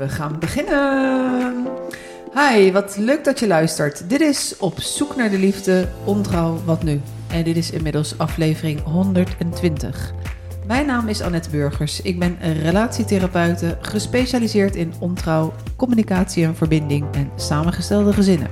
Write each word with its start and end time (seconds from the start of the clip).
We 0.00 0.08
gaan 0.08 0.38
beginnen. 0.38 1.66
Hi, 2.34 2.72
wat 2.72 2.96
leuk 2.96 3.24
dat 3.24 3.38
je 3.38 3.46
luistert. 3.46 4.08
Dit 4.08 4.20
is 4.20 4.56
Op 4.58 4.80
zoek 4.80 5.16
naar 5.16 5.30
de 5.30 5.38
liefde, 5.38 5.88
ontrouw, 6.04 6.60
wat 6.64 6.82
nu? 6.82 7.00
En 7.28 7.44
dit 7.44 7.56
is 7.56 7.70
inmiddels 7.70 8.18
aflevering 8.18 8.82
120. 8.82 10.12
Mijn 10.66 10.86
naam 10.86 11.08
is 11.08 11.20
Annette 11.20 11.50
Burgers. 11.50 12.00
Ik 12.00 12.18
ben 12.18 12.36
een 12.40 12.60
relatietherapeute, 12.60 13.78
gespecialiseerd 13.80 14.76
in 14.76 14.92
ontrouw, 14.98 15.52
communicatie 15.76 16.44
en 16.44 16.56
verbinding 16.56 17.04
en 17.12 17.30
samengestelde 17.36 18.12
gezinnen. 18.12 18.48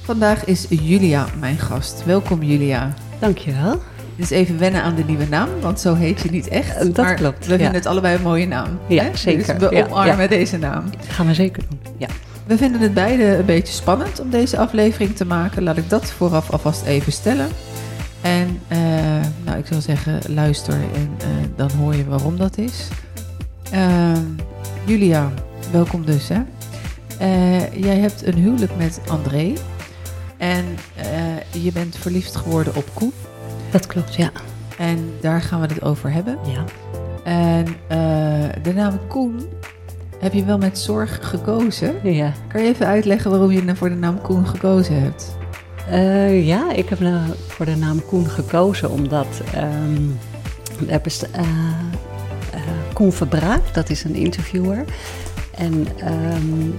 Vandaag 0.00 0.44
is 0.44 0.66
Julia 0.68 1.26
mijn 1.38 1.58
gast. 1.58 2.04
Welkom 2.04 2.42
Julia. 2.42 2.94
Dankjewel. 3.18 3.80
Is 4.20 4.30
even 4.30 4.58
wennen 4.58 4.82
aan 4.82 4.94
de 4.94 5.04
nieuwe 5.04 5.26
naam, 5.28 5.48
want 5.60 5.80
zo 5.80 5.94
heet 5.94 6.20
je 6.20 6.30
niet 6.30 6.48
echt. 6.48 6.78
Dat 6.78 6.96
maar 6.96 7.14
klopt, 7.14 7.46
We 7.46 7.56
vinden 7.56 7.74
het 7.74 7.86
allebei 7.86 8.16
een 8.16 8.22
mooie 8.22 8.46
naam. 8.46 8.78
Ja, 8.86 9.02
hè? 9.02 9.16
zeker. 9.16 9.58
Dus 9.58 9.68
we 9.68 9.86
omarmen 9.90 10.28
deze 10.28 10.58
naam. 10.58 10.84
gaan 11.08 11.26
we 11.26 11.34
zeker 11.34 11.62
doen. 11.68 11.80
Ja. 11.96 12.06
We 12.46 12.56
vinden 12.56 12.80
het 12.80 12.94
beide 12.94 13.24
een 13.24 13.44
beetje 13.44 13.72
spannend 13.72 14.20
om 14.20 14.30
deze 14.30 14.58
aflevering 14.58 15.16
te 15.16 15.24
maken. 15.24 15.62
Laat 15.62 15.76
ik 15.76 15.90
dat 15.90 16.10
vooraf 16.10 16.50
alvast 16.50 16.84
even 16.84 17.12
stellen. 17.12 17.48
En 18.20 18.60
eh, 18.68 18.78
nou, 19.44 19.58
ik 19.58 19.66
zou 19.66 19.80
zeggen, 19.80 20.20
luister 20.26 20.74
en 20.74 21.10
eh, 21.18 21.26
dan 21.56 21.70
hoor 21.70 21.94
je 21.94 22.04
waarom 22.04 22.36
dat 22.36 22.58
is. 22.58 22.88
Ehm, 23.70 24.22
Julia, 24.84 25.32
welkom 25.72 26.04
dus. 26.04 26.28
Hè? 26.28 26.40
Eh, 27.18 27.82
jij 27.82 27.96
hebt 27.96 28.26
een 28.26 28.34
huwelijk 28.34 28.76
met 28.76 29.00
André. 29.08 29.52
En 30.36 30.64
eh, 30.96 31.62
je 31.62 31.72
bent 31.72 31.96
verliefd 31.96 32.36
geworden 32.36 32.76
op 32.76 32.84
Koen. 32.94 33.12
Dat 33.70 33.86
klopt, 33.86 34.14
ja. 34.14 34.30
En 34.78 35.12
daar 35.20 35.42
gaan 35.42 35.60
we 35.60 35.66
het 35.66 35.82
over 35.82 36.12
hebben. 36.12 36.38
ja. 36.44 36.64
En 37.24 37.66
eh, 37.88 38.62
de 38.62 38.72
naam 38.74 38.98
Koen 39.08 39.40
heb 40.18 40.32
je 40.32 40.44
wel 40.44 40.58
met 40.58 40.78
zorg 40.78 41.18
gekozen. 41.22 41.94
Ja. 42.02 42.32
Kan 42.48 42.62
je 42.62 42.68
even 42.68 42.86
uitleggen 42.86 43.30
waarom 43.30 43.50
je 43.50 43.76
voor 43.76 43.88
de 43.88 43.94
naam 43.94 44.20
Koen 44.20 44.46
gekozen 44.46 45.02
hebt? 45.02 45.36
Eh, 45.90 46.46
ja, 46.46 46.72
ik 46.72 46.88
heb 46.88 47.00
nou 47.00 47.20
voor 47.48 47.66
de 47.66 47.76
naam 47.76 48.04
Koen 48.04 48.26
gekozen 48.26 48.90
omdat 48.90 49.26
er 50.88 51.00
best, 51.00 51.22
eh, 51.22 51.42
Koen 52.92 53.12
Verbraak, 53.12 53.74
dat 53.74 53.90
is 53.90 54.04
een 54.04 54.14
interviewer. 54.14 54.84
En 55.56 55.86
ehm, 55.98 56.70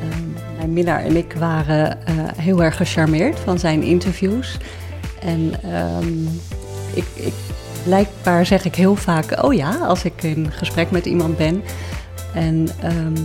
ehm, 0.00 0.56
mijn 0.56 0.72
minnaar 0.72 1.04
en 1.04 1.16
ik 1.16 1.34
waren 1.38 2.06
eh, 2.06 2.14
heel 2.36 2.62
erg 2.62 2.76
gecharmeerd 2.76 3.38
van 3.38 3.58
zijn 3.58 3.82
interviews. 3.82 4.58
En 5.20 5.52
ehm, 5.62 6.22
ik, 6.94 7.04
ik, 7.14 7.32
blijkbaar 7.84 8.46
zeg 8.46 8.64
ik 8.64 8.74
heel 8.74 8.96
vaak, 8.96 9.44
oh 9.44 9.54
ja, 9.54 9.76
als 9.76 10.04
ik 10.04 10.22
in 10.22 10.50
gesprek 10.52 10.90
met 10.90 11.06
iemand 11.06 11.36
ben. 11.36 11.62
En 12.34 12.68
ehm, 12.82 13.16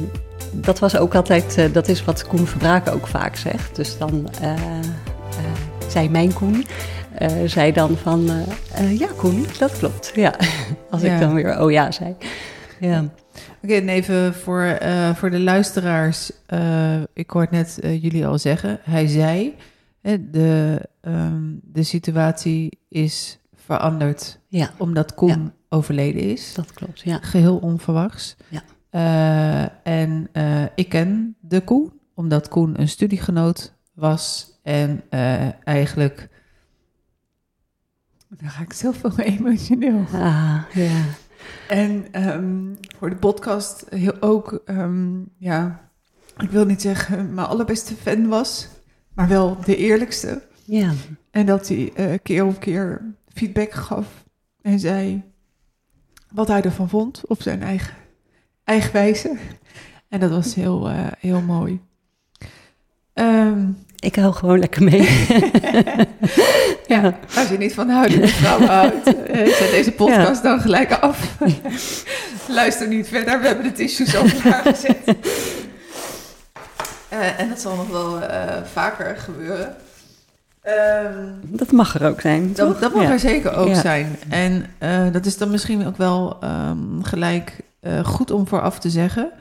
dat 0.52 0.80
was 0.80 0.98
ook 0.98 1.16
altijd, 1.16 1.58
eh, 1.58 1.74
dat 1.74 1.88
is 1.88 2.06
wat 2.06 2.28
Koen 2.28 2.48
Verbraak 2.48 2.90
ook 2.90 3.08
vaak 3.08 3.36
zegt. 3.36 3.76
Dus 3.76 3.98
dan 3.98 4.30
eh, 4.42 4.52
eh, 4.54 4.60
zei 5.88 6.10
mijn 6.10 6.34
Koen, 6.34 6.66
zei 7.46 7.72
dan 7.72 7.98
van, 7.98 8.32
ja 8.98 9.08
Koen, 9.18 9.46
dat 9.60 9.78
klopt. 9.78 10.12
Ja, 10.16 10.34
als 10.92 11.02
Ja. 11.02 11.14
ik 11.14 11.20
dan 11.20 11.34
weer 11.34 11.60
oh 11.60 11.72
ja 11.72 11.92
zei. 11.92 12.16
Ja, 12.80 13.04
Oké, 13.64 13.74
en 13.74 13.90
even 13.90 14.34
voor, 14.34 14.78
voor 15.16 15.30
de 15.30 15.40
luisteraars. 15.40 16.32
ik 17.14 17.30
hoorde 17.30 17.48
net 17.52 17.78
jullie 17.82 18.26
al 18.26 18.38
zeggen. 18.40 18.80
Hij 18.84 19.08
zei, 19.08 19.56
de, 20.32 20.82
ehm, 21.02 21.42
de 21.64 21.84
situatie 21.84 22.80
is 22.90 23.40
veranderd 23.56 24.40
ja 24.48 24.74
omdat 24.78 25.14
Koen 25.14 25.30
Ja. 25.30 25.54
overleden 25.70 26.22
is. 26.22 26.54
dat 26.54 26.74
klopt. 26.74 27.02
Ja, 27.02 27.18
Geheel 27.22 27.58
onverwachts. 27.58 28.36
Ja. 28.50 28.62
Eh, 28.90 29.94
en 30.04 30.28
eh, 30.32 30.64
ik 30.76 30.90
ken 30.90 31.36
de 31.42 31.62
Koen, 31.62 31.92
omdat 32.14 32.48
Koen 32.48 32.80
een 32.80 32.88
studiegenoot 32.90 33.74
was. 33.94 34.52
En 34.64 35.02
eh, 35.10 35.66
eigenlijk... 35.68 36.30
Dan 38.30 38.50
ga 38.50 38.62
ik 38.64 38.74
zelf 38.74 39.02
wel 39.16 39.18
emotioneel. 39.18 40.06
ah, 40.14 40.62
ja. 40.74 41.04
En 41.68 42.06
ehm, 42.12 42.74
voor 42.98 43.10
de 43.10 43.16
podcast 43.16 43.86
heel, 43.90 44.22
ook, 44.22 44.62
ehm, 44.66 45.22
ja, 45.38 45.90
ik 46.38 46.50
wil 46.50 46.66
niet 46.66 46.82
zeggen 46.82 47.34
mijn 47.34 47.48
allerbeste 47.48 47.96
fan 47.96 48.28
was, 48.28 48.68
maar 49.16 49.28
wel 49.28 49.58
de 49.66 49.76
eerlijkste. 49.78 50.42
ja. 50.66 50.92
En 51.32 51.46
dat 51.46 51.68
hij 51.68 51.92
eh, 51.96 52.06
keer 52.24 52.46
op 52.46 52.60
keer 52.60 53.02
feedback 53.34 53.72
gaf 53.74 54.08
en 54.62 54.80
zei 54.80 55.22
wat 56.32 56.48
hij 56.48 56.62
ervan 56.62 56.90
vond 56.90 57.22
op 57.28 57.42
zijn 57.42 57.62
eigen, 57.64 57.94
eigen 58.64 58.94
wijze. 58.94 59.38
En 60.10 60.20
dat 60.20 60.30
was 60.30 60.56
heel, 60.56 60.90
eh, 60.90 61.08
heel 61.20 61.42
mooi. 61.42 61.80
Ehm, 63.14 63.68
Ik 64.00 64.16
hou 64.16 64.34
gewoon 64.34 64.60
lekker 64.60 64.84
mee. 64.84 65.02
ja, 66.94 67.20
als 67.36 67.50
je 67.50 67.58
niet 67.58 67.74
van 67.74 67.90
houdende 67.90 68.28
vrouwen 68.28 68.68
houdt, 68.68 69.06
eh, 69.26 69.48
zet 69.48 69.72
deze 69.72 69.92
podcast 69.92 70.44
dan 70.44 70.60
gelijk 70.62 70.92
af. 70.92 71.38
Luister 72.48 72.88
niet 72.88 73.08
verder, 73.08 73.40
we 73.42 73.48
hebben 73.48 73.64
de 73.66 73.72
tissues 73.72 74.16
al 74.16 74.24
klaargezet. 74.42 74.98
Eh 77.14 77.40
en 77.40 77.50
dat 77.50 77.60
zal 77.62 77.76
nog 77.76 77.88
wel 77.90 78.22
eh, 78.22 78.64
vaker 78.64 79.16
gebeuren. 79.18 79.76
Ehm, 80.62 81.28
Dat 81.44 81.72
mag 81.72 81.96
er 82.00 82.08
ook 82.10 82.22
zijn, 82.22 82.54
dat, 82.54 82.80
dat 82.80 82.94
mag 82.94 83.04
Ja. 83.04 83.12
er 83.12 83.20
zeker 83.20 83.56
ook 83.56 83.68
Ja. 83.68 83.82
zijn. 83.82 84.16
En 84.30 84.66
eh, 84.78 85.12
dat 85.12 85.26
is 85.26 85.38
dan 85.38 85.52
misschien 85.52 85.86
ook 85.88 85.98
wel 85.98 86.38
ehm, 86.42 87.02
gelijk 87.02 87.58
goed 88.04 88.32
om 88.32 88.48
vooraf 88.48 88.80
te 88.80 88.90
zeggen. 88.90 89.32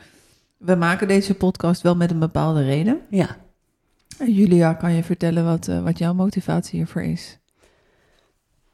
We 0.57 0.75
maken 0.75 1.09
deze 1.09 1.35
podcast 1.35 1.83
wel 1.83 1.97
met 1.97 2.11
een 2.11 2.19
bepaalde 2.19 2.65
reden. 2.65 3.01
Ja. 3.09 3.37
Julia, 4.27 4.73
kan 4.75 4.93
je 4.93 5.03
vertellen 5.03 5.45
wat, 5.45 5.67
wat 5.83 5.99
jouw 5.99 6.15
motivatie 6.15 6.79
hiervoor 6.79 7.03
is? 7.03 7.39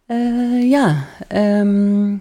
Eh, 0.06 0.70
ja, 0.70 1.04
ehm, 1.28 2.12
eh, 2.12 2.18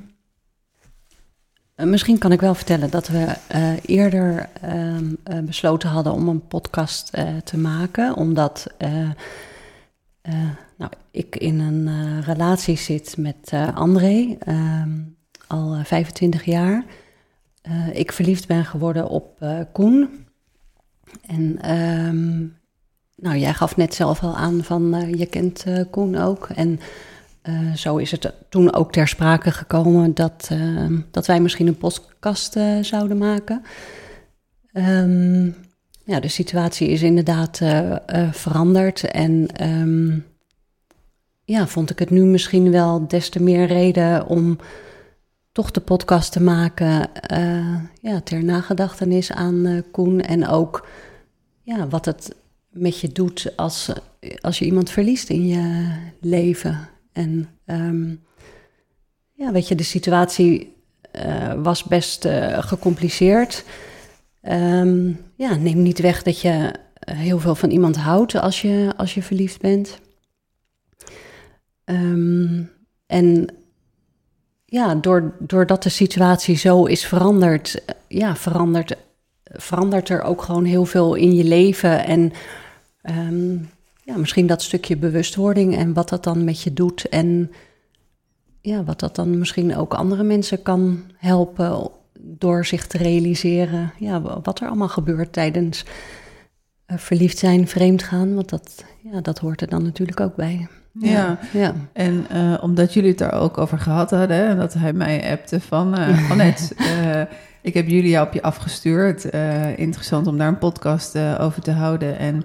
misschien 1.85 2.17
kan 2.17 2.31
ik 2.31 2.41
wel 2.41 2.55
vertellen 2.55 2.89
dat 2.89 3.07
we 3.07 3.35
eh, 3.47 3.71
eerder 3.85 4.49
ehm, 4.61 5.13
eh, 5.23 5.39
besloten 5.39 5.89
hadden 5.89 6.13
om 6.13 6.27
een 6.27 6.47
podcast 6.47 7.09
eh, 7.13 7.37
te 7.43 7.57
maken, 7.57 8.15
omdat 8.15 8.67
eh, 8.77 9.09
eh, 10.21 10.49
nou, 10.77 10.91
ik 11.11 11.35
in 11.35 11.59
een 11.59 11.87
eh, 11.87 12.25
relatie 12.27 12.77
zit 12.77 13.17
met 13.17 13.49
eh, 13.49 13.75
André, 13.75 14.35
ehm, 14.39 14.89
al 15.47 15.73
eh, 15.73 15.83
25 15.83 16.43
jaar. 16.45 16.85
Eh, 17.61 17.95
ik 17.95 18.11
verliefd 18.11 18.47
ben 18.47 18.65
geworden 18.65 19.09
op 19.09 19.41
eh, 19.41 19.59
Koen. 19.71 20.25
En 21.27 21.61
ehm, 21.61 22.37
nou, 23.15 23.37
jij 23.37 23.53
gaf 23.53 23.75
net 23.77 23.93
zelf 23.93 24.23
al 24.23 24.35
aan 24.35 24.63
van 24.63 24.93
eh, 24.93 25.13
je 25.13 25.25
kent 25.25 25.63
eh, 25.63 25.83
Koen 25.91 26.17
ook. 26.17 26.49
En 26.55 26.79
eh, 27.47 27.73
zo 27.73 27.97
is 27.97 28.11
het 28.11 28.33
toen 28.49 28.73
ook 28.73 28.91
ter 28.91 29.07
sprake 29.07 29.51
gekomen 29.51 30.13
dat, 30.13 30.47
eh, 30.51 30.91
dat 31.11 31.25
wij 31.25 31.39
misschien 31.39 31.67
een 31.67 31.77
podcast 31.77 32.55
eh, 32.55 32.77
zouden 32.81 33.17
maken. 33.17 33.61
Ehm, 34.71 35.45
ja, 36.03 36.19
de 36.19 36.27
situatie 36.27 36.87
is 36.87 37.01
inderdaad 37.01 37.61
veranderd. 38.31 39.03
En 39.03 39.47
ehm, 39.47 40.19
ja, 41.43 41.67
vond 41.67 41.89
ik 41.89 41.99
het 41.99 42.09
nu 42.09 42.23
misschien 42.23 42.71
wel 42.71 43.07
des 43.07 43.29
te 43.29 43.43
meer 43.43 43.65
reden 43.65 44.27
om 44.27 44.57
toch 45.51 45.71
de 45.71 45.81
podcast 45.81 46.31
te 46.31 46.41
maken. 46.41 47.09
ja, 48.01 48.21
ter 48.23 48.43
nagedachtenis 48.43 49.31
aan 49.31 49.83
Koen. 49.91 50.21
En 50.21 50.47
ook 50.47 50.87
ja, 51.63 51.87
wat 51.87 52.05
het 52.05 52.35
met 52.69 52.99
je 52.99 53.11
doet 53.11 53.53
als, 53.55 53.91
als 54.41 54.59
je 54.59 54.65
iemand 54.65 54.89
verliest 54.89 55.29
in 55.29 55.47
je 55.47 55.93
leven. 56.21 56.89
En 57.17 57.49
ehm, 57.65 58.15
ja, 59.33 59.51
weet 59.51 59.67
je, 59.67 59.75
de 59.75 59.83
situatie 59.83 60.75
eh, 61.11 61.53
was 61.53 61.83
best 61.83 62.25
eh, 62.25 62.63
gecompliceerd. 62.63 63.65
Ehm, 64.41 65.11
ja, 65.35 65.55
neem 65.55 65.81
niet 65.81 65.99
weg 65.99 66.23
dat 66.23 66.41
je 66.41 66.71
heel 66.99 67.39
veel 67.39 67.55
van 67.55 67.69
iemand 67.69 67.95
houdt 67.95 68.35
als 68.35 68.61
je, 68.61 68.93
als 68.97 69.13
je 69.13 69.23
verliefd 69.23 69.61
bent. 69.61 69.99
Ehm, 71.83 72.63
en 73.05 73.47
ja, 74.65 74.95
door, 74.95 75.35
doordat 75.39 75.83
de 75.83 75.89
situatie 75.89 76.55
zo 76.57 76.85
is 76.85 77.05
veranderd, 77.05 77.85
eh, 77.85 77.95
ja, 78.07 78.35
verandert, 78.35 78.95
verandert 79.43 80.09
er 80.09 80.21
ook 80.21 80.41
gewoon 80.41 80.65
heel 80.65 80.85
veel 80.85 81.15
in 81.15 81.35
je 81.35 81.43
leven. 81.43 82.05
En 82.05 82.31
ehm, 83.01 83.57
ja, 84.07 84.17
misschien 84.17 84.47
dat 84.47 84.61
stukje 84.61 84.97
bewustwording 84.97 85.75
en 85.75 85.93
wat 85.93 86.09
dat 86.09 86.23
dan 86.23 86.43
met 86.43 86.61
je 86.61 86.73
doet. 86.73 87.09
En 87.09 87.51
ja, 88.61 88.83
wat 88.83 88.99
dat 88.99 89.15
dan 89.15 89.37
misschien 89.37 89.75
ook 89.75 89.93
andere 89.93 90.23
mensen 90.23 90.61
kan 90.61 91.03
helpen 91.17 91.89
door 92.19 92.65
zich 92.65 92.87
te 92.87 92.97
realiseren. 92.97 93.93
Ja, 93.97 94.21
wat 94.43 94.59
er 94.59 94.67
allemaal 94.67 94.87
gebeurt 94.87 95.33
tijdens 95.33 95.85
eh, 96.85 96.97
verliefd 96.97 97.37
zijn, 97.37 97.67
vreemd 97.67 98.03
gaan. 98.03 98.35
Want 98.35 98.49
dat, 98.49 98.85
ja, 99.11 99.21
dat 99.21 99.39
hoort 99.39 99.61
er 99.61 99.69
dan 99.69 99.83
natuurlijk 99.83 100.19
ook 100.19 100.35
bij. 100.35 100.67
Ja, 100.93 101.39
ja. 101.53 101.73
en 101.93 102.25
eh, 102.29 102.57
omdat 102.61 102.93
jullie 102.93 103.09
het 103.09 103.19
daar 103.19 103.39
ook 103.39 103.57
over 103.57 103.79
gehad 103.79 104.09
hadden, 104.09 104.47
en 104.47 104.57
dat 104.57 104.73
hij 104.73 104.93
mij 104.93 105.31
appte 105.31 105.61
van, 105.61 105.97
eh 105.97 106.31
Annette, 106.31 106.75
ik 107.61 107.73
heb 107.73 107.87
Julia 107.87 108.21
op 108.21 108.33
je 108.33 108.41
afgestuurd. 108.41 109.25
Interessant 109.75 110.27
om 110.27 110.37
daar 110.37 110.47
een 110.47 110.57
podcast 110.57 111.17
over 111.17 111.61
te 111.61 111.71
houden. 111.71 112.17
En 112.17 112.43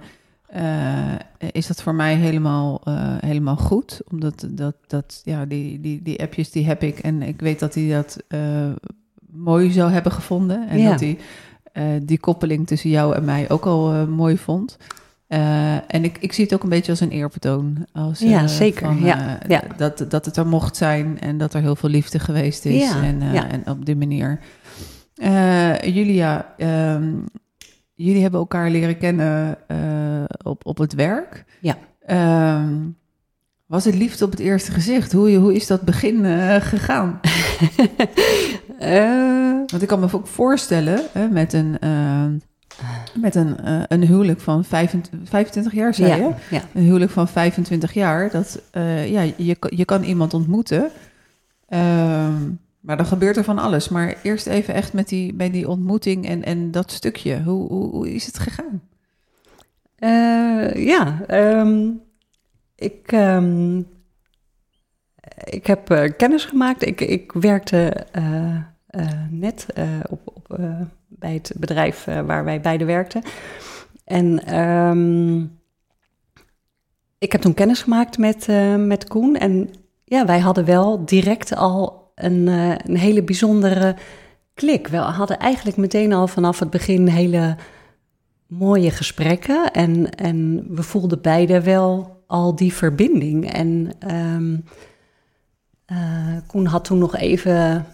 eh, 0.52 1.14
is 1.52 1.66
dat 1.66 1.82
voor 1.82 1.94
mij 1.94 2.14
helemaal, 2.14 2.81
eh, 2.84 3.14
helemaal 3.20 3.56
goed? 3.56 4.00
Omdat 4.10 4.46
dat, 4.50 4.75
dat, 4.87 5.20
ja, 5.25 5.44
die, 5.44 5.81
die, 5.81 6.02
die 6.02 6.20
appjes 6.22 6.50
die 6.50 6.66
heb 6.66 6.82
ik 6.82 6.99
en 6.99 7.22
ik 7.22 7.40
weet 7.40 7.58
dat 7.60 7.75
hij 7.75 7.88
dat 7.88 8.19
eh, 8.28 8.40
mooi 9.31 9.70
zou 9.70 9.90
hebben 9.90 10.12
gevonden. 10.12 10.69
En 10.69 10.78
Ja. 10.78 10.90
dat 10.90 11.00
hij 11.00 11.19
die 12.02 12.19
koppeling 12.19 12.66
tussen 12.66 12.90
jou 12.90 13.14
en 13.14 13.25
mij 13.25 13.50
ook 13.50 13.64
al 13.66 14.06
mooi 14.06 14.38
vond. 14.38 14.76
En 15.87 16.04
ik, 16.04 16.19
ik 16.19 16.32
zie 16.32 16.44
het 16.44 16.54
ook 16.54 16.62
een 16.62 16.69
beetje 16.69 16.90
als 16.90 17.00
een 17.00 17.10
eerbetoon. 17.10 17.87
Als, 17.93 18.19
Ja, 18.19 18.46
zeker. 18.46 18.87
van, 18.87 19.00
Ja, 19.00 19.38
ja. 19.49 19.62
Dat, 19.76 20.04
dat 20.08 20.25
het 20.25 20.37
er 20.37 20.46
mocht 20.46 20.76
zijn 20.76 21.20
en 21.20 21.38
dat 21.38 21.54
er 21.54 21.60
heel 21.60 21.76
veel 21.76 21.88
liefde 21.88 22.19
geweest 22.19 22.64
is. 22.64 22.82
Ja, 22.82 23.02
en, 23.02 23.20
ja. 23.32 23.49
en 23.50 23.62
op 23.66 23.84
die 23.87 23.96
manier. 23.96 24.38
Julia, 25.82 26.54
ehm, 26.56 27.12
jullie 28.04 28.22
hebben 28.22 28.40
elkaar 28.40 28.70
leren 28.70 28.99
kennen 28.99 29.56
eh, 29.69 30.25
op, 30.43 30.66
op 30.66 30.78
het 30.78 30.94
werk. 30.94 31.44
Ja. 31.60 31.78
Ehm, 32.06 32.75
was 33.66 33.84
het 33.84 33.94
liefde 33.94 34.25
op 34.25 34.31
het 34.31 34.40
eerste 34.40 34.72
gezicht? 34.72 35.12
Hoe, 35.12 35.34
hoe 35.34 35.54
is 35.54 35.66
dat 35.66 35.82
begin 35.82 36.25
eh, 36.25 36.56
gegaan? 36.56 37.20
Eh, 38.78 39.58
Want 39.66 39.82
ik 39.82 39.88
kan 39.88 40.00
me 40.00 40.08
ook 40.12 40.26
voorstellen 40.26 41.00
hè, 41.12 41.28
met 41.28 41.52
een, 41.52 41.78
eh, 41.78 42.25
met 43.20 43.34
een, 43.34 43.56
een 43.93 44.06
huwelijk 44.06 44.40
van 44.40 44.64
25, 44.64 45.28
25 45.28 45.72
jaar, 45.72 45.94
zei 45.94 46.10
je? 46.10 46.22
ja, 46.22 46.37
ja. 46.50 46.62
Een 46.75 46.82
huwelijk 46.82 47.10
van 47.10 47.28
25 47.28 47.93
jaar. 47.93 48.31
Dat, 48.31 48.62
ja, 49.06 49.20
je, 49.37 49.56
je 49.58 49.84
kan 49.84 50.02
iemand 50.02 50.34
ontmoeten. 50.34 50.90
Ehm, 51.69 52.50
maar 52.82 52.96
dan 52.96 53.06
gebeurt 53.06 53.37
er 53.37 53.44
van 53.44 53.58
alles. 53.58 53.88
Maar 53.88 54.17
eerst 54.23 54.46
even 54.46 54.75
echt 54.75 54.93
met 54.93 55.08
die, 55.08 55.34
bij 55.34 55.50
die 55.50 55.69
ontmoeting 55.69 56.26
en, 56.26 56.44
en 56.44 56.70
dat 56.70 56.90
stukje. 56.90 57.43
Hoe, 57.43 57.69
hoe, 57.69 57.90
hoe 57.90 58.14
is 58.14 58.26
het 58.26 58.38
gegaan? 58.38 58.82
Eh, 60.02 60.87
ja, 60.87 61.23
ehm, 61.26 61.90
ik, 62.75 63.12
ehm, 63.12 63.79
ik 65.44 65.67
heb 65.67 65.90
eh, 65.90 66.11
kennis 66.17 66.44
gemaakt. 66.44 66.87
Ik, 66.87 67.00
ik 67.00 67.32
werkte 67.32 68.06
eh, 68.12 68.58
net 69.31 69.67
op, 70.08 70.20
op, 70.25 70.58
bij 71.08 71.35
het 71.35 71.52
bedrijf 71.58 72.05
waar 72.05 72.44
wij 72.44 72.61
beide 72.61 72.85
werkten. 72.85 73.23
En 74.05 74.44
ehm, 74.44 75.40
ik 77.19 77.32
heb 77.32 77.40
toen 77.40 77.55
kennis 77.55 77.82
gemaakt 77.82 78.19
met, 78.19 78.46
met 78.78 79.08
Koen. 79.08 79.37
En 79.37 79.70
ja, 80.05 80.26
wij 80.26 80.38
hadden 80.38 80.64
wel 80.64 81.05
direct 81.05 81.56
al 81.56 82.01
een, 82.14 82.49
eh, 82.49 82.75
een 82.87 82.97
hele 82.97 83.23
bijzondere 83.23 83.97
klik. 84.55 84.88
We 84.88 84.97
hadden 84.97 85.38
eigenlijk 85.38 85.76
meteen 85.76 86.12
al 86.12 86.29
vanaf 86.29 86.59
het 86.59 86.70
begin 86.70 87.06
hele 87.06 87.56
mooie 88.47 88.91
gesprekken. 88.91 89.73
En, 89.73 90.11
en 90.11 90.64
we 90.69 90.82
voelden 90.82 91.23
beide 91.23 91.61
wel 91.61 92.20
al 92.26 92.55
die 92.56 92.73
verbinding. 92.73 93.53
En 93.53 93.93
eh, 95.87 96.37
Koen 96.47 96.67
had 96.67 96.85
toen 96.85 96.99
nog 96.99 97.17
even 97.17 97.87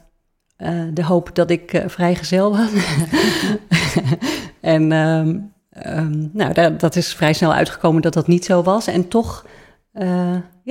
eh, 0.56 0.82
de 0.92 1.04
hoop 1.04 1.34
dat 1.34 1.50
ik 1.50 1.82
vrijgezel 1.86 2.50
was. 2.56 2.70
en 4.60 4.92
ehm, 4.92 5.38
ehm, 5.70 6.28
nou, 6.32 6.52
dat, 6.52 6.80
dat 6.80 6.96
is 6.96 7.14
vrij 7.14 7.32
snel 7.32 7.52
uitgekomen 7.52 8.02
dat 8.02 8.12
dat 8.12 8.26
niet 8.26 8.44
zo 8.44 8.62
was. 8.62 8.86
En 8.86 9.08
toch 9.08 9.46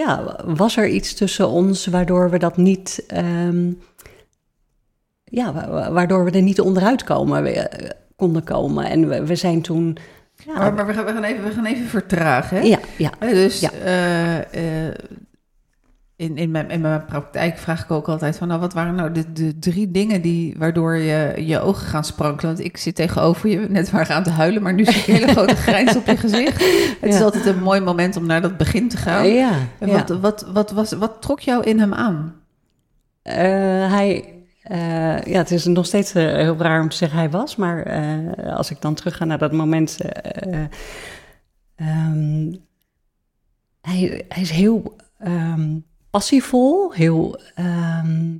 ja, 0.06 0.36
was 0.46 0.78
er 0.78 0.88
iets 0.88 1.14
tussen 1.14 1.48
ons 1.50 1.86
waardoor 1.86 2.30
we 2.30 2.40
dat 2.40 2.58
niet... 2.58 3.04
ehm, 3.08 3.72
ja, 5.24 5.54
wa- 5.54 5.70
wa- 5.70 5.92
waardoor 5.92 6.24
we 6.26 6.32
er 6.32 6.42
niet 6.42 6.62
onderuit 6.62 7.04
komen, 7.04 7.44
we, 7.44 7.50
eh, 7.52 7.90
konden 8.16 8.44
komen. 8.44 8.86
En 8.90 9.08
we, 9.08 9.26
we 9.26 9.36
zijn 9.36 9.62
toen... 9.62 9.98
Ja, 10.46 10.54
Maar, 10.54 10.74
maar 10.74 10.88
we, 10.88 10.94
gaan, 10.94 11.06
we, 11.06 11.12
gaan 11.12 11.24
even, 11.24 11.44
we 11.44 11.52
gaan 11.52 11.66
even 11.66 11.86
vertragen. 11.88 12.58
Hè? 12.58 12.64
ja, 12.64 12.80
ja, 12.98 13.12
Dus 13.20 13.60
Ja. 13.60 13.72
eh, 13.72 14.88
eh, 14.88 14.94
in, 16.18 16.38
in, 16.38 16.52
mijn, 16.52 16.69
in 16.69 16.81
mijn 16.81 17.06
praktijk 17.06 17.58
vraag 17.58 17.84
ik 17.84 17.92
ook 17.92 18.08
altijd 18.08 18.38
van... 18.38 18.48
Nou, 18.48 18.60
wat 18.60 18.74
waren 18.74 18.96
nou 18.96 19.12
de, 19.12 19.34
de 19.34 19.60
drie 19.60 19.92
dingen 19.92 20.22
die, 20.22 20.56
waardoor 20.58 20.96
je 20.96 21.46
je 21.46 21.60
ogen 21.60 21.88
gaan 21.88 22.04
sprankelen? 22.04 22.56
Want 22.56 22.66
ik 22.66 22.78
zit 22.78 22.96
tegenover 22.96 23.50
je, 23.50 23.60
net 23.69 23.92
waar 23.92 24.12
aan 24.12 24.24
te 24.24 24.30
huilen... 24.30 24.62
maar 24.62 24.74
nu 24.74 24.86
zie 24.86 24.96
ik 24.96 25.08
een 25.08 25.14
hele 25.14 25.31
grote 25.31 25.56
grijns 25.68 25.96
op 25.96 26.06
je 26.06 26.18
gezicht. 26.18 26.64
Het 27.02 27.14
is 27.14 27.22
altijd 27.22 27.46
een 27.46 27.60
mooi 27.60 27.80
moment 27.81 28.16
om 28.16 28.25
naar 28.25 28.42
dat 28.42 28.58
begin 28.58 28.90
te 28.90 28.98
gaan. 28.98 29.28
ja, 29.28 29.52
wat, 29.80 30.10
wat, 30.10 30.48
wat, 30.54 30.72
was, 30.72 30.92
wat 30.92 31.22
trok 31.22 31.40
jou 31.40 31.64
in 31.64 31.80
hem 31.80 31.94
aan? 31.94 32.36
Eh, 33.22 33.36
hij, 33.92 34.34
eh, 34.62 35.22
ja, 35.22 35.38
het 35.38 35.52
is 35.52 35.66
nog 35.66 35.86
steeds 35.86 36.13
eh, 36.13 36.24
heel 36.24 36.58
raar 36.58 36.81
om 36.81 36.90
te 36.90 36.96
zeggen 36.96 37.20
hij 37.20 37.30
was, 37.30 37.56
maar 37.56 37.86
als 38.56 38.72
ik 38.72 38.81
dan 38.81 38.94
terug 38.94 39.18
ga 39.18 39.25
naar 39.25 39.38
dat 39.38 39.52
moment. 39.52 39.98
eh, 40.02 40.54
eh, 40.54 40.68
ehm, 41.75 42.54
hij, 43.81 44.25
hij 44.30 44.42
is 44.42 44.50
heel 44.50 44.96
ehm, 45.18 45.78
passievol, 46.09 46.94
heel, 46.94 47.39
ehm, 47.56 48.38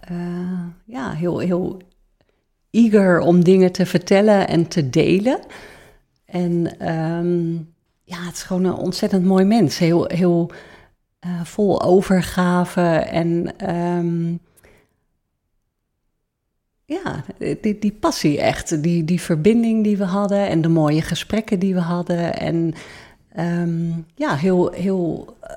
eh, 0.00 0.66
ja, 0.84 1.12
heel, 1.12 1.38
heel 1.38 1.82
eager 2.70 3.20
om 3.20 3.44
dingen 3.44 3.72
te 3.72 3.86
vertellen 3.86 4.48
en 4.48 4.68
te 4.68 4.90
delen. 4.90 5.40
En 6.24 6.78
ehm, 6.78 7.54
ja, 8.04 8.24
het 8.24 8.34
is 8.34 8.42
gewoon 8.42 8.64
een 8.64 8.74
ontzettend 8.74 9.24
mooi 9.24 9.44
mens. 9.44 9.78
Heel, 9.78 10.04
heel 10.04 10.50
eh, 11.18 11.44
vol 11.44 11.82
overgave 11.82 12.80
en 12.96 13.58
ehm, 13.58 14.36
ja, 16.84 17.24
die, 17.60 17.78
die 17.78 17.92
passie 17.92 18.40
echt, 18.40 18.82
die, 18.82 19.04
die 19.04 19.20
verbinding 19.20 19.84
die 19.84 19.96
we 19.96 20.04
hadden 20.04 20.48
en 20.48 20.60
de 20.60 20.68
mooie 20.68 21.02
gesprekken 21.02 21.58
die 21.58 21.74
we 21.74 21.80
hadden. 21.80 22.34
En 22.38 22.74
ja, 24.14 24.36
heel, 24.36 24.70
heel, 24.70 25.36
eh, 25.40 25.56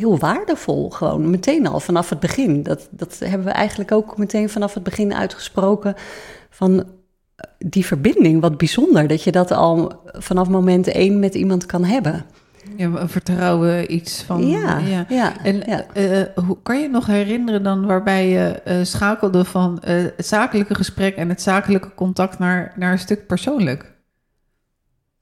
heel 0.00 0.18
waardevol 0.18 0.90
gewoon, 0.90 1.30
meteen 1.30 1.66
al 1.66 1.80
vanaf 1.80 2.08
het 2.08 2.20
begin. 2.20 2.62
Dat, 2.62 2.88
dat 2.90 3.18
hebben 3.18 3.46
we 3.46 3.52
eigenlijk 3.52 3.92
ook 3.92 4.16
meteen 4.16 4.48
vanaf 4.48 4.74
het 4.74 4.82
begin 4.82 5.14
uitgesproken 5.14 5.94
van 6.50 6.78
eh, 6.78 6.84
die 7.58 7.86
verbinding, 7.86 8.40
wat 8.40 8.58
bijzonder 8.58 9.06
dat 9.06 9.22
je 9.22 9.32
dat 9.32 9.50
al 9.50 10.02
vanaf 10.04 10.48
moment 10.48 10.86
één 10.86 11.18
met 11.18 11.34
iemand 11.34 11.66
kan 11.66 11.84
hebben. 11.84 12.24
Ja, 12.76 12.86
een 12.86 13.08
vertrouwen, 13.08 13.94
iets 13.94 14.22
van... 14.22 14.46
ja, 14.46 14.78
ja, 15.08 15.36
En 15.42 15.62
ja. 15.66 15.86
eh, 15.92 16.44
hoe 16.44 16.56
kan 16.62 16.80
je 16.80 16.88
nog 16.88 17.06
herinneren 17.06 17.62
dan 17.62 17.86
waarbij 17.86 18.28
je 18.28 18.62
eh, 18.64 18.76
schakelde 18.82 19.44
van 19.44 19.80
eh, 19.80 19.94
het 20.16 20.26
zakelijke 20.26 20.74
gesprek 20.74 21.16
en 21.16 21.28
het 21.28 21.42
zakelijke 21.42 21.94
contact 21.94 22.38
naar, 22.38 22.72
naar 22.76 22.92
een 22.92 22.98
stuk 22.98 23.26
persoonlijk? 23.26 23.92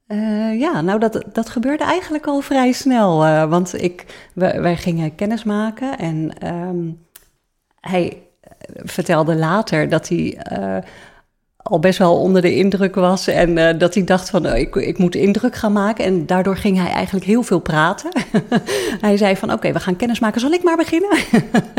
Eh, 0.09 0.59
ja, 0.59 0.81
nou 0.81 0.99
dat, 0.99 1.23
dat 1.33 1.49
gebeurde 1.49 1.83
eigenlijk 1.83 2.27
al 2.27 2.39
vrij 2.41 2.71
snel. 2.71 3.25
eh, 3.25 3.49
want 3.49 3.81
ik, 3.83 4.05
wij 4.33 4.77
gingen 4.77 5.15
kennis 5.15 5.43
maken 5.43 5.97
en 5.97 6.31
ehm, 6.39 6.91
hij 7.79 8.21
vertelde 8.75 9.35
later 9.35 9.89
dat 9.89 10.07
hij 10.07 10.37
eh, 10.37 10.77
al 11.57 11.79
best 11.79 11.99
wel 11.99 12.21
onder 12.21 12.41
de 12.41 12.55
indruk 12.55 12.95
was. 12.95 13.27
En 13.27 13.57
eh, 13.57 13.79
dat 13.79 13.93
hij 13.93 14.03
dacht 14.03 14.29
van, 14.29 14.45
oh, 14.47 14.57
ik, 14.57 14.75
ik 14.75 14.97
moet 14.97 15.15
indruk 15.15 15.55
gaan 15.55 15.73
maken. 15.73 16.05
En 16.05 16.25
daardoor 16.25 16.57
ging 16.57 16.77
hij 16.77 16.91
eigenlijk 16.91 17.25
heel 17.25 17.43
veel 17.43 17.59
praten. 17.59 18.09
hij 19.01 19.17
zei 19.17 19.35
van, 19.35 19.51
oké, 19.53 19.71
we 19.71 19.79
gaan 19.79 19.95
kennis 19.95 20.19
maken. 20.19 20.41
Zal 20.41 20.51
ik 20.51 20.63
maar 20.63 20.77
beginnen? 20.77 21.17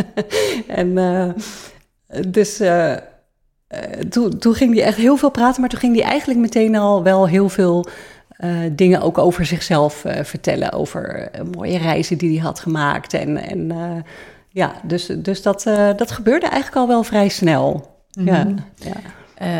en 0.82 0.98
eh, 0.98 2.24
dus... 2.30 2.60
eh, 2.60 2.92
eh, 2.92 3.00
toen, 4.08 4.38
toen 4.38 4.54
ging 4.54 4.74
hij 4.74 4.84
echt 4.84 4.96
heel 4.96 5.16
veel 5.16 5.30
praten, 5.30 5.60
maar 5.60 5.70
toen 5.70 5.78
ging 5.78 5.96
hij 5.96 6.04
eigenlijk 6.04 6.40
meteen 6.40 6.76
al 6.76 7.02
wel 7.02 7.28
heel 7.28 7.48
veel 7.48 7.86
eh, 8.40 8.50
dingen 8.72 9.00
ook 9.00 9.18
over 9.18 9.46
zichzelf 9.46 10.04
eh, 10.04 10.24
vertellen. 10.24 10.72
Over 10.72 11.28
eh, 11.32 11.40
mooie 11.54 11.78
reizen 11.78 12.18
die 12.18 12.36
hij 12.36 12.46
had 12.46 12.60
gemaakt. 12.60 13.14
En, 13.14 13.36
en 13.36 13.72
ja, 14.48 14.72
dus, 14.82 15.06
dus 15.06 15.42
dat, 15.42 15.62
dat 15.96 16.10
gebeurde 16.10 16.46
eigenlijk 16.46 16.76
al 16.76 16.88
wel 16.88 17.02
vrij 17.02 17.28
snel. 17.28 17.96
Ja, 18.10 18.44
Mhm. 18.44 18.56
ja. 18.74 18.92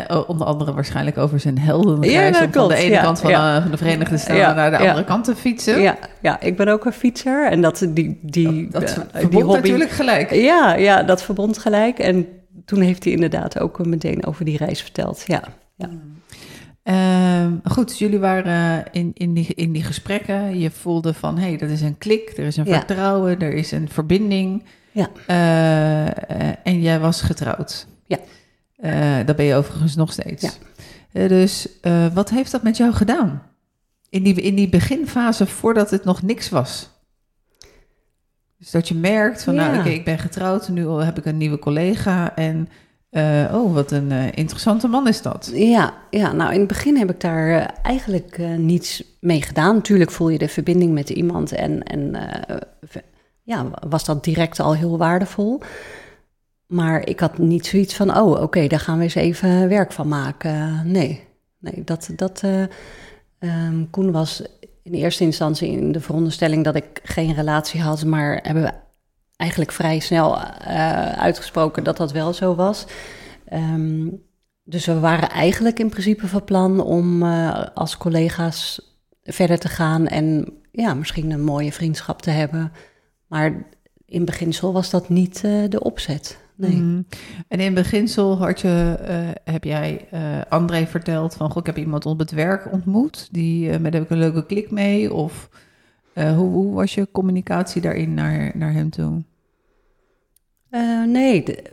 Oh, 0.07 0.29
onder 0.29 0.47
andere 0.47 0.73
waarschijnlijk 0.73 1.17
over 1.17 1.39
zijn 1.39 1.59
heldenreis. 1.59 2.13
Ja, 2.37 2.43
om 2.45 2.51
van 2.51 2.67
de 2.67 2.75
ene 2.75 2.93
ja, 2.93 3.01
kant 3.01 3.19
van, 3.19 3.29
ja. 3.29 3.61
van 3.61 3.71
de 3.71 3.77
Verenigde 3.77 4.17
Staten 4.17 4.35
Ja, 4.35 4.53
naar 4.53 4.71
de 4.71 4.77
ja. 4.77 4.89
andere 4.89 5.05
kant 5.05 5.23
te 5.23 5.35
fietsen. 5.35 5.81
Ja, 5.81 5.97
ja, 6.21 6.39
ik 6.41 6.57
ben 6.57 6.67
ook 6.67 6.85
een 6.85 6.93
fietser 6.93 7.49
en 7.49 7.61
dat, 7.61 7.87
die, 7.89 8.19
die, 8.21 8.67
Dat 8.69 8.91
verbond 8.91 9.31
die 9.31 9.43
hobby... 9.43 9.59
natuurlijk 9.61 9.89
gelijk. 9.89 10.33
Ja, 10.33 10.73
ja, 10.75 11.03
dat 11.03 11.23
verbond 11.23 11.57
gelijk. 11.57 11.99
En 11.99 12.27
toen 12.65 12.81
heeft 12.81 13.03
hij 13.03 13.13
inderdaad 13.13 13.59
ook 13.59 13.85
meteen 13.85 14.25
over 14.25 14.45
die 14.45 14.57
reis 14.57 14.81
verteld. 14.81 15.23
Ja, 15.27 15.43
ja. 15.75 15.89
Ehm, 16.83 17.53
goed, 17.63 17.87
dus 17.87 17.97
jullie 17.99 18.19
waren 18.19 18.85
in, 18.91 19.11
in, 19.13 19.33
die, 19.33 19.47
in 19.47 19.71
die 19.71 19.83
gesprekken. 19.83 20.59
Je 20.59 20.71
voelde 20.71 21.13
van, 21.13 21.37
hé, 21.37 21.47
hey, 21.47 21.57
dat 21.57 21.69
is 21.69 21.81
een 21.81 21.97
klik, 21.97 22.33
er 22.37 22.45
is 22.45 22.57
een 22.57 22.65
Ja. 22.65 22.77
vertrouwen, 22.77 23.39
er 23.39 23.53
is 23.53 23.71
een 23.71 23.89
verbinding. 23.89 24.63
Ja. 24.91 25.09
Eh, 25.27 26.07
eh, 26.07 26.55
en 26.63 26.81
jij 26.81 26.99
was 26.99 27.21
getrouwd. 27.21 27.87
Ja. 28.05 28.17
Eh, 28.75 29.25
dat 29.25 29.35
ben 29.35 29.45
je 29.45 29.55
overigens 29.55 29.95
nog 29.95 30.11
steeds. 30.11 30.41
Ja. 30.41 30.51
Eh, 31.11 31.29
dus 31.29 31.79
eh, 31.81 32.07
wat 32.13 32.29
heeft 32.29 32.51
dat 32.51 32.63
met 32.63 32.77
jou 32.77 32.93
gedaan? 32.93 33.43
in, 34.09 34.23
die, 34.23 34.33
in 34.41 34.55
die 34.55 34.69
beginfase 34.69 35.45
voordat 35.45 35.89
het 35.91 36.03
nog 36.03 36.21
niks 36.21 36.49
was. 36.49 36.89
Dus 38.57 38.71
dat 38.71 38.87
je 38.87 38.95
merkt 38.95 39.43
van, 39.43 39.55
nou 39.55 39.79
oké, 39.79 39.89
ik 39.89 40.05
ben 40.05 40.19
getrouwd, 40.19 40.69
nu 40.69 40.87
heb 40.87 41.17
ik 41.17 41.25
een 41.25 41.37
nieuwe 41.37 41.59
collega 41.59 42.35
en 42.35 42.67
eh, 43.11 43.53
oh, 43.53 43.73
wat 43.73 43.91
een 43.91 44.11
eh, 44.11 44.25
interessante 44.33 44.87
man 44.87 45.07
is 45.07 45.21
dat. 45.21 45.51
Ja, 45.53 45.93
ja, 46.09 46.31
nou 46.31 46.53
in 46.53 46.59
het 46.59 46.67
begin 46.67 46.97
heb 46.97 47.09
ik 47.09 47.19
daar 47.19 47.61
eh, 47.61 47.67
eigenlijk 47.83 48.37
niets 48.57 49.03
mee 49.19 49.41
gedaan. 49.41 49.75
Natuurlijk 49.75 50.11
voel 50.11 50.29
je 50.29 50.37
de 50.37 50.47
verbinding 50.47 50.93
met 50.93 51.09
iemand 51.09 51.51
en, 51.51 51.83
en 51.83 52.15
ja, 53.43 53.69
was 53.87 54.05
dat 54.05 54.23
direct 54.23 54.59
al 54.59 54.75
heel 54.75 54.97
waardevol. 54.97 55.61
Maar 56.67 57.07
ik 57.07 57.19
had 57.19 57.37
niet 57.37 57.65
zoiets 57.65 57.95
van, 57.95 58.17
oh 58.17 58.41
oké, 58.41 58.67
daar 58.67 58.79
gaan 58.79 58.97
we 58.97 59.03
eens 59.03 59.15
even 59.15 59.69
werk 59.69 59.91
van 59.91 60.07
maken. 60.07 60.81
Nee, 60.91 61.27
nee 61.59 61.83
dat, 61.83 62.09
dat 62.15 62.43
ehm, 63.39 63.85
Koen 63.89 64.11
was 64.11 64.43
in 64.83 64.93
eerste 64.93 65.23
instantie 65.23 65.71
in 65.71 65.91
de 65.91 66.01
veronderstelling 66.01 66.63
dat 66.63 66.75
ik 66.75 66.99
geen 67.03 67.33
relatie 67.33 67.81
had, 67.81 68.05
maar 68.05 68.39
hebben 68.43 68.63
we 68.63 68.71
eigenlijk 69.41 69.71
vrij 69.71 69.99
snel 69.99 70.37
eh, 70.41 71.11
uitgesproken 71.11 71.83
dat 71.83 71.97
dat 71.97 72.11
wel 72.11 72.33
zo 72.33 72.55
was. 72.55 72.85
Ehm, 73.45 74.07
dus 74.63 74.85
we 74.85 74.99
waren 74.99 75.29
eigenlijk 75.29 75.79
in 75.79 75.89
principe 75.89 76.27
van 76.27 76.43
plan 76.43 76.79
om 76.79 77.23
eh, 77.23 77.65
als 77.73 77.97
collega's 77.97 78.81
verder 79.23 79.59
te 79.59 79.67
gaan 79.67 80.07
en 80.07 80.53
ja, 80.71 80.93
misschien 80.93 81.31
een 81.31 81.43
mooie 81.43 81.71
vriendschap 81.71 82.21
te 82.21 82.29
hebben. 82.29 82.71
Maar 83.27 83.65
in 84.05 84.25
beginsel 84.25 84.73
was 84.73 84.89
dat 84.89 85.09
niet 85.09 85.43
eh, 85.43 85.69
de 85.69 85.83
opzet. 85.83 86.39
Nee. 86.55 86.75
Mhm. 86.75 87.01
En 87.47 87.59
in 87.59 87.73
beginsel 87.73 88.37
had 88.37 88.59
je, 88.59 88.97
heb 89.43 89.63
jij 89.63 90.07
eh, 90.11 90.21
André 90.49 90.85
verteld 90.85 91.33
van, 91.33 91.49
goh, 91.51 91.57
ik 91.57 91.65
heb 91.65 91.77
iemand 91.77 92.05
op 92.05 92.19
het 92.19 92.31
werk 92.31 92.71
ontmoet, 92.71 93.27
die, 93.31 93.79
met 93.79 93.93
heb 93.93 94.03
ik 94.03 94.09
een 94.09 94.17
leuke 94.17 94.45
klik 94.45 94.71
mee, 94.71 95.13
of 95.13 95.49
hoe, 96.13 96.49
hoe 96.49 96.73
was 96.73 96.93
je 96.93 97.11
communicatie 97.11 97.81
daarin 97.81 98.13
naar, 98.13 98.51
naar 98.53 98.73
hem 98.73 98.89
toe? 98.89 99.23
Eh, 100.71 101.03
nee, 101.03 101.43
de- 101.43 101.63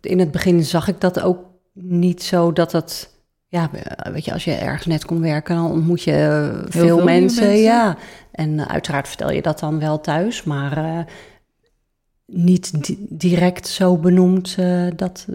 in 0.00 0.18
het 0.18 0.30
begin 0.30 0.64
zag 0.64 0.88
ik 0.88 1.00
dat 1.00 1.20
ook 1.20 1.38
niet 1.72 2.22
zo 2.22 2.52
dat 2.52 2.72
het. 2.72 3.10
Ja, 3.46 3.70
weet 4.12 4.24
je, 4.24 4.32
als 4.32 4.44
je 4.44 4.52
ergens 4.52 4.86
net 4.86 5.04
komt 5.04 5.20
werken, 5.20 5.54
dan 5.56 5.70
ontmoet 5.70 6.02
je 6.02 6.50
veel, 6.68 7.02
mensen, 7.04 7.44
mensen. 7.44 7.62
Ja, 7.62 7.96
en 8.32 8.58
eh, 8.58 8.66
uiteraard 8.66 9.08
vertel 9.08 9.30
je 9.30 9.42
dat 9.42 9.58
dan 9.58 9.78
wel 9.78 10.00
thuis, 10.00 10.42
maar 10.44 10.76
eh, 10.76 10.98
niet 12.26 12.84
di- 12.86 13.06
direct 13.08 13.68
zo 13.68 13.96
benoemd 13.98 14.56
dat. 14.96 15.26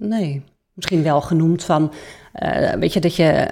nee, 0.00 0.42
misschien 0.72 1.02
wel 1.02 1.20
genoemd 1.20 1.64
van. 1.64 1.92
weet 2.78 2.92
je 2.92 3.00
dat 3.00 3.16
je. 3.16 3.48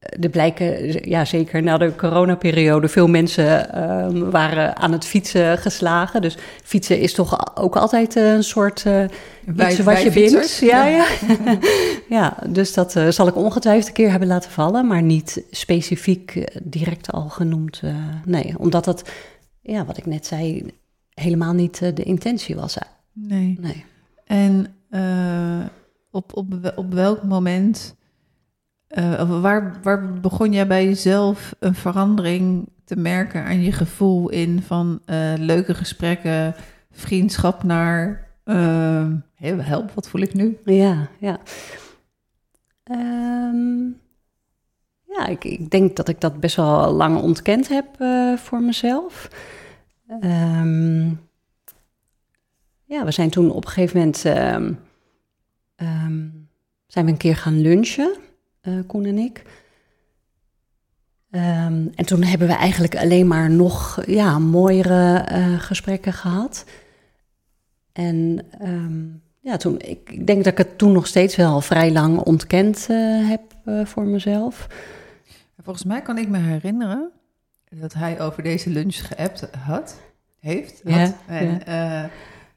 Er 0.00 0.28
blijken, 0.28 0.98
ja 1.10 1.24
zeker 1.24 1.62
na 1.62 1.78
de 1.78 1.94
coronaperiode, 1.96 2.88
veel 2.88 3.08
mensen 3.08 3.72
ehm, 3.72 4.30
waren 4.30 4.76
aan 4.76 4.92
het 4.92 5.04
fietsen 5.04 5.58
geslagen. 5.58 6.22
Dus 6.22 6.36
fietsen 6.62 7.00
is 7.00 7.14
toch 7.14 7.56
ook 7.56 7.76
altijd 7.76 8.14
een 8.14 8.44
soort 8.44 8.86
eh, 8.86 9.04
Wij- 9.46 9.70
iets 9.70 9.78
wat 9.80 10.02
je 10.02 10.12
fietsers? 10.12 10.58
Ja, 10.58 10.86
ja. 10.86 11.06
ja, 12.18 12.36
dus 12.48 12.74
dat 12.74 12.96
eh, 12.96 13.08
zal 13.08 13.26
ik 13.28 13.36
ongetwijfeld 13.36 13.88
een 13.88 13.94
keer 13.94 14.10
hebben 14.10 14.28
laten 14.28 14.50
vallen, 14.50 14.86
maar 14.86 15.02
niet 15.02 15.42
specifiek 15.50 16.34
eh, 16.36 16.56
direct 16.62 17.12
al 17.12 17.28
genoemd. 17.28 17.80
eh, 17.84 17.94
nee, 18.24 18.54
omdat 18.58 18.84
dat, 18.84 19.10
ja, 19.60 19.84
wat 19.84 19.96
ik 19.96 20.06
net 20.06 20.26
zei, 20.26 20.66
helemaal 21.14 21.52
niet 21.52 21.82
eh, 21.82 21.94
de 21.94 22.02
intentie 22.02 22.56
was. 22.56 22.78
eh. 22.78 22.88
Nee. 23.12 23.58
Nee. 23.60 23.84
En 24.26 24.66
eh, 24.90 25.66
op, 26.10 26.36
op, 26.36 26.72
op 26.76 26.92
welk 26.94 27.22
moment, 27.22 27.96
eh, 28.90 29.40
waar, 29.40 29.78
waar 29.82 30.12
begon 30.12 30.52
jij 30.52 30.66
bij 30.66 30.84
jezelf 30.84 31.54
een 31.58 31.74
verandering 31.74 32.68
te 32.84 32.96
merken 32.96 33.44
aan 33.44 33.62
je 33.62 33.72
gevoel 33.72 34.28
in 34.28 34.62
van 34.62 35.00
eh, 35.04 35.32
leuke 35.36 35.74
gesprekken, 35.74 36.54
vriendschap 36.90 37.62
naar, 37.62 38.28
eh, 38.44 39.06
hé, 39.34 39.54
help, 39.54 39.90
wat 39.90 40.08
voel 40.08 40.20
ik 40.20 40.34
nu? 40.34 40.58
Ja, 40.64 41.08
ja. 41.18 41.40
Ehm, 42.82 43.80
ja, 45.06 45.26
ik, 45.26 45.44
ik 45.44 45.70
denk 45.70 45.96
dat 45.96 46.08
ik 46.08 46.20
dat 46.20 46.40
best 46.40 46.56
wel 46.56 46.92
lang 46.92 47.20
ontkend 47.20 47.68
heb 47.68 47.86
eh, 47.98 48.36
voor 48.36 48.62
mezelf. 48.62 49.28
Ehm, 50.20 51.08
ja, 52.84 53.04
we 53.04 53.10
zijn 53.10 53.30
toen 53.30 53.50
op 53.50 53.64
een 53.64 53.70
gegeven 53.70 53.98
moment 53.98 54.24
ehm, 54.24 54.72
ehm, 55.76 56.28
zijn 56.86 57.04
we 57.04 57.10
een 57.10 57.16
keer 57.16 57.36
gaan 57.36 57.60
lunchen, 57.60 58.16
Koen 58.86 59.04
en 59.04 59.18
ik. 59.18 59.44
Ehm, 61.30 61.86
en 61.94 62.06
toen 62.06 62.22
hebben 62.22 62.48
we 62.48 62.54
eigenlijk 62.54 62.96
alleen 62.96 63.26
maar 63.26 63.50
nog 63.50 64.02
ja, 64.06 64.38
mooiere 64.38 65.14
eh, 65.18 65.60
gesprekken 65.60 66.12
gehad. 66.12 66.64
En 67.92 68.46
ehm, 68.58 69.06
ja, 69.40 69.56
toen, 69.56 69.78
ik, 69.78 70.10
ik 70.10 70.26
denk 70.26 70.44
dat 70.44 70.52
ik 70.52 70.58
het 70.58 70.78
toen 70.78 70.92
nog 70.92 71.06
steeds 71.06 71.36
wel 71.36 71.60
vrij 71.60 71.92
lang 71.92 72.18
ontkend 72.18 72.86
eh, 72.90 73.28
heb 73.28 73.42
eh, 73.64 73.84
voor 73.84 74.04
mezelf. 74.04 74.66
Volgens 75.62 75.84
mij 75.84 76.02
kan 76.02 76.18
ik 76.18 76.28
me 76.28 76.38
herinneren 76.38 77.10
dat 77.68 77.94
hij 77.94 78.20
over 78.20 78.42
deze 78.42 78.70
lunch 78.70 79.06
geappt 79.06 79.48
had, 79.56 80.00
heeft. 80.38 80.80
Ja, 80.84 80.98
had. 80.98 81.14
En, 81.26 81.66
eh, 81.66 82.02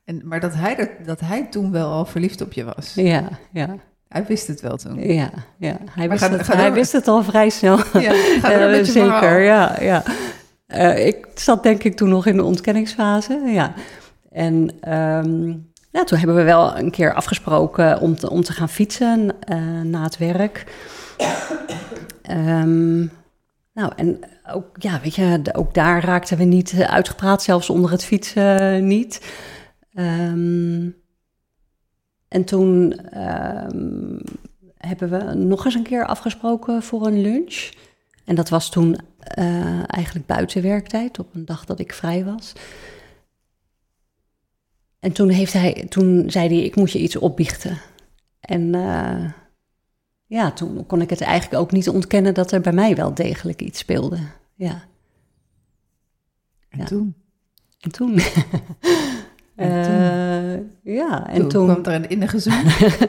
en, 0.03 0.21
maar 0.23 0.39
dat 0.39 0.53
hij, 0.53 0.77
er, 0.77 1.05
dat 1.05 1.19
hij 1.19 1.47
toen 1.49 1.71
wel 1.71 1.91
al 1.91 2.05
verliefd 2.05 2.41
op 2.41 2.53
je 2.53 2.63
was. 2.63 2.93
Ja, 2.93 3.29
ja, 3.51 3.75
Hij 4.13 4.25
wist 4.25 4.47
het 4.47 4.61
wel 4.61 4.77
toen. 4.77 5.13
ja. 5.13 5.29
ja. 5.57 5.77
Hij, 5.91 6.09
wist 6.09 6.27
het, 6.29 6.47
hij 6.47 6.73
wist 6.73 6.91
het 6.91 7.07
al 7.07 7.23
vrij 7.23 7.49
snel. 7.49 7.77
Ja, 7.93 8.11
Eh, 8.11 8.83
zeker, 8.83 8.85
verhaal. 8.85 9.37
ja. 9.37 9.77
ja. 9.81 10.03
Eh, 10.67 11.07
ik 11.07 11.27
zat 11.35 11.63
denk 11.63 11.83
ik 11.83 11.95
toen 11.95 12.09
nog 12.09 12.25
in 12.25 12.35
de 12.35 12.43
ontkenningsfase, 12.43 13.41
ja. 13.45 13.73
En 14.31 14.69
ehm, 14.81 15.47
ja, 15.91 16.03
toen 16.03 16.17
hebben 16.17 16.35
we 16.35 16.43
wel 16.43 16.77
een 16.77 16.91
keer 16.91 17.13
afgesproken 17.13 17.99
om 17.99 18.15
te, 18.15 18.29
om 18.29 18.43
te 18.43 18.53
gaan 18.53 18.69
fietsen 18.69 19.31
eh, 19.39 19.57
na 19.83 20.03
het 20.03 20.17
werk. 20.17 20.65
Ehm, 22.21 22.99
nou, 23.73 23.91
en 23.95 24.19
ook, 24.51 24.65
ja, 24.73 24.99
weet 25.03 25.15
je, 25.15 25.41
ook 25.53 25.73
daar 25.73 26.03
raakten 26.03 26.37
we 26.37 26.43
niet 26.43 26.73
uitgepraat, 26.87 27.43
zelfs 27.43 27.69
onder 27.69 27.91
het 27.91 28.03
fietsen 28.05 28.87
niet. 28.87 29.21
Ehm, 29.93 30.89
en 32.33 32.43
toen 32.43 32.93
ehm, 32.99 34.17
hebben 34.77 35.09
we 35.09 35.33
nog 35.33 35.65
eens 35.65 35.73
een 35.73 35.83
keer 35.83 36.05
afgesproken 36.05 36.83
voor 36.83 37.07
een 37.07 37.21
lunch. 37.21 37.71
En 38.25 38.35
dat 38.35 38.49
was 38.49 38.69
toen 38.69 38.97
eh, 39.17 39.93
eigenlijk 39.93 40.25
buiten 40.25 40.61
werktijd, 40.61 41.19
op 41.19 41.35
een 41.35 41.45
dag 41.45 41.65
dat 41.65 41.79
ik 41.79 41.93
vrij 41.93 42.25
was. 42.25 42.53
En 44.99 45.11
toen, 45.11 45.29
heeft 45.29 45.53
hij, 45.53 45.85
toen 45.89 46.29
zei 46.31 46.47
hij, 46.47 46.63
ik 46.63 46.75
moet 46.75 46.91
je 46.91 46.99
iets 46.99 47.15
opbiechten. 47.15 47.77
En 48.39 48.75
eh, 48.75 49.31
ja, 50.25 50.51
toen 50.51 50.85
kon 50.85 51.01
ik 51.01 51.09
het 51.09 51.21
eigenlijk 51.21 51.61
ook 51.61 51.71
niet 51.71 51.89
ontkennen 51.89 52.33
dat 52.33 52.51
er 52.51 52.61
bij 52.61 52.73
mij 52.73 52.95
wel 52.95 53.13
degelijk 53.13 53.61
iets 53.61 53.79
speelde. 53.79 54.17
Ja, 54.55 54.83
En 56.69 56.79
Ja. 56.79 56.85
toen? 56.85 57.15
en 57.79 57.91
toen... 57.91 58.19
En 59.55 59.83
toen? 59.83 59.93
Eh, 60.85 60.95
ja, 60.95 61.27
en 61.27 61.39
toen, 61.39 61.49
toen... 61.49 61.81
kwam 61.81 61.93
er 61.93 61.93
een 62.01 62.09
innige 62.09 62.39
zoen. 62.39 62.53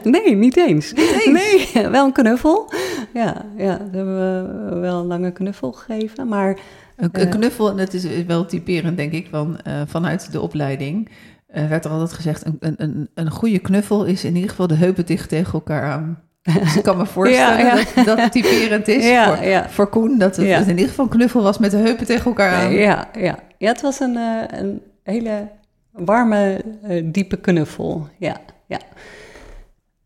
Nee, 0.11 0.35
niet 0.35 0.57
eens. 0.57 0.93
eens? 0.95 1.25
Nee, 1.25 1.87
wel 1.89 2.05
een 2.05 2.11
knuffel. 2.11 2.71
Ja, 3.13 3.45
ja, 3.57 3.77
we 3.91 3.97
hebben 3.97 4.69
we 4.69 4.79
wel 4.79 4.99
een 4.99 5.05
lange 5.05 5.31
knuffel 5.31 5.71
gegeven. 5.71 6.27
Maar 6.27 6.57
Een, 6.95 7.11
Eh. 7.11 7.29
knuffel, 7.29 7.69
en 7.69 7.77
dat 7.77 7.93
is 7.93 8.07
wel 8.27 8.45
typerend, 8.45 8.97
denk 8.97 9.11
ik, 9.11 9.27
van, 9.31 9.59
eh, 9.59 9.73
vanuit 9.85 10.31
de 10.31 10.41
opleiding. 10.41 11.09
werd 11.47 11.85
er 11.85 11.91
altijd 11.91 12.13
gezegd: 12.13 12.45
een, 12.45 12.57
een, 12.59 12.75
een, 12.77 13.09
een 13.13 13.31
goede 13.31 13.59
knuffel 13.59 14.05
is 14.05 14.23
in 14.23 14.33
ieder 14.35 14.49
geval 14.49 14.67
de 14.67 14.75
heupen 14.75 15.05
dicht 15.05 15.29
tegen 15.29 15.53
elkaar 15.53 15.83
aan. 15.91 16.19
Dus 16.41 16.75
ik 16.75 16.83
kan 16.83 16.97
me 16.97 17.05
voorstellen 17.15 17.65
Ja, 17.65 17.75
ja. 17.95 18.03
Dat, 18.03 18.17
dat 18.17 18.31
typerend 18.31 18.87
is 18.87 19.05
Ja, 19.07 19.35
voor, 19.37 19.69
voor 19.69 19.87
Koen. 19.87 20.17
Dat 20.17 20.35
het 20.35 20.47
in 20.67 20.69
ieder 20.69 20.87
geval 20.87 21.05
een 21.05 21.11
knuffel 21.11 21.41
was 21.43 21.57
met 21.57 21.71
de 21.71 21.77
heupen 21.77 22.05
tegen 22.05 22.25
elkaar 22.25 22.53
aan. 22.53 22.71
ja, 22.73 23.07
ja. 23.19 23.39
ja, 23.57 23.67
het 23.71 23.81
was 23.81 23.99
een, 23.99 24.15
een 24.59 24.81
hele 25.03 25.47
warme, 25.95 26.63
eh, 26.81 27.03
diepe 27.05 27.37
knuffel. 27.37 28.07
Ja, 28.19 28.41
ja. 28.67 28.79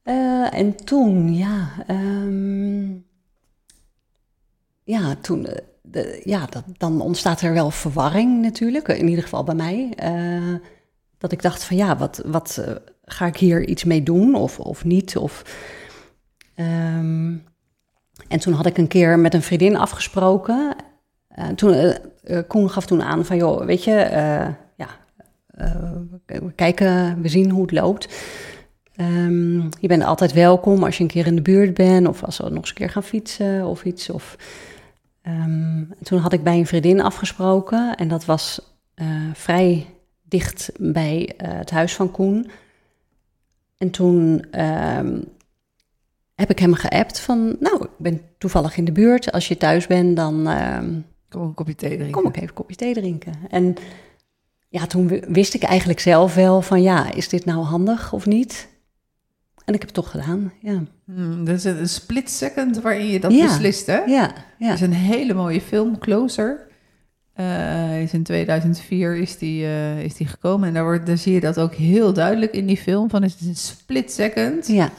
Eh, 0.03 0.59
en 0.59 0.75
toen, 0.75 1.33
ja, 1.33 1.69
ehm, 1.87 2.89
ja, 4.83 5.15
toen, 5.21 5.45
eh, 5.45 6.23
ja 6.23 6.45
dat, 6.45 6.63
dan 6.77 7.01
ontstaat 7.01 7.41
er 7.41 7.53
wel 7.53 7.71
verwarring 7.71 8.41
natuurlijk, 8.41 8.87
in 8.87 9.07
ieder 9.07 9.23
geval 9.23 9.43
bij 9.43 9.55
mij. 9.55 9.93
Dat 11.17 11.31
ik 11.31 11.41
dacht 11.41 11.63
van 11.63 11.77
ja, 11.77 11.97
wat, 11.97 12.21
wat 12.25 12.63
ga 13.03 13.25
ik 13.25 13.37
hier 13.37 13.67
iets 13.67 13.83
mee 13.83 14.03
doen 14.03 14.35
of, 14.35 14.59
of 14.59 14.85
niet? 14.85 15.17
Of, 15.17 15.43
ehm, 16.55 17.35
en 18.27 18.39
toen 18.39 18.53
had 18.53 18.65
ik 18.65 18.77
een 18.77 18.87
keer 18.87 19.19
met 19.19 19.33
een 19.33 19.41
vriendin 19.41 19.77
afgesproken. 19.77 20.75
Toen, 21.55 21.93
Koen 22.47 22.69
gaf 22.69 22.85
toen 22.85 23.03
aan 23.03 23.25
van 23.25 23.37
joh, 23.37 23.65
weet 23.65 23.83
je, 23.83 23.93
we 26.25 26.51
kijken, 26.55 27.21
we 27.21 27.27
zien 27.27 27.49
hoe 27.49 27.61
het 27.61 27.71
loopt. 27.71 28.07
Ehm, 28.95 29.57
je 29.59 29.87
bent 29.87 30.03
altijd 30.03 30.33
welkom 30.33 30.83
als 30.83 30.97
je 30.97 31.03
een 31.03 31.09
keer 31.09 31.25
in 31.25 31.35
de 31.35 31.41
buurt 31.41 31.73
bent 31.73 32.07
of 32.07 32.23
als 32.23 32.37
we 32.37 32.43
nog 32.43 32.53
eens 32.57 32.69
een 32.69 32.75
keer 32.75 32.89
gaan 32.89 33.03
fietsen 33.03 33.65
of 33.65 33.83
iets. 33.83 34.09
Of, 34.09 34.35
ehm, 35.21 35.83
toen 36.03 36.19
had 36.19 36.33
ik 36.33 36.43
bij 36.43 36.57
een 36.57 36.67
vriendin 36.67 37.01
afgesproken 37.01 37.95
en 37.95 38.07
dat 38.07 38.25
was 38.25 38.61
eh, 38.95 39.07
vrij 39.33 39.85
dicht 40.23 40.71
bij 40.79 41.33
eh, 41.37 41.57
het 41.57 41.69
huis 41.69 41.95
van 41.95 42.11
Koen. 42.11 42.49
En 43.77 43.89
toen 43.89 44.45
ehm, 44.51 45.21
heb 46.35 46.49
ik 46.49 46.59
hem 46.59 46.73
geappt 46.73 47.19
van, 47.19 47.55
nou, 47.59 47.83
ik 47.83 47.89
ben 47.97 48.21
toevallig 48.37 48.77
in 48.77 48.85
de 48.85 48.91
buurt. 48.91 49.31
Als 49.31 49.47
je 49.47 49.57
thuis 49.57 49.87
bent, 49.87 50.15
dan 50.15 50.47
Kom 51.29 51.41
een 51.41 51.53
kopje 51.53 51.75
thee 51.75 51.95
drinken. 51.95 52.11
kom 52.11 52.27
ik 52.27 52.35
even 52.35 52.47
een 52.47 52.53
kopje 52.53 52.75
thee 52.75 52.93
drinken. 52.93 53.33
En 53.49 53.75
ja, 54.69 54.85
toen 54.87 55.07
wi- 55.07 55.23
wist 55.27 55.53
ik 55.53 55.63
eigenlijk 55.63 55.99
zelf 55.99 56.35
wel 56.35 56.61
van, 56.61 56.81
ja, 56.81 57.11
is 57.13 57.29
dit 57.29 57.45
nou 57.45 57.63
handig 57.63 58.13
of 58.13 58.25
niet? 58.25 58.67
En 59.65 59.73
ik 59.73 59.79
heb 59.81 59.95
het 59.95 60.03
toch 60.03 60.11
gedaan, 60.11 60.51
ja. 60.61 60.83
Hmm, 61.05 61.45
dat 61.45 61.55
is 61.55 61.63
een 61.63 61.89
split 61.89 62.29
second 62.29 62.81
waarin 62.81 63.05
je 63.05 63.19
dat 63.19 63.31
Ja. 63.33 63.45
beslist, 63.45 63.85
hè? 63.85 63.97
Ja, 63.97 64.21
Het 64.21 64.33
ja, 64.57 64.73
is 64.73 64.81
een 64.81 64.93
hele 64.93 65.33
mooie 65.33 65.61
film, 65.61 65.97
Closer. 65.97 66.67
Eh, 67.33 68.01
is 68.01 68.13
in 68.13 68.23
2004 68.23 69.15
is 69.17 69.37
die, 69.37 69.65
eh, 69.65 70.03
is 70.03 70.13
die 70.15 70.27
gekomen. 70.27 70.67
En 70.67 70.73
daar, 70.73 70.83
wordt, 70.83 71.05
daar 71.05 71.17
zie 71.17 71.33
je 71.33 71.39
dat 71.39 71.59
ook 71.59 71.73
heel 71.73 72.13
duidelijk 72.13 72.51
in 72.53 72.65
die 72.65 72.77
film. 72.77 73.09
Van 73.09 73.21
het 73.23 73.35
is 73.39 73.47
een 73.47 73.55
split 73.55 74.11
second. 74.11 74.67
ja, 74.67 74.89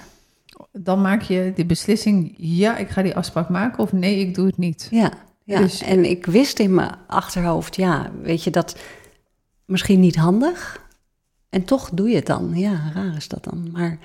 Dan 0.73 1.00
maak 1.00 1.23
je 1.23 1.53
die 1.55 1.65
beslissing. 1.67 2.35
Ja, 2.37 2.77
ik 2.77 2.89
ga 2.89 3.03
die 3.03 3.15
afspraak 3.17 3.49
maken. 3.49 3.79
Of 3.83 3.93
nee, 3.93 4.19
ik 4.19 4.35
doe 4.35 4.47
het 4.47 4.59
niet. 4.59 4.89
ja. 4.91 5.12
ja. 5.45 5.61
Dus- 5.61 5.83
En 5.83 6.05
ik 6.11 6.27
wist 6.27 6.59
in 6.59 6.75
mijn 6.75 6.95
achterhoofd, 7.07 7.77
ja, 7.77 8.11
weet 8.23 8.45
je, 8.45 8.50
dat 8.50 8.77
misschien 9.71 10.00
niet 10.00 10.17
handig. 10.17 10.81
En 11.50 11.65
toch 11.65 11.91
doe 11.93 12.09
je 12.09 12.17
het 12.17 12.27
dan. 12.27 12.50
Ja, 12.55 12.91
raar 12.95 13.17
is 13.17 13.29
dat 13.29 13.45
dan. 13.45 13.69
Maar 13.73 13.99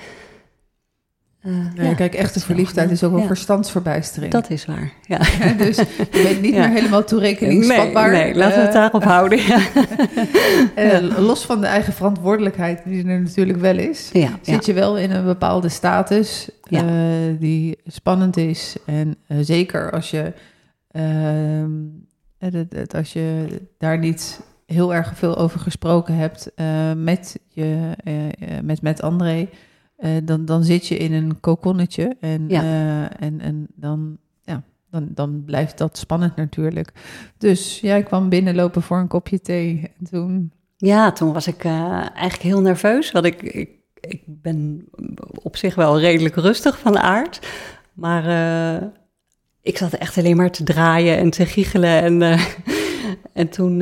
eh, 1.42 1.76
Ja, 1.76 1.94
kijk, 1.94 2.14
echte 2.14 2.40
verliefdheid 2.40 2.92
is 2.92 3.04
ook 3.04 3.12
wel. 3.12 3.20
Ja, 3.20 3.28
verstandsverbijstering. 3.28 4.32
Dat 4.32 4.50
is 4.50 4.66
waar, 4.66 4.92
ja. 5.08 5.18
Dus 5.66 5.76
je 5.78 6.22
bent 6.24 6.42
niet 6.42 6.54
meer 6.54 6.70
helemaal 6.70 7.04
toerekeningsvatbaar. 7.04 8.12
Nee, 8.12 8.24
nee, 8.24 8.36
laten 8.36 8.56
we 8.56 8.60
het 8.66 8.74
Eh, 8.74 8.76
daarop 8.76 9.04
houden. 9.04 9.40
Ja, 9.42 9.60
eh, 10.76 11.18
los 11.20 11.46
van 11.46 11.62
de 11.62 11.68
eigen 11.68 11.94
verantwoordelijkheid, 11.94 12.82
die 12.86 13.08
er 13.08 13.22
natuurlijk 13.22 13.60
wel 13.60 13.78
is. 13.78 14.12
zit 14.42 14.66
je 14.66 14.74
wel 14.74 14.98
in 14.98 15.12
een 15.12 15.26
bepaalde 15.26 15.70
status 15.70 16.50
die 17.40 17.78
spannend 17.86 18.38
is. 18.38 18.76
En 18.86 19.16
zeker 19.28 19.92
als 19.92 20.12
je, 20.12 20.34
ehm, 20.92 21.72
eh, 22.38 22.52
als 22.96 23.14
je 23.14 23.46
daar 23.78 23.98
niet 23.98 24.40
heel 24.66 24.94
erg 24.94 25.18
veel 25.18 25.36
over 25.38 25.60
gesproken 25.60 26.16
hebt 26.16 26.54
eh, 26.56 26.94
met, 26.94 27.40
je, 27.48 27.92
eh, 28.04 28.26
eh, 28.28 28.64
met, 28.64 28.82
met 28.82 29.02
André, 29.02 29.50
dan, 30.24 30.46
dan 30.46 30.64
zit 30.64 30.88
je 30.88 30.98
in 30.98 31.14
een 31.14 31.40
kokonnetje. 31.40 32.16
En, 32.20 32.46
Ja. 32.48 32.64
en, 33.20 33.40
en 33.42 33.68
dan, 33.76 34.18
ja, 34.42 34.64
dan, 34.90 35.08
dan 35.14 35.44
blijft 35.46 35.78
dat 35.78 35.98
spannend 35.98 36.36
natuurlijk. 36.36 36.92
Dus 37.38 37.80
jij 37.80 38.04
kwam 38.04 38.30
binnenlopen 38.30 38.82
voor 38.82 38.98
een 38.98 39.08
kopje 39.08 39.42
thee. 39.42 39.92
En 40.00 40.06
toen 40.10 40.52
Ja, 40.78 41.12
toen 41.12 41.34
was 41.34 41.48
ik 41.48 41.64
eigenlijk 41.64 42.42
heel 42.42 42.62
nerveus. 42.62 43.12
Want 43.12 43.26
ik, 43.26 43.42
ik, 43.42 43.70
ik 44.00 44.22
ben 44.26 44.86
op 45.42 45.58
zich 45.58 45.76
wel 45.76 46.00
redelijk 46.00 46.36
rustig 46.36 46.80
van 46.80 46.98
aard. 46.98 47.48
Maar 47.94 48.24
ik 49.62 49.78
zat 49.78 49.94
echt 49.94 50.18
alleen 50.18 50.36
maar 50.38 50.52
te 50.52 50.64
draaien 50.64 51.18
en 51.18 51.30
te 51.30 51.46
giechelen. 51.46 52.02
En, 52.02 52.40
en 53.34 53.50
toen 53.50 53.82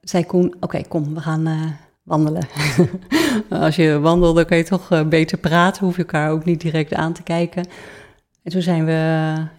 zei 0.00 0.26
Koen, 0.26 0.54
oké, 0.60 0.82
kom, 0.88 1.14
we 1.14 1.20
gaan 1.20 1.46
eh, 1.46 1.66
wandelen. 2.02 2.48
Als 3.48 3.76
je 3.76 3.98
wandelt, 3.98 4.36
dan 4.36 4.44
kan 4.44 4.56
je 4.56 4.64
toch 4.64 4.90
eh, 4.90 5.08
beter 5.08 5.38
praten. 5.38 5.84
Hoef 5.84 5.96
je 5.96 6.02
elkaar 6.02 6.30
ook 6.30 6.44
niet 6.44 6.60
direct 6.60 6.94
aan 6.94 7.12
te 7.12 7.22
kijken. 7.22 7.66
En 8.42 8.52
toen 8.52 8.62
zijn 8.62 8.84
we 8.84 8.92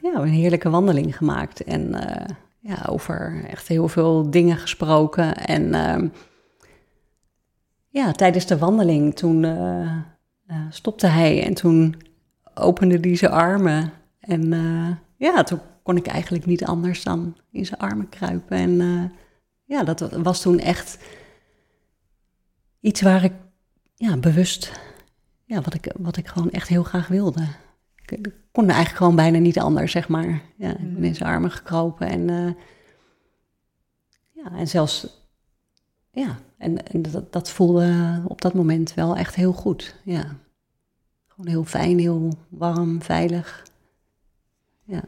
ja, 0.01 0.13
een 0.13 0.27
heerlijke 0.27 0.69
wandeling 0.69 1.17
gemaakt. 1.17 1.63
En 1.63 1.93
eh, 1.93 2.35
ja, 2.59 2.85
over 2.89 3.43
echt 3.47 3.67
heel 3.67 3.87
veel 3.87 4.29
dingen 4.29 4.57
gesproken. 4.57 5.35
En... 5.35 5.73
ehm, 5.73 6.07
ja, 7.91 8.11
tijdens 8.11 8.45
de 8.45 8.57
wandeling 8.57 9.15
toen 9.15 9.43
eh, 9.43 9.81
eh, 10.47 10.57
stopte 10.69 11.07
hij 11.07 11.43
en 11.43 11.53
toen 11.53 11.95
opende 12.53 12.97
hij 13.01 13.15
zijn 13.15 13.31
armen. 13.31 13.91
En 14.19 14.53
eh, 14.53 14.89
ja, 15.17 15.43
toen 15.43 15.59
kon 15.83 15.97
ik 15.97 16.07
eigenlijk 16.07 16.45
niet 16.45 16.65
anders 16.65 17.03
dan 17.03 17.35
in 17.51 17.65
zijn 17.65 17.79
armen 17.79 18.09
kruipen. 18.09 18.57
En 18.57 18.81
eh, 18.81 19.03
ja, 19.71 19.83
dat 19.83 19.99
was 20.11 20.41
toen 20.41 20.59
echt 20.59 20.97
iets 22.79 23.01
waar 23.01 23.23
ik 23.23 23.33
ja, 23.95 24.17
bewust, 24.17 24.71
ja, 25.45 25.61
wat 25.61 25.73
ik, 25.73 25.93
wat 25.97 26.17
ik 26.17 26.27
gewoon 26.27 26.49
echt 26.49 26.67
heel 26.67 26.83
graag 26.83 27.07
wilde. 27.07 27.47
Ik, 27.95 28.11
ik 28.11 28.33
kon 28.51 28.65
eigenlijk 28.65 28.97
gewoon 28.97 29.15
bijna 29.15 29.37
niet 29.37 29.59
anders, 29.59 29.91
zeg 29.91 30.07
maar. 30.07 30.41
Ja, 30.55 30.69
ik 30.69 30.93
ben 30.93 31.03
in 31.03 31.15
zijn 31.15 31.29
armen 31.29 31.51
gekropen 31.51 32.07
en 32.07 32.29
eh, 32.29 32.53
ja, 34.31 34.51
en 34.51 34.67
zelfs 34.67 35.07
ja, 36.11 36.39
en, 36.57 36.87
en 36.87 37.01
dat, 37.01 37.33
dat 37.33 37.49
voelde 37.49 38.21
op 38.27 38.41
dat 38.41 38.53
moment 38.53 38.93
wel 38.93 39.17
echt 39.17 39.35
heel 39.35 39.53
goed. 39.53 39.95
Ja. 40.03 40.35
Gewoon 41.27 41.47
heel 41.47 41.63
fijn, 41.63 41.99
heel 41.99 42.33
warm, 42.49 43.01
veilig. 43.01 43.65
Ja. 44.83 45.03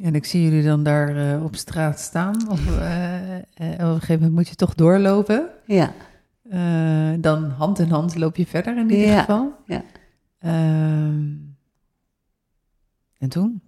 Ja, 0.00 0.06
en 0.06 0.14
ik 0.14 0.24
zie 0.24 0.42
jullie 0.42 0.62
dan 0.62 0.82
daar 0.82 1.16
eh, 1.16 1.44
op 1.44 1.56
straat 1.56 2.00
staan. 2.00 2.48
Of, 2.50 2.78
eh, 2.78 3.36
eh, 3.36 3.42
op 3.72 3.80
een 3.80 3.92
gegeven 3.94 4.14
moment 4.14 4.32
moet 4.32 4.48
je 4.48 4.54
toch 4.54 4.74
doorlopen. 4.74 5.48
Ja, 5.64 5.92
dan 7.20 7.50
hand 7.50 7.78
in 7.78 7.90
hand 7.90 8.14
loop 8.16 8.36
je 8.36 8.46
verder 8.46 8.76
in 8.76 8.90
ieder 8.90 9.06
Ja, 9.06 9.20
geval. 9.20 9.52
ja. 9.66 9.82
Ehm, 10.38 11.28
en 13.18 13.28
toen? 13.28 13.62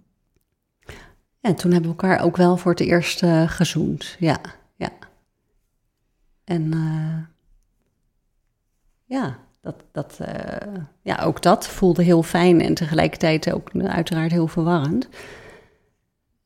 en 1.41 1.55
toen 1.55 1.71
hebben 1.71 1.91
we 1.91 1.97
elkaar 2.01 2.21
ook 2.25 2.37
wel 2.37 2.57
voor 2.57 2.71
het 2.71 2.79
eerst 2.79 3.25
gezoend. 3.45 4.15
Ja, 4.19 4.37
ja. 4.75 4.89
En 6.43 6.71
ja, 9.05 9.37
dat, 9.61 9.75
dat, 9.91 10.19
ja, 11.01 11.21
ook 11.23 11.41
dat 11.41 11.67
voelde 11.67 12.03
heel 12.03 12.23
fijn 12.23 12.61
en 12.61 12.73
tegelijkertijd 12.73 13.53
ook 13.53 13.71
uiteraard 13.75 14.31
heel 14.31 14.47
verwarrend. 14.47 15.09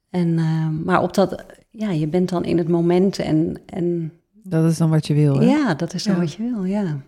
En, 0.09 0.37
eh, 0.37 0.69
maar 0.85 1.01
op 1.01 1.13
dat, 1.13 1.45
ja, 1.69 1.89
je 1.89 2.07
bent 2.07 2.29
dan 2.29 2.43
in 2.45 2.57
het 2.57 2.67
moment 2.67 3.19
en, 3.19 3.57
en 3.65 4.11
Dat 4.43 4.71
is 4.71 4.77
dan 4.77 4.89
wat 4.89 5.07
je 5.07 5.13
wil. 5.13 5.39
Hè? 5.39 5.45
Ja, 5.45 5.73
dat 5.73 5.93
is 5.93 6.03
dan 6.03 6.13
Ja. 6.13 6.19
wat 6.19 6.33
je 6.33 6.43
wil, 6.43 6.63
ja. 6.63 7.01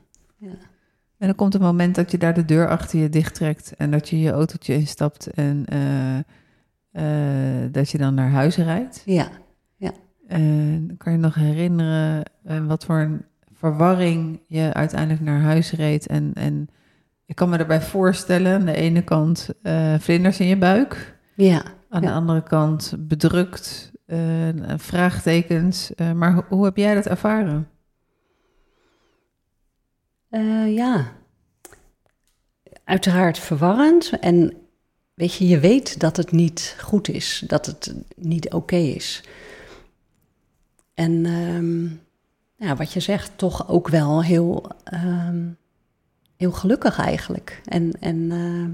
En 1.20 1.28
dan 1.28 1.36
komt 1.36 1.54
een 1.54 1.62
moment 1.62 1.96
dat 1.96 2.12
je 2.12 2.18
daar 2.18 2.34
de 2.34 2.46
deur 2.46 2.70
achter 2.70 3.00
je 3.00 3.10
dichttrekt. 3.10 3.74
En 3.78 3.92
dat 3.92 4.10
je 4.10 4.20
je 4.20 4.32
autootje 4.32 4.74
instapt. 4.74 5.28
En 5.28 5.66
eh, 5.66 6.18
eh, 6.92 7.72
dat 7.72 7.90
je 7.90 7.98
dan 7.98 8.14
naar 8.14 8.30
huis 8.30 8.56
rijdt. 8.58 9.02
Ja, 9.06 9.28
En 10.28 10.96
kan 10.98 11.12
je 11.12 11.18
nog 11.18 11.36
herinneren 11.36 12.24
eh, 12.44 12.66
wat 12.66 12.86
voor 12.86 13.00
een 13.00 13.26
verwarring 13.54 14.42
je 14.48 14.74
uiteindelijk 14.74 15.22
naar 15.22 15.42
huis 15.42 15.72
reed? 15.72 16.08
En, 16.08 16.32
en 16.34 16.68
ik 17.26 17.36
kan 17.36 17.50
me 17.50 17.58
daarbij 17.58 17.82
voorstellen, 17.82 18.54
aan 18.54 18.66
de 18.66 18.76
ene 18.76 19.02
kant 19.02 19.50
vlinders 20.00 20.40
in 20.40 20.48
je 20.48 20.58
buik, 20.58 21.18
ja. 21.36 21.64
Aan 21.90 22.02
de 22.02 22.12
andere 22.12 22.44
kant 22.44 22.96
bedrukt, 23.00 23.92
eh, 24.06 24.50
vraagtekens. 24.78 25.96
Eh, 25.96 26.12
maar 26.12 26.34
ho- 26.34 26.46
hoe 26.50 26.66
heb 26.66 26.78
jij 26.78 26.96
dat 26.96 27.06
ervaren? 27.06 27.70
Eh, 30.30 30.74
ja. 30.76 31.12
Uiteraard 32.84 33.40
verwarrend. 33.40 34.20
En 34.20 34.54
weet 35.14 35.34
je, 35.34 35.48
je 35.48 35.60
weet 35.60 36.00
dat 36.00 36.18
het 36.18 36.32
niet 36.32 36.76
goed 36.82 37.08
is, 37.08 37.44
dat 37.48 37.66
het 37.66 37.94
niet 38.16 38.54
oké 38.54 38.76
is. 38.76 39.24
En 40.94 41.26
ehm, 41.26 41.86
ja, 42.68 42.76
wat 42.76 42.94
je 42.94 43.00
zegt, 43.00 43.32
toch 43.38 43.68
ook 43.70 43.88
wel 43.88 44.24
heel, 44.24 44.72
ehm, 44.84 45.48
heel 46.38 46.52
gelukkig 46.52 47.00
eigenlijk. 47.00 47.62
En, 47.66 47.92
en 48.00 48.32
ehm, 48.32 48.72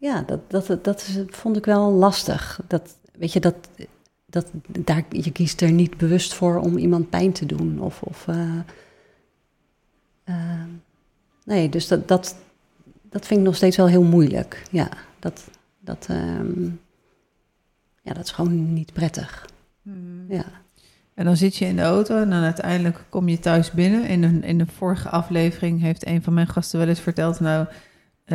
ja, 0.00 0.22
dat, 0.22 0.50
dat, 0.50 0.84
dat 0.84 1.00
is, 1.00 1.18
vond 1.26 1.56
ik 1.56 1.64
wel 1.64 1.90
lastig. 1.90 2.60
Dat, 2.66 2.96
weet 3.12 3.32
je, 3.32 3.40
dat, 3.40 3.56
dat, 4.26 4.46
daar, 4.68 5.04
je 5.08 5.32
kiest 5.32 5.60
er 5.60 5.72
niet 5.72 5.96
bewust 5.96 6.34
voor 6.34 6.58
om 6.58 6.76
iemand 6.76 7.10
pijn 7.10 7.32
te 7.32 7.46
doen. 7.46 7.80
Of, 7.80 8.02
of 8.02 8.28
eh, 8.28 8.58
eh, 10.24 10.64
nee, 11.44 11.68
dus 11.68 11.88
dat, 11.88 12.08
dat, 12.08 12.36
dat 13.02 13.26
vind 13.26 13.40
ik 13.40 13.46
nog 13.46 13.56
steeds 13.56 13.76
wel 13.76 13.88
heel 13.88 14.02
moeilijk. 14.02 14.62
Ja, 14.70 14.88
dat, 15.18 15.44
dat, 15.80 16.06
ehm, 16.08 16.64
ja, 18.02 18.12
dat 18.12 18.24
is 18.24 18.30
gewoon 18.30 18.72
niet 18.72 18.92
prettig. 18.92 19.48
Ja, 20.28 20.44
En 21.14 21.24
dan 21.24 21.36
zit 21.36 21.56
je 21.56 21.64
in 21.64 21.76
de 21.76 21.82
auto 21.82 22.16
en 22.16 22.30
dan 22.30 22.42
uiteindelijk 22.42 23.04
kom 23.08 23.28
je 23.28 23.38
thuis 23.38 23.70
binnen. 23.70 24.06
In 24.06 24.22
een, 24.22 24.42
in 24.42 24.58
de 24.58 24.66
vorige 24.66 25.08
aflevering 25.08 25.80
heeft 25.80 26.06
een 26.06 26.22
van 26.22 26.34
mijn 26.34 26.48
gasten 26.48 26.78
wel 26.78 26.88
eens 26.88 27.00
verteld... 27.00 27.40
nou, 27.40 27.66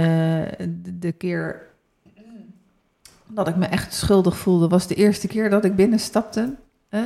de, 0.01 0.97
de 0.99 1.11
keer 1.11 1.73
dat 3.27 3.47
ik 3.47 3.55
me 3.55 3.65
echt 3.65 3.93
schuldig 3.93 4.37
voelde... 4.37 4.67
was 4.67 4.87
de 4.87 4.95
eerste 4.95 5.27
keer 5.27 5.49
dat 5.49 5.65
ik 5.65 5.75
binnenstapte. 5.75 6.55
Eh, 6.89 7.03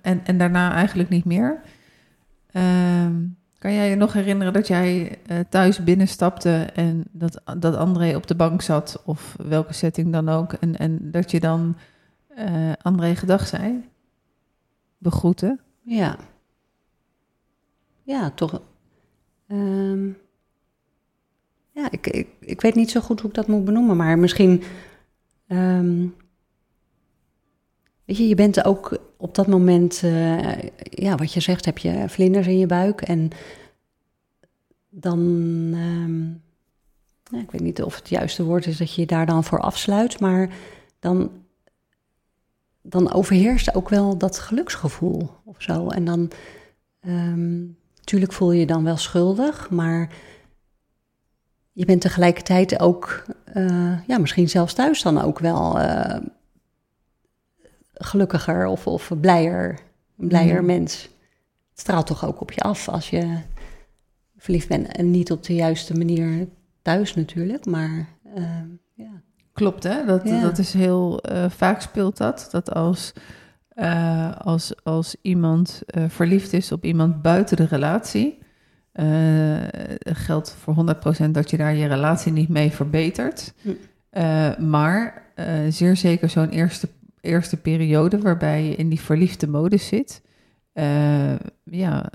en, 0.00 0.20
en 0.24 0.38
daarna 0.38 0.72
eigenlijk 0.72 1.08
niet 1.08 1.24
meer. 1.24 1.60
Ehm, 2.50 3.14
Kan 3.58 3.72
jij 3.72 3.90
je 3.90 3.96
nog 3.96 4.12
herinneren 4.12 4.52
dat 4.52 4.66
jij 4.66 5.18
uh, 5.30 5.38
thuis 5.48 5.84
binnenstapte 5.84 6.68
en 6.74 7.04
dat, 7.10 7.40
dat 7.58 7.76
André 7.76 8.16
op 8.16 8.26
de 8.26 8.34
bank 8.34 8.62
zat, 8.62 9.02
of 9.04 9.36
welke 9.42 9.72
setting 9.72 10.12
dan 10.12 10.28
ook, 10.28 10.52
en, 10.52 10.76
en 10.76 11.10
dat 11.10 11.30
je 11.30 11.40
dan 11.40 11.76
André 12.82 13.14
gedag 13.14 13.46
zei? 13.46 13.88
Begroeten? 14.98 15.60
Ja. 15.82 16.16
Ja, 18.02 18.30
toch. 18.30 18.60
Um, 19.48 20.16
ja, 21.78 21.90
ik, 21.90 22.06
ik, 22.06 22.28
ik 22.40 22.60
weet 22.60 22.74
niet 22.74 22.90
zo 22.90 23.00
goed 23.00 23.20
hoe 23.20 23.30
ik 23.30 23.36
dat 23.36 23.46
moet 23.46 23.64
benoemen, 23.64 23.96
maar 23.96 24.18
misschien. 24.18 24.62
Um, 25.48 26.14
weet 28.04 28.16
je, 28.16 28.28
je 28.28 28.34
bent 28.34 28.64
ook 28.64 28.98
op 29.16 29.34
dat 29.34 29.46
moment, 29.46 30.02
uh, 30.04 30.62
ja, 30.80 31.16
wat 31.16 31.32
je 31.32 31.40
zegt, 31.40 31.64
heb 31.64 31.78
je 31.78 32.04
vlinders 32.08 32.46
in 32.46 32.58
je 32.58 32.66
buik. 32.66 33.00
En 33.00 33.30
dan, 34.88 35.20
ja, 37.30 37.38
ik 37.40 37.50
weet 37.50 37.60
niet 37.60 37.82
of 37.82 37.96
het 37.96 38.08
juiste 38.08 38.44
woord 38.44 38.66
is 38.66 38.76
dat 38.76 38.94
je 38.94 39.00
je 39.00 39.06
daar 39.06 39.26
dan 39.26 39.44
voor 39.44 39.60
afsluit, 39.60 40.20
maar 40.20 40.50
dan, 40.98 41.30
dan 42.82 43.12
overheerst 43.12 43.74
ook 43.74 43.88
wel 43.88 44.18
dat 44.18 44.38
geluksgevoel 44.38 45.30
of 45.44 45.62
zo. 45.62 45.88
En 45.88 46.04
dan, 46.04 46.30
um, 47.06 47.76
tuurlijk 48.04 48.32
voel 48.32 48.52
je 48.52 48.60
je 48.60 48.66
dan 48.66 48.84
wel 48.84 48.96
schuldig, 48.96 49.70
maar 49.70 50.10
je 51.78 51.84
bent 51.84 52.00
tegelijkertijd 52.00 52.80
ook, 52.80 53.24
uh, 53.54 53.98
ja, 54.06 54.18
misschien 54.18 54.48
zelfs 54.48 54.74
thuis 54.74 55.02
dan 55.02 55.20
ook 55.20 55.38
wel 55.38 55.80
uh, 55.80 56.16
gelukkiger 57.92 58.66
of, 58.66 58.86
of 58.86 59.12
blijer, 59.20 59.78
een 60.18 60.28
blijer 60.28 60.60
mm. 60.60 60.66
mens. 60.66 61.02
Het 61.70 61.80
straalt 61.80 62.06
toch 62.06 62.26
ook 62.26 62.40
op 62.40 62.52
je 62.52 62.60
af 62.60 62.88
als 62.88 63.10
je 63.10 63.38
verliefd 64.36 64.68
bent 64.68 64.86
en 64.86 65.10
niet 65.10 65.30
op 65.32 65.42
de 65.42 65.54
juiste 65.54 65.94
manier 65.94 66.48
thuis 66.82 67.14
natuurlijk, 67.14 67.66
maar 67.66 68.06
uh, 68.36 68.44
ja. 68.94 69.22
Klopt, 69.52 69.82
hè? 69.82 70.04
Dat, 70.04 70.24
ja. 70.24 70.40
dat 70.40 70.58
is 70.58 70.72
heel 70.72 71.22
vaak 71.48 71.80
speelt 71.80 72.16
dat. 72.16 72.48
Dat 72.50 72.74
als, 72.74 73.12
als, 74.38 74.84
als 74.84 75.16
iemand 75.22 75.82
verliefd 76.08 76.52
is 76.52 76.72
op 76.72 76.84
iemand 76.84 77.22
buiten 77.22 77.56
de 77.56 77.66
relatie, 77.66 78.38
uh, 79.00 79.56
geldt 80.02 80.56
voor 80.60 80.74
100% 81.26 81.30
dat 81.30 81.50
je 81.50 81.56
daar 81.56 81.74
je 81.74 81.86
relatie 81.86 82.32
niet 82.32 82.48
mee 82.48 82.70
verbetert. 82.70 83.52
Hm. 83.62 83.68
Uh, 84.12 84.56
maar 84.56 85.22
uh, 85.36 85.44
zeer 85.68 85.96
zeker 85.96 86.28
zo'n 86.28 86.48
eerste, 86.48 86.88
eerste 87.20 87.56
periode 87.56 88.18
waarbij 88.18 88.64
je 88.64 88.76
in 88.76 88.88
die 88.88 89.00
verliefde 89.00 89.48
modus 89.48 89.86
zit. 89.86 90.22
ja, 91.64 92.10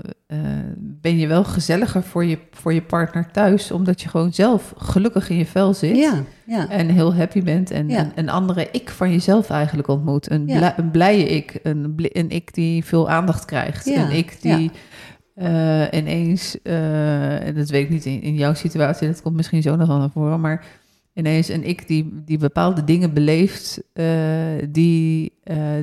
ben 0.78 1.18
je 1.18 1.28
wel 1.28 1.44
gezelliger 1.44 2.04
voor 2.04 2.26
je, 2.26 2.38
voor 2.52 2.74
je 2.74 2.82
partner 2.82 3.32
thuis, 3.32 3.72
omdat 3.72 4.02
je 4.02 4.10
gewoon 4.10 4.34
zelf 4.34 4.74
gelukkig 4.78 5.30
in 5.30 5.38
je 5.38 5.46
vel 5.46 5.74
zit. 5.74 5.96
Ja, 5.96 6.24
ja. 6.46 6.70
En 6.70 6.90
heel 6.90 7.16
happy 7.16 7.44
bent 7.44 7.72
en 7.72 7.90
ja. 7.90 8.00
een, 8.00 8.12
een, 8.16 8.30
andere 8.30 8.68
ik 8.72 8.90
van 8.90 9.12
jezelf 9.12 9.50
eigenlijk 9.50 9.88
ontmoet. 9.88 10.32
Een, 10.32 10.46
blij, 10.46 10.74
een 10.78 10.92
blije 10.92 11.26
ik, 11.26 11.60
een, 11.64 11.94
een 11.98 12.30
ik 12.30 12.54
die 12.54 12.86
veel 12.86 13.10
aandacht 13.10 13.46
krijgt. 13.46 13.88
Een 13.88 14.12
ik 14.12 14.42
die 14.42 14.72
uh, 15.36 15.84
ineens, 15.92 16.58
uh, 16.64 17.56
dat 17.56 17.70
weet 17.70 17.84
ik 17.84 17.90
niet 17.90 18.06
in, 18.06 18.22
in, 18.22 18.36
jouw 18.36 18.54
situatie, 18.54 19.08
dat 19.08 19.22
komt 19.22 19.36
misschien 19.36 19.62
zo 19.62 19.76
nog 19.76 19.88
wel 19.88 19.98
naar 19.98 20.10
voren, 20.10 20.40
maar 20.40 20.66
ineens 21.14 21.48
een 21.48 21.64
ik 21.64 21.88
die, 21.88 22.22
die 22.26 22.38
bepaalde 22.38 22.84
dingen 22.84 23.14
beleeft 23.14 23.84
uh, 23.94 24.06
die, 24.70 25.34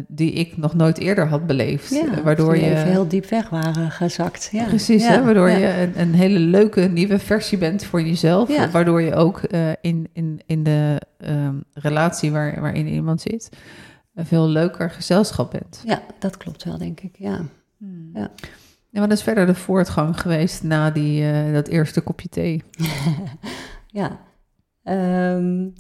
die 0.08 0.32
ik 0.32 0.56
nog 0.56 0.74
nooit 0.74 0.98
eerder 0.98 1.26
had 1.26 1.46
beleefd. 1.46 1.90
Ja, 1.90 2.22
waardoor 2.22 2.56
je 2.56 2.62
even 2.62 2.90
heel 2.90 3.08
diep 3.08 3.26
weg 3.26 3.48
waren 3.48 3.90
gezakt. 3.90 4.48
Ja. 4.52 4.64
Precies, 4.64 5.02
ja, 5.02 5.12
hè, 5.12 5.24
waardoor 5.24 5.50
je 5.50 5.80
een, 5.80 6.00
een, 6.00 6.14
hele 6.14 6.38
leuke 6.38 6.80
nieuwe 6.80 7.18
versie 7.18 7.58
bent 7.58 7.84
voor 7.84 8.02
jezelf, 8.02 8.70
waardoor 8.72 9.02
je 9.02 9.14
ook 9.14 9.40
in, 9.80 10.08
in, 10.12 10.40
in 10.46 10.62
de 10.62 11.00
um, 11.26 11.64
relatie 11.72 12.30
waar, 12.30 12.60
waarin 12.60 12.86
iemand 12.86 13.20
zit, 13.20 13.48
een 14.14 14.26
veel 14.26 14.48
leuker 14.48 14.90
gezelschap 14.90 15.50
bent. 15.50 15.82
Ja, 15.86 16.02
dat 16.18 16.36
klopt 16.36 16.64
wel, 16.64 16.78
denk 16.78 17.00
ik, 17.00 17.16
ja. 17.18 17.40
Hmm. 17.78 18.10
ja. 18.14 18.30
En 18.92 19.00
wat 19.00 19.12
is 19.12 19.22
verder 19.22 19.46
de 19.46 19.54
voortgang 19.54 20.20
geweest 20.20 20.62
na 20.62 20.90
die, 20.90 21.22
uh, 21.22 21.52
dat 21.52 21.68
eerste 21.68 22.00
kopje 22.00 22.28
thee? 22.28 22.62
ja, 24.00 24.20
um, 25.34 25.74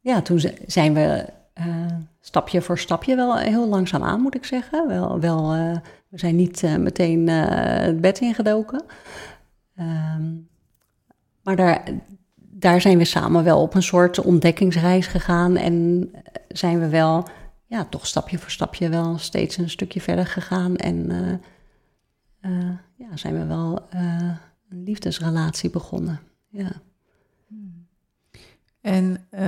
ja, 0.00 0.22
toen 0.22 0.40
zijn 0.66 0.94
we 0.94 1.26
uh, 1.58 1.86
stapje 2.20 2.62
voor 2.62 2.78
stapje 2.78 3.16
wel 3.16 3.36
heel 3.36 3.68
langzaam 3.68 4.02
aan, 4.02 4.20
moet 4.20 4.34
ik 4.34 4.44
zeggen. 4.44 4.88
Wel, 4.88 5.20
wel, 5.20 5.54
uh, 5.54 5.76
we 6.08 6.18
zijn 6.18 6.36
niet 6.36 6.62
meteen 6.78 7.28
het 7.28 8.00
bed 8.00 8.20
ingedoken. 8.20 8.82
Um, 9.78 10.48
maar 11.42 11.56
daar, 11.56 11.82
daar 12.36 12.80
zijn 12.80 12.98
we 12.98 13.04
samen 13.04 13.44
wel 13.44 13.62
op 13.62 13.74
een 13.74 13.82
soort 13.82 14.18
ontdekkingsreis 14.18 15.06
gegaan. 15.06 15.56
En 15.56 16.10
zijn 16.48 16.80
we 16.80 16.88
wel, 16.88 17.28
ja, 17.66 17.84
toch 17.84 18.06
stapje 18.06 18.38
voor 18.38 18.50
stapje 18.50 18.88
wel 18.88 19.18
steeds 19.18 19.56
een 19.56 19.70
stukje 19.70 20.00
verder 20.00 20.26
gegaan. 20.26 20.76
En 20.76 21.10
uh, 22.40 22.70
ja, 22.94 23.16
zijn 23.16 23.38
we 23.38 23.46
wel 23.46 23.88
uh, 23.94 24.30
een 24.68 24.82
liefdesrelatie 24.82 25.70
begonnen. 25.70 26.20
Ja. 26.48 26.72
En 28.80 29.10
uh, 29.10 29.40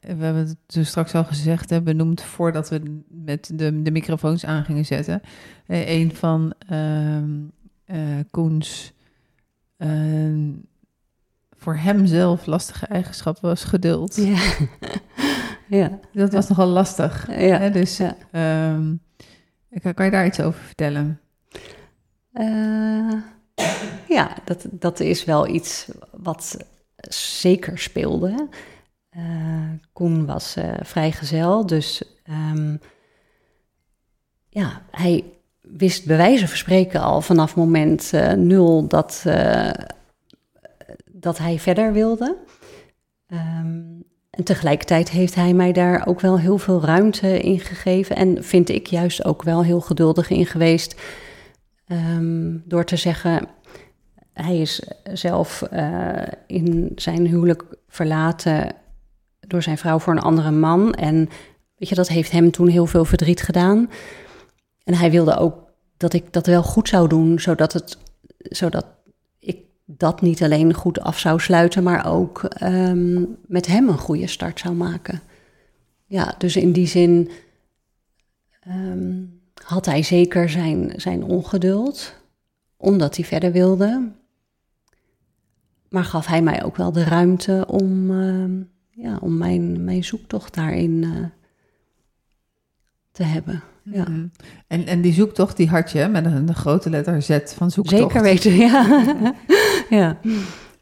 we 0.00 0.24
hebben 0.24 0.36
het 0.36 0.56
dus 0.66 0.88
straks 0.88 1.14
al 1.14 1.24
gezegd, 1.24 1.70
hè, 1.70 1.82
benoemd 1.82 2.22
voordat 2.22 2.68
we 2.68 3.02
met 3.08 3.50
de, 3.54 3.82
de 3.82 3.90
microfoons 3.90 4.44
aan 4.46 4.64
gingen 4.64 4.84
zetten. 4.84 5.20
een 5.66 6.14
van 6.14 6.54
ehm, 6.68 7.40
Koens 8.30 8.92
ehm, 9.76 10.50
voor 11.64 11.76
hemzelf 11.76 12.46
lastige 12.46 12.86
eigenschappen 12.86 13.48
was 13.48 13.64
geduld. 13.64 14.16
Ja. 14.16 14.42
ja. 15.78 15.98
Dat 16.12 16.32
was 16.32 16.48
nogal 16.48 16.66
lastig. 16.66 17.28
Ja. 17.28 17.58
Hè? 17.58 17.70
Dus 17.70 17.96
ja. 17.96 18.16
Um, 18.72 19.00
kan 19.94 20.04
je 20.04 20.10
daar 20.10 20.26
iets 20.26 20.40
over 20.40 20.60
vertellen? 20.60 21.20
Uh, 22.34 23.12
ja, 24.08 24.36
dat, 24.44 24.66
dat 24.70 25.00
is 25.00 25.24
wel 25.24 25.46
iets 25.48 25.88
wat 26.10 26.56
zeker 27.40 27.78
speelde. 27.78 28.48
Uh, 29.16 29.70
Koen 29.92 30.26
was 30.26 30.56
uh, 30.56 30.74
vrijgezel, 30.82 31.66
dus 31.66 32.02
um, 32.30 32.80
ja, 34.48 34.82
hij 34.90 35.24
wist 35.60 36.06
bij 36.06 36.16
wijze 36.16 36.48
van 36.48 36.56
spreken 36.56 37.00
al 37.00 37.20
vanaf 37.20 37.56
moment 37.56 38.12
nul 38.36 38.86
dat, 38.86 39.24
dat 41.06 41.38
hij 41.38 41.58
verder 41.58 41.92
wilde. 41.92 42.36
Um, 43.28 44.04
en 44.30 44.44
tegelijkertijd 44.44 45.10
heeft 45.10 45.34
hij 45.34 45.54
mij 45.54 45.72
daar 45.72 46.06
ook 46.06 46.20
wel 46.20 46.38
heel 46.38 46.58
veel 46.58 46.80
ruimte 46.84 47.40
in 47.40 47.60
gegeven. 47.60 48.16
En 48.16 48.44
vind 48.44 48.68
ik 48.68 48.86
juist 48.86 49.24
ook 49.24 49.42
wel 49.42 49.64
heel 49.64 49.80
geduldig 49.80 50.30
in 50.30 50.46
geweest 50.46 51.00
Um, 51.88 52.62
door 52.66 52.84
te 52.84 52.96
zeggen, 52.96 53.48
hij 54.32 54.60
is 54.60 54.82
zelf 55.12 55.62
uh, 55.72 56.22
in 56.46 56.92
zijn 56.94 57.26
huwelijk 57.26 57.64
verlaten 57.88 58.74
door 59.40 59.62
zijn 59.62 59.78
vrouw 59.78 59.98
voor 59.98 60.12
een 60.12 60.22
andere 60.22 60.50
man. 60.50 60.94
En 60.94 61.28
weet 61.76 61.88
je, 61.88 61.94
dat 61.94 62.08
heeft 62.08 62.30
hem 62.30 62.50
toen 62.50 62.68
heel 62.68 62.86
veel 62.86 63.04
verdriet 63.04 63.42
gedaan. 63.42 63.90
En 64.84 64.94
hij 64.94 65.10
wilde 65.10 65.36
ook 65.36 65.72
dat 65.96 66.12
ik 66.12 66.32
dat 66.32 66.46
wel 66.46 66.62
goed 66.62 66.88
zou 66.88 67.08
doen, 67.08 67.40
zodat, 67.40 67.72
het, 67.72 67.98
zodat 68.38 68.86
ik 69.38 69.58
dat 69.84 70.20
niet 70.20 70.42
alleen 70.42 70.74
goed 70.74 71.00
af 71.00 71.18
zou 71.18 71.40
sluiten, 71.40 71.82
maar 71.82 72.06
ook 72.06 72.48
um, 72.62 73.36
met 73.46 73.66
hem 73.66 73.88
een 73.88 73.98
goede 73.98 74.26
start 74.26 74.58
zou 74.60 74.74
maken. 74.74 75.20
Ja, 76.06 76.34
dus 76.38 76.56
in 76.56 76.72
die 76.72 76.86
zin. 76.86 77.30
Um, 78.68 79.33
had 79.64 79.86
hij 79.86 80.02
zeker 80.02 80.48
zijn, 80.50 80.92
zijn 80.96 81.24
ongeduld, 81.24 82.14
omdat 82.76 83.16
hij 83.16 83.24
verder 83.24 83.52
wilde. 83.52 84.12
Maar 85.88 86.04
gaf 86.04 86.26
hij 86.26 86.42
mij 86.42 86.64
ook 86.64 86.76
wel 86.76 86.92
de 86.92 87.04
ruimte 87.04 87.64
om, 87.68 88.10
uh, 88.10 88.64
ja, 88.90 89.18
om 89.20 89.38
mijn, 89.38 89.84
mijn 89.84 90.04
zoektocht 90.04 90.54
daarin 90.54 91.02
uh, 91.02 91.26
te 93.12 93.22
hebben. 93.22 93.62
Ja. 93.82 94.08
Mm 94.08 94.30
en, 94.66 94.86
en 94.86 95.00
die 95.00 95.12
zoektocht 95.12 95.56
die 95.56 95.68
had 95.68 95.90
je 95.90 96.06
met 96.06 96.24
een, 96.24 96.54
grote 96.54 96.90
letter 96.90 97.22
Z 97.22 97.38
van 97.44 97.70
zoektocht. 97.70 98.02
Zeker 98.02 98.22
weten, 98.22 98.54
ja. 98.54 99.34
ja. 100.00 100.18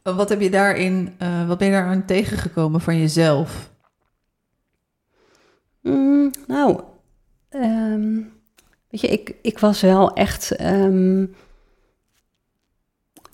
Wat 0.03 0.29
heb 0.29 0.41
je 0.41 0.51
daarin, 0.51 1.15
uh, 1.23 1.49
wat 1.49 1.59
ben 1.59 1.67
je 1.67 1.73
daaraan 1.73 2.05
tegengekomen 2.05 2.81
van 2.81 2.99
jezelf? 2.99 3.71
Mm, 5.81 6.31
nou, 6.47 6.81
um, 7.51 8.33
Weet 8.93 9.01
je, 9.01 9.09
ik, 9.09 9.35
ik 9.43 9.59
was 9.59 9.81
wel 9.81 10.13
echt. 10.13 10.61
Um, 10.61 11.35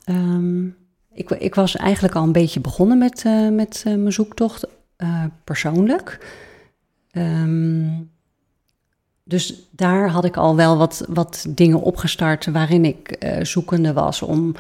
um, 0.07 0.77
ik, 1.13 1.31
ik 1.31 1.55
was 1.55 1.77
eigenlijk 1.77 2.15
al 2.15 2.23
een 2.23 2.33
beetje 2.33 2.61
begonnen 2.61 2.99
met, 2.99 3.25
uh, 3.27 3.49
met 3.49 3.85
uh, 3.87 3.95
mijn 3.95 4.13
zoektocht, 4.13 4.67
uh, 4.99 5.25
persoonlijk. 5.45 6.27
Um, 7.13 8.11
dus 9.25 9.69
daar 9.71 10.09
had 10.09 10.25
ik 10.25 10.37
al 10.37 10.57
wel 10.57 10.77
wat, 10.77 11.05
wat 11.09 11.47
dingen 11.49 11.81
opgestart 11.81 12.47
waarin 12.47 12.85
ik 12.85 13.11
eh, 13.11 13.45
zoekende 13.45 13.93
was 13.93 14.23
om 14.23 14.55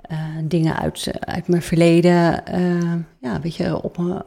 eh, 0.00 0.18
dingen 0.44 0.76
uit, 0.76 1.10
uit 1.20 1.48
mijn 1.48 1.62
verleden 1.62 2.42
ja, 3.20 3.40
weet 3.42 3.54
je, 3.54 3.82
op, 3.82 4.24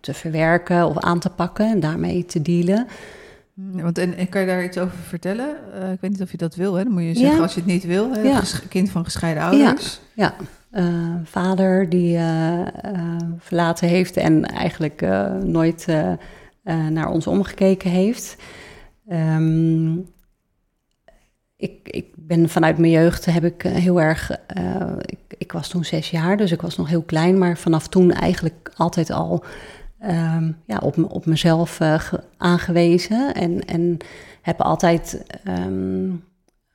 te 0.00 0.14
verwerken 0.14 0.86
of 0.86 0.98
aan 0.98 1.18
te 1.18 1.30
pakken 1.30 1.70
en 1.70 1.80
daarmee 1.80 2.24
te 2.24 2.42
dealen. 2.42 2.86
Want 3.56 3.98
en, 3.98 4.28
kan 4.28 4.40
je 4.40 4.46
daar 4.46 4.64
iets 4.64 4.78
over 4.78 4.98
vertellen? 4.98 5.56
ik 5.92 6.00
weet 6.00 6.10
niet 6.10 6.22
of 6.22 6.30
je 6.30 6.36
dat 6.36 6.54
wil, 6.54 6.74
hè? 6.74 6.84
Dan 6.84 6.92
moet 6.92 7.02
je 7.02 7.14
zeggen 7.14 7.42
als 7.42 7.54
je 7.54 7.60
het 7.60 7.68
niet 7.68 7.84
wil. 7.84 8.12
Hè? 8.12 8.20
Ja. 8.20 8.42
Kind 8.68 8.90
van 8.90 9.04
gescheiden 9.04 9.42
ouders. 9.42 10.00
Ja, 10.14 10.34
ja. 10.70 11.20
vader 11.24 11.88
die 11.88 12.18
verlaten 13.38 13.88
heeft 13.88 14.16
en 14.16 14.44
eigenlijk 14.44 15.00
nooit 15.42 15.86
naar 16.90 17.08
ons 17.08 17.26
omgekeken 17.26 17.90
heeft. 17.90 18.36
Um, 19.08 20.06
ik, 21.56 21.88
ik 21.88 22.06
ben 22.16 22.48
vanuit 22.48 22.78
mijn 22.78 22.92
jeugd 22.92 23.24
heb 23.24 23.44
ik 23.44 23.64
eh, 23.64 23.72
heel 23.72 24.00
erg. 24.00 24.30
Uh, 24.56 24.92
ik, 24.98 25.18
ik, 25.38 25.52
was 25.52 25.68
toen 25.68 25.84
zes 25.84 26.10
jaar, 26.10 26.36
dus 26.36 26.52
ik 26.52 26.60
was 26.60 26.76
nog 26.76 26.88
heel 26.88 27.02
klein, 27.02 27.38
maar 27.38 27.58
vanaf 27.58 27.88
toen 27.88 28.12
eigenlijk 28.12 28.70
altijd 28.76 29.10
al 29.10 29.44
um, 30.02 30.56
ja, 30.66 30.78
op, 30.78 31.12
op 31.12 31.26
mezelf 31.26 31.80
uh, 31.80 32.12
aangewezen. 32.36 33.34
En, 33.34 33.64
en 33.64 33.96
heb 34.42 34.60
altijd 34.60 35.24
um, 35.48 36.24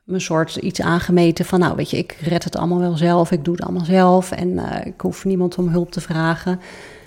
een 0.06 0.20
soort 0.20 0.56
iets 0.56 0.80
aangemeten 0.80 1.44
van, 1.44 1.58
nou 1.58 1.76
weet 1.76 1.90
je, 1.90 1.96
ik 1.96 2.12
red 2.12 2.44
het 2.44 2.56
allemaal 2.56 2.78
wel 2.78 2.96
zelf, 2.96 3.30
ik 3.30 3.44
doe 3.44 3.54
het 3.54 3.64
allemaal 3.64 3.84
zelf 3.84 4.30
en 4.30 4.48
uh, 4.48 4.86
ik 4.86 5.00
hoef 5.00 5.24
niemand 5.24 5.58
om 5.58 5.68
hulp 5.68 5.90
te 5.90 6.00
vragen. 6.00 6.60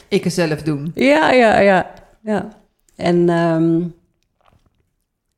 Ik 0.07 0.23
het 0.23 0.33
zelf 0.33 0.61
doen. 0.61 0.91
Ja, 0.95 1.31
ja, 1.31 1.59
ja. 1.59 1.91
ja. 2.21 2.49
En 2.95 3.29
um, 3.29 3.93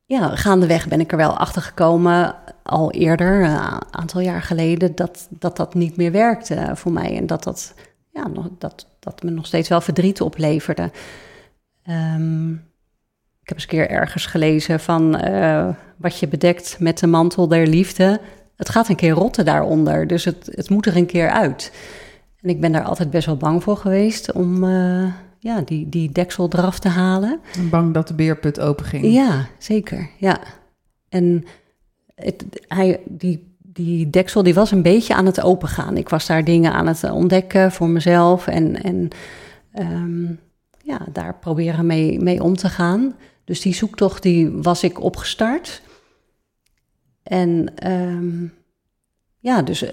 ja, 0.04 0.36
gaandeweg 0.36 0.88
ben 0.88 1.00
ik 1.00 1.10
er 1.12 1.16
wel 1.16 1.38
achter 1.38 1.62
gekomen, 1.62 2.34
al 2.62 2.90
eerder, 2.90 3.44
een 3.44 3.50
eh, 3.50 3.76
aantal 3.90 4.20
jaar 4.20 4.42
geleden, 4.42 4.94
dat, 4.94 5.26
dat 5.30 5.56
dat 5.56 5.74
niet 5.74 5.96
meer 5.96 6.12
werkte 6.12 6.70
voor 6.74 6.92
mij. 6.92 7.16
En 7.16 7.26
dat 7.26 7.42
dat, 7.44 7.74
ja, 8.10 8.28
nog, 8.28 8.48
dat, 8.58 8.86
dat 9.10 9.22
me 9.22 9.30
nog 9.30 9.46
steeds 9.46 9.68
wel 9.68 9.80
verdriet 9.80 10.20
opleverde. 10.20 10.90
Um, 11.88 12.52
ik 13.42 13.48
heb 13.48 13.56
eens 13.56 13.62
een 13.62 13.68
keer 13.68 13.90
ergens 13.90 14.26
gelezen 14.26 14.80
van 14.80 15.26
uh, 15.28 15.68
wat 15.96 16.18
je 16.18 16.28
bedekt 16.28 16.76
met 16.80 16.98
de 16.98 17.06
mantel 17.06 17.48
der 17.48 17.66
liefde. 17.66 18.20
Het 18.56 18.68
gaat 18.68 18.88
een 18.88 18.96
keer 18.96 19.12
rotten 19.12 19.44
daaronder, 19.44 20.06
dus 20.06 20.24
het, 20.24 20.48
het 20.50 20.70
moet 20.70 20.86
er 20.86 20.96
een 20.96 21.06
keer 21.06 21.30
uit. 21.30 21.72
En 22.40 22.48
ik 22.48 22.60
ben 22.60 22.72
daar 22.72 22.84
altijd 22.84 23.10
best 23.10 23.26
wel 23.26 23.36
bang 23.36 23.62
voor 23.62 23.76
geweest 23.76 24.32
om. 24.32 24.64
Uh, 24.64 25.12
ja, 25.38 25.60
die, 25.60 25.88
die 25.88 26.12
deksel 26.12 26.48
eraf 26.52 26.78
te 26.78 26.88
halen. 26.88 27.40
Bang 27.70 27.94
dat 27.94 28.08
de 28.08 28.14
beerput 28.14 28.60
open 28.60 28.84
ging. 28.84 29.04
Ja, 29.04 29.46
zeker. 29.58 30.10
Ja. 30.18 30.38
En 31.08 31.44
het, 32.14 32.44
hij, 32.68 33.00
die, 33.04 33.47
die 33.84 34.10
deksel 34.10 34.42
die 34.42 34.54
was 34.54 34.70
een 34.70 34.82
beetje 34.82 35.14
aan 35.14 35.26
het 35.26 35.40
opengaan. 35.40 35.96
Ik 35.96 36.08
was 36.08 36.26
daar 36.26 36.44
dingen 36.44 36.72
aan 36.72 36.86
het 36.86 37.10
ontdekken 37.10 37.72
voor 37.72 37.88
mezelf 37.88 38.46
en, 38.46 38.82
en 38.82 39.08
um, 39.78 40.40
ja, 40.82 41.00
daar 41.12 41.38
proberen 41.38 41.86
mee, 41.86 42.20
mee 42.20 42.42
om 42.42 42.56
te 42.56 42.68
gaan. 42.68 43.16
Dus 43.44 43.60
die 43.60 43.74
zoektocht 43.74 44.22
die 44.22 44.50
was 44.50 44.82
ik 44.82 45.00
opgestart. 45.00 45.82
En 47.22 47.72
um, 47.92 48.54
ja, 49.38 49.62
dus 49.62 49.84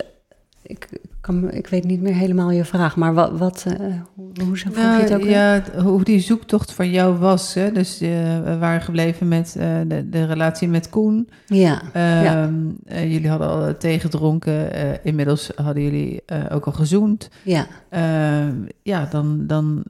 ik, 0.61 0.87
kan, 1.25 1.51
ik 1.51 1.67
weet 1.67 1.83
niet 1.83 2.01
meer 2.01 2.13
helemaal 2.13 2.51
je 2.51 2.65
vraag, 2.65 2.95
maar 2.95 3.13
wat, 3.13 3.37
wat 3.37 3.65
uh, 3.67 3.75
hoe 4.15 4.57
vroeg 4.57 4.75
nou, 4.75 4.97
je 4.97 5.03
het 5.03 5.13
ook? 5.13 5.23
Ja, 5.23 5.63
hoe 5.83 6.03
die 6.03 6.19
zoektocht 6.19 6.71
van 6.71 6.91
jou 6.91 7.17
was. 7.17 7.53
Hè? 7.53 7.71
Dus 7.71 8.01
uh, 8.01 8.09
we 8.43 8.57
waren 8.59 8.81
gebleven 8.81 9.27
met 9.27 9.55
uh, 9.57 9.65
de, 9.87 10.09
de 10.09 10.25
relatie 10.25 10.67
met 10.67 10.89
Koen. 10.89 11.29
Ja. 11.45 11.81
ja. 11.93 12.49
jullie 12.87 13.29
hadden 13.29 13.47
al 13.47 13.77
tegengedronken. 13.77 14.69
inmiddels 15.03 15.51
hadden 15.55 15.83
jullie 15.83 16.23
ook 16.51 16.65
al 16.65 16.71
gezoend. 16.71 17.29
Ja. 17.43 17.67
Ehm, 17.89 18.53
ja, 18.83 19.07
dan, 19.11 19.47
dan 19.47 19.83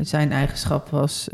zijn 0.00 0.32
eigenschap 0.32 0.88
was 0.88 1.28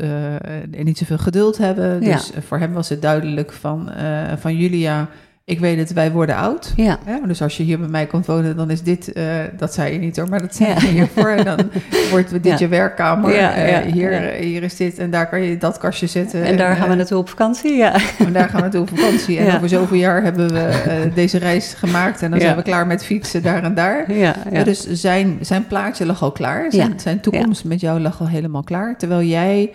niet 0.71 0.97
zoveel 0.97 1.17
geduld 1.17 1.57
hebben. 1.57 2.01
Dus 2.01 2.31
voor 2.39 2.59
hem 2.59 2.73
was 2.73 2.89
het 2.89 3.01
duidelijk 3.01 3.51
van, 3.51 3.89
van 4.37 4.55
Julia 4.55 5.09
ik 5.45 5.59
weet 5.59 5.77
het, 5.77 5.93
wij 5.93 6.11
worden 6.11 6.35
oud. 6.35 6.73
Ja. 6.75 6.99
Dus 7.25 7.41
als 7.41 7.57
je 7.57 7.63
hier 7.63 7.79
bij 7.79 7.87
mij 7.87 8.05
komt 8.05 8.25
wonen, 8.25 8.55
dan 8.55 8.69
is 8.69 8.81
dit, 8.83 9.17
uh, 9.17 9.23
dat 9.57 9.73
zei 9.73 9.93
je 9.93 9.99
niet 9.99 10.17
hoor, 10.17 10.29
maar 10.29 10.41
dat 10.41 10.55
zei 10.55 10.73
je 10.73 10.87
hiervoor. 10.87 11.29
En 11.29 11.45
dan 11.45 11.59
wordt 12.11 12.43
dit 12.43 12.59
je 12.59 12.67
werkkamer. 12.67 13.35
Uh, 13.35 13.77
hier, 13.77 14.11
hier 14.21 14.63
is 14.63 14.75
dit 14.75 14.97
en 14.97 15.11
daar 15.11 15.29
kan 15.29 15.41
je 15.41 15.57
dat 15.57 15.77
kastje 15.77 16.07
zetten. 16.07 16.43
En, 16.43 16.57
daar 16.57 16.75
gaan 16.75 16.89
we 16.89 16.95
naartoe 16.95 17.17
op 17.17 17.29
vakantie, 17.29 17.75
ja. 17.75 17.95
En 18.19 18.33
daar 18.33 18.49
gaan 18.49 18.55
we 18.55 18.61
naartoe 18.61 18.81
op 18.81 18.89
vakantie. 18.89 19.37
En 19.37 19.55
over 19.55 19.69
zoveel 19.69 19.97
jaar 19.97 20.23
hebben 20.23 20.53
we 20.53 20.71
deze 21.15 21.37
reis 21.37 21.73
gemaakt 21.73 22.21
en 22.21 22.31
dan 22.31 22.39
zijn 22.39 22.55
we 22.55 22.61
klaar 22.61 22.87
met 22.87 23.05
fietsen 23.05 23.43
daar 23.43 23.63
en 23.63 23.73
daar. 23.73 24.13
Ja, 24.13 24.35
Dus 24.63 24.87
zijn, 24.87 25.37
zijn 25.41 25.67
plaatje 25.67 26.05
lag 26.05 26.21
al 26.21 26.31
klaar. 26.31 26.71
Zijn, 26.71 26.99
zijn 26.99 27.19
toekomst 27.19 27.63
met 27.63 27.79
jou 27.79 27.99
lag 27.99 28.19
al 28.19 28.27
helemaal 28.27 28.63
klaar. 28.63 28.97
Terwijl 28.97 29.21
jij 29.21 29.71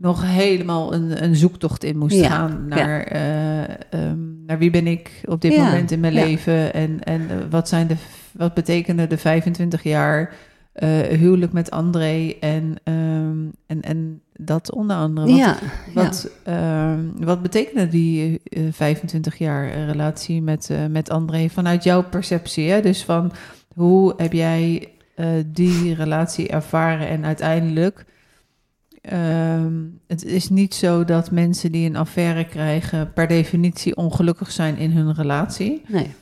nog 0.00 0.22
helemaal 0.24 0.94
een, 0.94 1.24
een 1.24 1.36
zoektocht 1.36 1.84
in 1.84 1.98
moest 1.98 2.26
gaan 2.26 2.66
naar, 2.68 3.02
eh, 3.02 3.62
ehm, 3.90 4.44
naar 4.46 4.58
wie 4.58 4.70
ben 4.70 4.86
ik 4.86 5.20
op 5.24 5.40
dit 5.40 5.56
moment 5.56 5.90
in 5.90 6.00
mijn 6.00 6.12
leven 6.12 6.74
en, 6.74 7.02
en 7.02 7.30
eh, 7.30 7.36
wat, 7.50 7.68
zijn 7.68 7.86
de, 7.86 7.96
wat 8.32 8.54
betekenen 8.54 9.08
de 9.08 9.18
25 9.18 9.82
jaar 9.82 10.34
uh, 10.82 11.00
huwelijk 11.00 11.52
met 11.52 11.70
André 11.70 12.34
en, 12.40 12.74
ehm, 12.84 13.36
en, 13.66 13.80
en 13.80 14.20
dat 14.36 14.72
onder 14.72 14.96
andere. 14.96 15.26
Wat, 15.26 15.36
ja, 15.36 15.56
wat, 15.94 16.30
ehm, 16.44 17.00
wat 17.16 17.42
betekende 17.42 17.88
die 17.88 18.40
25 18.70 19.38
jaar 19.38 19.84
relatie 19.84 20.42
met, 20.42 20.70
met 20.90 21.10
André 21.10 21.48
vanuit 21.48 21.84
jouw 21.84 22.02
perceptie? 22.02 22.70
Hè? 22.70 22.80
Dus 22.80 23.04
van 23.04 23.32
hoe 23.74 24.14
heb 24.16 24.32
jij 24.32 24.88
die 25.46 25.94
relatie 25.94 26.48
ervaren 26.48 27.08
en 27.08 27.24
uiteindelijk 27.24 28.04
Um, 29.12 30.00
het 30.06 30.24
is 30.24 30.48
niet 30.48 30.74
zo 30.74 31.04
dat 31.04 31.30
mensen 31.30 31.72
die 31.72 31.88
een 31.88 31.96
affaire 31.96 32.44
krijgen 32.44 33.12
per 33.12 33.26
definitie 33.26 33.96
ongelukkig 33.96 34.50
zijn 34.50 34.76
in 34.76 34.90
hun 34.90 35.14
relatie. 35.14 35.82
Nee. 35.86 36.14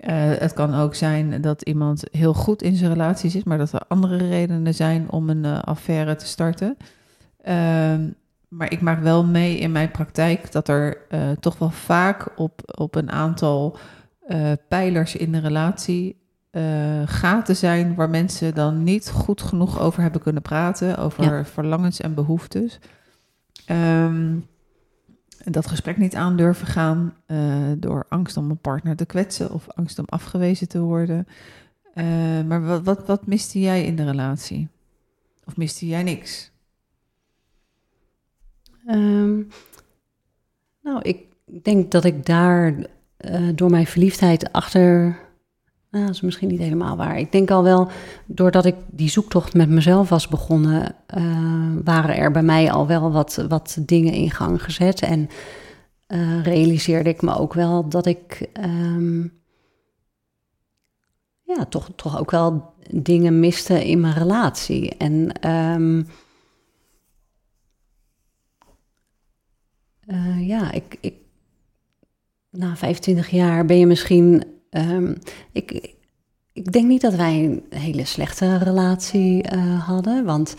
Uh, 0.00 0.14
het 0.38 0.52
kan 0.52 0.74
ook 0.74 0.94
zijn 0.94 1.40
dat 1.40 1.62
iemand 1.62 2.04
heel 2.10 2.34
goed 2.34 2.62
in 2.62 2.74
zijn 2.74 2.92
relatie 2.92 3.30
zit, 3.30 3.44
maar 3.44 3.58
dat 3.58 3.72
er 3.72 3.82
andere 3.88 4.16
redenen 4.16 4.74
zijn 4.74 5.10
om 5.10 5.30
een 5.30 5.44
uh, 5.44 5.58
affaire 5.58 6.16
te 6.16 6.26
starten. 6.26 6.76
Um, 7.48 8.14
maar 8.48 8.72
ik 8.72 8.80
maak 8.80 9.02
wel 9.02 9.24
mee 9.24 9.58
in 9.58 9.72
mijn 9.72 9.90
praktijk 9.90 10.52
dat 10.52 10.68
er 10.68 10.98
uh, 11.10 11.30
toch 11.40 11.58
wel 11.58 11.70
vaak 11.70 12.28
op, 12.36 12.60
op 12.78 12.94
een 12.94 13.10
aantal 13.10 13.78
pijlers 14.68 15.16
in 15.16 15.32
de 15.32 15.38
relatie 15.38 16.16
uh, 16.56 17.02
gaten 17.04 17.56
zijn 17.56 17.94
waar 17.94 18.10
mensen 18.10 18.54
dan 18.54 18.82
niet 18.82 19.10
goed 19.10 19.42
genoeg 19.42 19.80
over 19.80 20.02
hebben 20.02 20.20
kunnen 20.20 20.42
praten, 20.42 20.98
over 20.98 21.46
verlangens 21.46 22.00
en 22.00 22.14
behoeftes. 22.14 22.78
Um, 23.70 24.46
dat 25.44 25.66
gesprek 25.66 25.96
niet 25.96 26.14
aan 26.14 26.36
durven 26.36 26.66
gaan 26.66 27.14
uh, 27.26 27.72
door 27.76 28.06
angst 28.08 28.36
om 28.36 28.50
een 28.50 28.58
partner 28.58 28.96
te 28.96 29.06
kwetsen 29.06 29.52
of 29.52 29.68
angst 29.68 29.98
om 29.98 30.04
afgewezen 30.08 30.68
te 30.68 30.80
worden. 30.80 31.26
Uh, 31.94 32.04
maar 32.46 32.64
wat, 32.64 32.84
wat, 32.84 33.06
wat 33.06 33.26
miste 33.26 33.60
jij 33.60 33.84
in 33.84 33.96
de 33.96 34.04
relatie? 34.04 34.68
Of 35.44 35.56
miste 35.56 35.86
jij 35.86 36.02
niks? 36.02 36.50
Um, 38.88 39.48
nou, 40.82 41.00
ik 41.02 41.24
denk 41.62 41.90
dat 41.90 42.04
ik 42.04 42.26
daar 42.26 42.74
door 43.54 43.70
mijn 43.70 43.86
verliefdheid 43.86 44.52
achter 44.52 45.18
nou, 45.96 46.06
dat 46.06 46.16
is 46.16 46.20
misschien 46.20 46.48
niet 46.48 46.60
helemaal 46.60 46.96
waar. 46.96 47.18
Ik 47.18 47.32
denk 47.32 47.50
al 47.50 47.62
wel, 47.62 47.88
doordat 48.26 48.64
ik 48.64 48.74
die 48.90 49.08
zoektocht 49.08 49.54
met 49.54 49.68
mezelf 49.68 50.08
was 50.08 50.28
begonnen, 50.28 50.94
uh, 51.16 51.72
waren 51.84 52.16
er 52.16 52.30
bij 52.30 52.42
mij 52.42 52.70
al 52.70 52.86
wel 52.86 53.12
wat, 53.12 53.44
wat 53.48 53.78
dingen 53.80 54.12
in 54.12 54.30
gang 54.30 54.62
gezet. 54.62 55.00
En 55.00 55.28
uh, 56.08 56.42
realiseerde 56.42 57.08
ik 57.08 57.22
me 57.22 57.38
ook 57.38 57.54
wel 57.54 57.88
dat 57.88 58.06
ik 58.06 58.48
um, 58.60 59.32
ja, 61.42 61.64
toch, 61.64 61.90
toch 61.96 62.18
ook 62.18 62.30
wel 62.30 62.74
dingen 62.90 63.40
miste 63.40 63.88
in 63.88 64.00
mijn 64.00 64.14
relatie. 64.14 64.96
En 64.96 65.48
um, 65.50 66.06
uh, 70.06 70.48
ja, 70.48 70.72
ik, 70.72 70.98
ik, 71.00 71.14
na 72.50 72.76
25 72.76 73.30
jaar 73.30 73.66
ben 73.66 73.78
je 73.78 73.86
misschien 73.86 74.55
Um, 74.76 75.18
ik, 75.52 75.94
ik 76.52 76.72
denk 76.72 76.86
niet 76.86 77.00
dat 77.00 77.14
wij 77.14 77.44
een 77.44 77.64
hele 77.70 78.04
slechte 78.04 78.58
relatie 78.58 79.52
uh, 79.54 79.86
hadden. 79.86 80.24
Want 80.24 80.56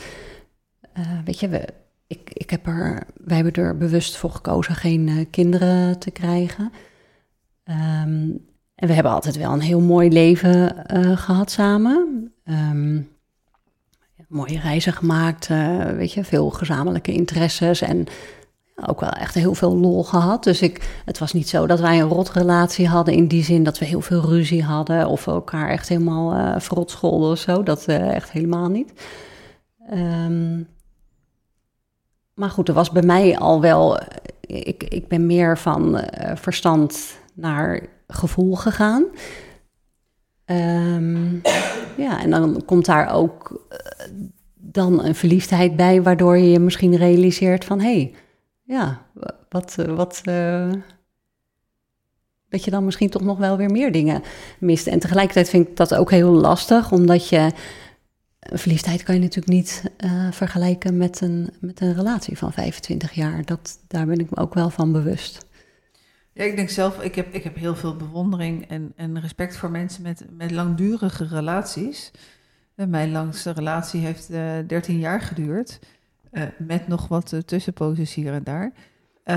uh, 0.97 1.05
weet 1.25 1.39
je, 1.39 1.47
we, 1.47 1.67
ik, 2.07 2.29
ik 2.33 2.49
heb 2.49 2.67
er, 2.67 3.07
wij 3.15 3.35
hebben 3.35 3.63
er 3.63 3.77
bewust 3.77 4.17
voor 4.17 4.31
gekozen 4.31 4.75
geen 4.75 5.07
uh, 5.07 5.25
kinderen 5.31 5.99
te 5.99 6.11
krijgen. 6.11 6.71
Um, 7.63 8.45
en 8.75 8.87
we 8.87 8.93
hebben 8.93 9.11
altijd 9.11 9.37
wel 9.37 9.53
een 9.53 9.59
heel 9.59 9.81
mooi 9.81 10.09
leven 10.09 10.85
gehad 11.17 11.51
samen. 11.51 12.31
Um, 12.43 13.09
mooie 14.27 14.59
reizen 14.59 14.93
gemaakt, 14.93 15.47
weet 15.95 16.13
je, 16.13 16.23
veel 16.23 16.49
gezamenlijke 16.49 17.11
interesses. 17.11 17.81
En 17.81 18.05
ook 18.85 18.99
wel 18.99 19.09
echt 19.09 19.33
heel 19.33 19.53
veel 19.53 19.77
lol 19.77 20.03
gehad. 20.03 20.43
Dus 20.43 20.61
ik, 20.61 21.01
het 21.05 21.17
was 21.17 21.33
niet 21.33 21.49
zo 21.49 21.67
dat 21.67 21.79
wij 21.79 22.01
een 22.01 22.07
rotrelatie 22.07 22.87
hadden 22.87 23.13
in 23.13 23.27
die 23.27 23.43
zin 23.43 23.63
dat 23.63 23.79
we 23.79 23.85
heel 23.85 24.01
veel 24.01 24.21
ruzie 24.21 24.63
hadden 24.63 25.07
of 25.07 25.27
elkaar 25.27 25.69
echt 25.69 25.89
helemaal 25.89 26.35
uh, 26.35 26.55
verrot 26.57 26.91
scholden 26.91 27.31
of 27.31 27.37
zo. 27.37 27.63
Dat 27.63 27.85
uh, 27.87 28.15
echt 28.15 28.31
helemaal 28.31 28.69
niet. 28.69 28.93
Um, 29.93 30.67
maar 32.33 32.49
goed, 32.49 32.67
er 32.67 32.73
was 32.73 32.91
bij 32.91 33.03
mij 33.03 33.37
al 33.37 33.61
wel. 33.61 33.99
Ik, 34.41 34.83
ik 34.83 35.07
ben 35.07 35.25
meer 35.25 35.57
van 35.57 36.01
verstand 36.35 37.17
naar 37.33 37.81
gevoel 38.07 38.55
gegaan. 38.55 39.05
Um, 40.45 41.41
ja, 41.97 42.21
en 42.21 42.29
dan 42.29 42.61
komt 42.65 42.85
daar 42.85 43.13
ook 43.13 43.67
dan 44.55 45.03
een 45.03 45.15
verliefdheid 45.15 45.75
bij, 45.75 46.01
waardoor 46.01 46.37
je 46.37 46.51
je 46.51 46.59
misschien 46.59 46.95
realiseert 46.95 47.65
van 47.65 47.79
hey, 47.79 48.13
ja, 48.67 49.05
wat, 49.49 49.75
eh, 49.77 49.95
wat, 49.95 50.21
uh, 50.29 50.71
dat 52.49 52.63
je 52.63 52.71
dan 52.71 52.85
misschien 52.85 53.09
toch 53.09 53.21
nog 53.21 53.37
wel 53.37 53.57
weer 53.57 53.71
meer 53.71 53.91
dingen 53.91 54.21
mist. 54.59 54.87
En 54.87 54.99
tegelijkertijd 54.99 55.49
vind 55.49 55.67
ik 55.67 55.75
dat 55.75 55.95
ook 55.95 56.11
heel 56.11 56.31
lastig, 56.31 56.91
omdat 56.91 57.29
je 57.29 57.51
verliefdheid 58.39 59.03
kan 59.03 59.15
je 59.15 59.21
natuurlijk 59.21 59.53
niet 59.53 59.83
uh, 60.05 60.31
vergelijken 60.31 60.97
met 60.97 61.21
een, 61.21 61.49
met 61.59 61.81
een 61.81 61.93
relatie 61.93 62.37
van 62.37 62.53
25 62.53 63.11
jaar. 63.11 63.45
Dat, 63.45 63.79
daar 63.87 64.05
ben 64.05 64.19
ik 64.19 64.29
me 64.29 64.41
ook 64.41 64.53
wel 64.53 64.69
van 64.69 64.91
bewust. 64.91 65.45
Ja, 66.33 66.43
ik 66.43 66.55
denk 66.55 66.69
zelf, 66.69 67.01
ik 67.01 67.15
heb, 67.15 67.33
ik 67.33 67.43
heb 67.43 67.55
heel 67.55 67.75
veel 67.75 67.95
bewondering 67.95 68.67
en, 68.67 68.93
en 68.95 69.19
respect 69.19 69.57
voor 69.57 69.71
mensen 69.71 70.03
met, 70.03 70.25
met 70.31 70.51
langdurige 70.51 71.27
relaties. 71.27 72.11
Mijn 72.75 73.11
langste 73.11 73.51
relatie 73.51 74.01
heeft 74.01 74.31
uh, 74.31 74.53
13 74.67 74.99
jaar 74.99 75.21
geduurd. 75.21 75.79
Uh, 76.31 76.43
met 76.57 76.87
nog 76.87 77.07
wat 77.07 77.31
uh, 77.31 77.39
tussenposes 77.39 78.13
hier 78.13 78.33
en 78.33 78.43
daar. 78.43 78.71
Uh, 79.25 79.35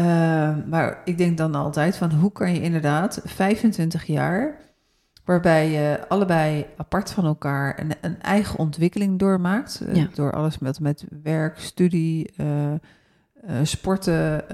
maar 0.67 1.01
ik 1.05 1.19
denk 1.19 1.37
dan 1.37 1.55
altijd 1.55 1.97
van 1.97 2.13
hoe 2.13 2.33
kan 2.33 2.55
je 2.55 2.61
inderdaad 2.61 3.21
25 3.25 4.05
jaar, 4.05 4.59
waarbij 5.25 5.71
je 5.71 6.09
allebei 6.09 6.67
apart 6.77 7.11
van 7.11 7.25
elkaar 7.25 7.81
een, 7.81 7.93
een 8.01 8.21
eigen 8.23 8.59
ontwikkeling 8.59 9.19
doormaakt. 9.19 9.83
Ja. 9.93 10.09
Door 10.15 10.33
alles 10.33 10.59
met, 10.59 10.81
met 10.81 11.05
werk, 11.23 11.59
studie, 11.59 12.35
sporten, 13.63 14.45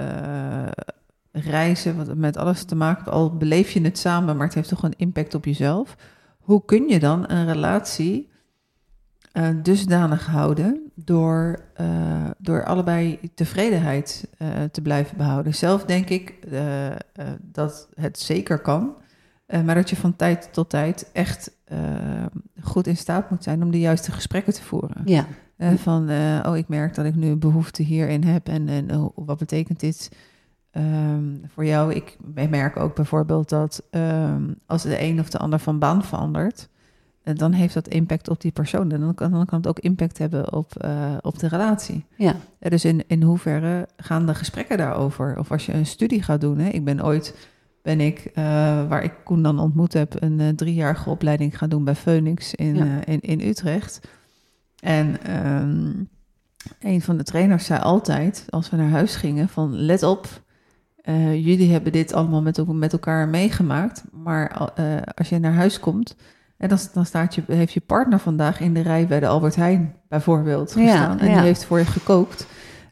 reizen, 1.33 1.97
wat, 1.97 2.15
met 2.15 2.37
alles 2.37 2.65
te 2.65 2.77
maken. 2.77 3.13
Al 3.13 3.37
beleef 3.37 3.71
je 3.71 3.81
het 3.81 3.99
samen, 3.99 4.37
maar 4.37 4.47
het 4.47 4.55
heeft 4.55 4.69
toch 4.69 4.83
een 4.83 4.97
impact 4.97 5.35
op 5.35 5.45
jezelf. 5.45 5.97
Hoe 6.39 6.65
kun 6.65 6.89
je 6.89 6.99
dan 6.99 7.31
een 7.31 7.47
relatie 7.47 8.31
uh, 9.37 9.49
dusdanig 9.63 10.27
houden 10.27 10.93
door, 10.95 11.61
uh, 11.81 12.31
door 12.39 12.65
allebei 12.65 13.19
tevredenheid 13.35 14.29
uh, 14.39 14.49
te 14.71 14.83
blijven 14.83 15.17
behouden. 15.17 15.55
Zelf 15.55 15.85
denk 15.85 16.09
ik 16.09 16.35
dat 17.41 17.89
het 17.95 18.19
zeker 18.19 18.59
kan, 18.59 18.95
maar 19.65 19.75
dat 19.75 19.91
je 19.91 19.97
van 19.97 20.17
tijd 20.17 20.49
tot 20.53 20.71
tijd 20.71 21.11
echt 21.13 21.51
goed 22.63 22.87
in 22.87 22.97
staat 22.97 23.31
moet 23.31 23.43
zijn 23.43 23.63
om 23.63 23.71
de 23.71 23.81
juiste 23.81 24.13
gesprekken 24.13 24.55
te 24.55 24.63
voeren. 24.63 25.03
Ja. 25.05 25.27
van, 25.77 26.11
oh, 26.47 26.57
ik 26.57 26.69
merk 26.69 26.95
dat 26.95 27.05
ik 27.05 27.15
nu 27.15 27.37
behoefte 27.37 27.83
hierin 27.83 28.25
heb 28.25 28.49
en, 28.49 28.69
en 28.69 29.13
wat 29.15 29.39
betekent 29.39 29.81
dit 29.81 30.11
um, 30.73 31.43
voor 31.47 31.65
jou? 31.65 31.95
Ik 31.95 32.17
merk 32.35 32.77
ook 32.77 32.95
bijvoorbeeld 32.95 33.49
dat 33.49 33.83
um, 33.91 34.55
als 34.67 34.83
de 34.83 35.03
een 35.03 35.21
of 35.21 35.31
de 35.31 35.39
ander 35.39 35.59
van 35.59 35.79
baan 35.79 36.05
verandert, 36.05 36.69
dan 37.35 37.53
heeft 37.53 37.75
dat 37.75 37.89
impact 37.89 38.29
op 38.29 38.41
die 38.41 38.53
persoon. 38.53 38.93
En 38.93 39.01
dan 39.01 39.15
kan, 39.15 39.31
dan 39.31 39.47
kan 39.47 39.59
het 39.59 39.67
ook 39.67 39.79
impact 39.79 40.19
hebben 40.19 40.53
op, 40.53 40.85
uh, 40.85 41.17
op 41.21 41.39
de 41.39 41.49
relatie. 41.49 42.05
Ja. 42.17 42.35
ja. 42.61 42.69
dus 42.69 42.85
in, 42.85 43.05
in 43.07 43.23
hoeverre 43.23 43.89
gaan 43.97 44.27
de 44.27 44.35
gesprekken 44.35 44.79
daarover? 44.79 45.39
Of 45.39 45.51
als 45.51 45.67
je 45.67 45.73
een 45.73 45.87
studie 45.87 46.23
gaat 46.23 46.41
doen. 46.41 46.59
Hè? 46.59 46.69
Ik 46.69 46.85
ben 46.85 47.05
ooit, 47.05 47.49
ben 47.83 48.01
ik, 48.01 48.31
uh, 48.35 48.35
waar 48.89 49.03
ik 49.03 49.13
Koen 49.25 49.43
dan 49.43 49.59
ontmoet 49.59 49.93
heb, 49.93 50.23
een 50.23 50.39
uh, 50.41 50.49
driejarige 50.49 51.11
opleiding 51.11 51.59
gaan 51.59 51.69
doen 51.69 51.85
bij 51.85 51.95
Phoenix 51.95 52.55
in, 52.55 52.75
ja. 52.75 53.05
in, 53.05 53.21
in 53.21 53.41
Utrecht. 53.41 54.01
En 54.81 55.37
um, 55.47 56.09
een 56.81 57.03
van 57.03 57.17
de 57.17 57.25
trainers 57.25 57.65
zei 57.65 57.81
altijd, 57.81 58.47
als 58.49 58.71
we 58.71 58.77
naar 58.77 58.91
huis 58.91 59.17
gingen, 59.17 59.49
van 59.49 59.77
let 59.77 60.03
op, 60.03 60.45
jullie 61.33 61.73
hebben 61.73 61.93
dit 61.93 62.13
allemaal 62.13 62.43
met, 62.43 62.67
met 62.67 62.93
elkaar 62.93 63.29
meegemaakt. 63.29 64.05
Maar 64.13 64.73
als 65.15 65.29
je 65.29 65.39
naar 65.39 65.55
huis 65.55 65.81
komt 65.81 66.17
en 66.57 66.69
dan, 66.69 66.79
dan 66.93 67.07
staat 67.07 67.35
je, 67.35 67.43
heeft 67.47 67.73
je 67.73 67.81
partner 67.81 68.19
vandaag 68.19 68.61
in 68.61 68.75
de 68.75 68.81
rij 68.81 69.07
bij 69.07 69.21
de 69.21 69.27
Albert 69.27 69.57
Heijn 69.57 69.95
bijvoorbeeld 70.09 70.73
gestaan. 70.73 71.17
Ja, 71.17 71.19
en 71.19 71.33
die 71.33 71.43
heeft 71.43 71.65
voor 71.65 71.79
je 71.79 71.85
gekookt. 71.85 72.47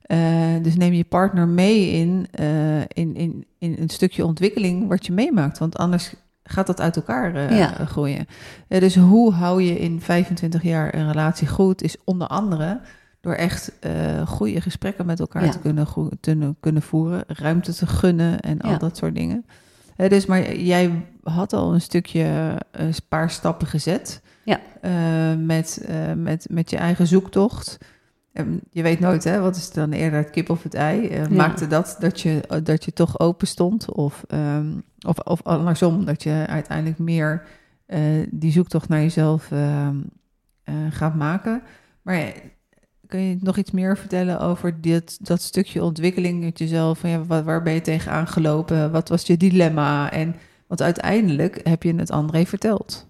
Uh, 0.06 0.62
dus 0.62 0.76
neem 0.76 0.92
je 0.92 1.04
partner 1.04 1.48
mee 1.48 1.90
in, 1.90 2.26
uh, 2.40 2.80
in, 2.80 3.14
in, 3.14 3.46
in 3.58 3.76
een 3.78 3.88
stukje 3.88 4.24
ontwikkeling 4.24 4.88
wat 4.88 5.06
je 5.06 5.12
meemaakt. 5.12 5.58
Want 5.58 5.76
anders 5.76 6.14
gaat 6.42 6.66
dat 6.66 6.80
uit 6.80 6.96
elkaar 6.96 7.34
uh, 7.34 7.58
ja. 7.58 7.66
groeien. 7.66 8.26
dus 8.68 8.96
hoe 8.96 9.32
hou 9.32 9.62
je 9.62 9.78
in 9.78 10.00
25 10.00 10.62
jaar 10.62 10.94
een 10.94 11.06
relatie 11.06 11.48
goed, 11.48 11.82
is 11.82 11.96
onder 12.04 12.26
andere 12.26 12.80
door 13.20 13.34
echt 13.34 13.72
goede 14.26 14.60
gesprekken 14.60 15.06
met 15.06 15.20
elkaar 15.20 15.50
te, 15.50 15.58
kunnen, 15.58 15.86
te 16.20 16.54
kunnen 16.60 16.82
voeren, 16.82 17.24
ruimte 17.26 17.74
te 17.74 17.86
gunnen 17.86 18.40
en 18.40 18.60
al 18.60 18.78
dat 18.78 18.96
soort 18.96 19.14
dingen. 19.14 19.44
Dus 19.96 20.26
maar 20.26 20.54
jij 20.54 21.04
had 21.22 21.52
al 21.52 21.74
een 21.74 21.80
stukje, 21.80 22.56
een 22.70 22.94
paar 23.08 23.30
stappen 23.30 23.66
gezet. 23.66 24.22
Ja. 24.44 24.60
Uh, 24.82 25.44
met, 25.46 25.86
uh, 25.88 26.12
met, 26.12 26.46
met 26.50 26.70
je 26.70 26.76
eigen 26.76 27.06
zoektocht. 27.06 27.78
Um, 28.32 28.60
je 28.70 28.82
weet 28.82 29.00
nooit, 29.00 29.24
hè, 29.24 29.40
wat 29.40 29.56
is 29.56 29.70
dan 29.70 29.92
eerder 29.92 30.18
het 30.18 30.30
kip 30.30 30.50
of 30.50 30.62
het 30.62 30.74
ei? 30.74 31.00
Uh, 31.00 31.16
ja. 31.16 31.28
Maakte 31.30 31.66
dat 31.66 31.96
dat 31.98 32.20
je, 32.20 32.60
dat 32.62 32.84
je 32.84 32.92
toch 32.92 33.20
open 33.20 33.46
stond? 33.46 33.92
Of, 33.92 34.24
um, 34.28 34.82
of, 35.06 35.18
of 35.18 35.42
andersom, 35.42 36.04
dat 36.04 36.22
je 36.22 36.44
uiteindelijk 36.48 36.98
meer 36.98 37.42
die 38.30 38.52
zoektocht 38.52 38.88
naar 38.88 39.00
jezelf 39.00 39.50
gaat 40.90 41.14
maken. 41.14 41.62
Maar 42.02 42.32
kun 43.06 43.20
je 43.20 43.36
nog 43.40 43.56
iets 43.56 43.70
meer 43.70 43.96
vertellen 43.96 44.40
over 44.40 44.80
dit, 44.80 45.26
dat 45.26 45.42
stukje 45.42 45.82
ontwikkeling 45.82 46.44
met 46.44 46.58
jezelf? 46.58 46.98
Van, 46.98 47.10
ja, 47.10 47.24
waar, 47.24 47.44
waar 47.44 47.62
ben 47.62 47.72
je 47.72 47.80
tegenaan 47.80 48.26
gelopen? 48.26 48.92
Wat 48.92 49.08
was 49.08 49.26
je 49.26 49.36
dilemma? 49.36 50.10
En 50.10 50.36
want 50.66 50.82
uiteindelijk 50.82 51.60
heb 51.68 51.82
je 51.82 51.94
het 51.94 52.10
André 52.10 52.44
verteld. 52.44 53.06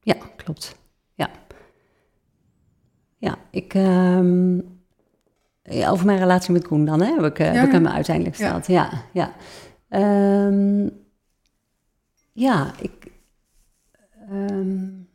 Ja, 0.00 0.16
klopt. 0.36 0.76
Ja. 1.14 1.30
Ja, 3.16 3.36
ik... 3.50 3.74
Um, 3.74 4.76
ja, 5.62 5.90
over 5.90 6.06
mijn 6.06 6.18
relatie 6.18 6.52
met 6.52 6.66
Koen 6.66 6.84
dan, 6.84 7.00
hè, 7.00 7.14
heb 7.14 7.24
ik, 7.24 7.38
ja, 7.38 7.44
heb 7.44 7.66
ik 7.66 7.72
hem 7.72 7.86
uiteindelijk 7.86 8.36
verteld. 8.36 8.66
Ja, 8.66 8.90
ja. 9.12 9.32
Ja, 9.88 10.46
um, 10.46 10.90
ja 12.32 12.72
ik... 12.80 13.10
Um, 14.32 15.08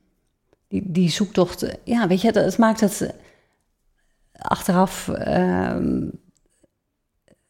die, 0.67 0.91
die 0.91 1.09
zoektocht, 1.09 1.77
ja, 1.83 2.07
weet 2.07 2.21
je, 2.21 2.27
het, 2.27 2.35
het 2.35 2.57
maakt 2.57 2.79
het 2.79 3.13
achteraf... 4.43 5.07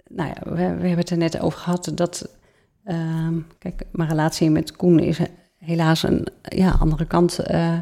nou 0.07 0.29
ja, 0.29 0.35
we, 0.43 0.61
hebben 0.61 0.97
het 0.97 1.09
er 1.09 1.17
net 1.17 1.39
over 1.39 1.59
gehad 1.59 1.91
dat 1.95 2.41
Um, 2.85 3.47
kijk, 3.57 3.83
mijn 3.91 4.09
relatie 4.09 4.49
met 4.49 4.75
Koen 4.75 4.99
is 4.99 5.19
helaas 5.57 6.03
een 6.03 6.27
ja, 6.41 6.75
andere 6.79 7.05
kant 7.05 7.39
uh, 7.51 7.77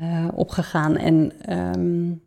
uh, 0.00 0.28
opgegaan. 0.34 0.96
En 0.96 1.32
um, 1.78 2.22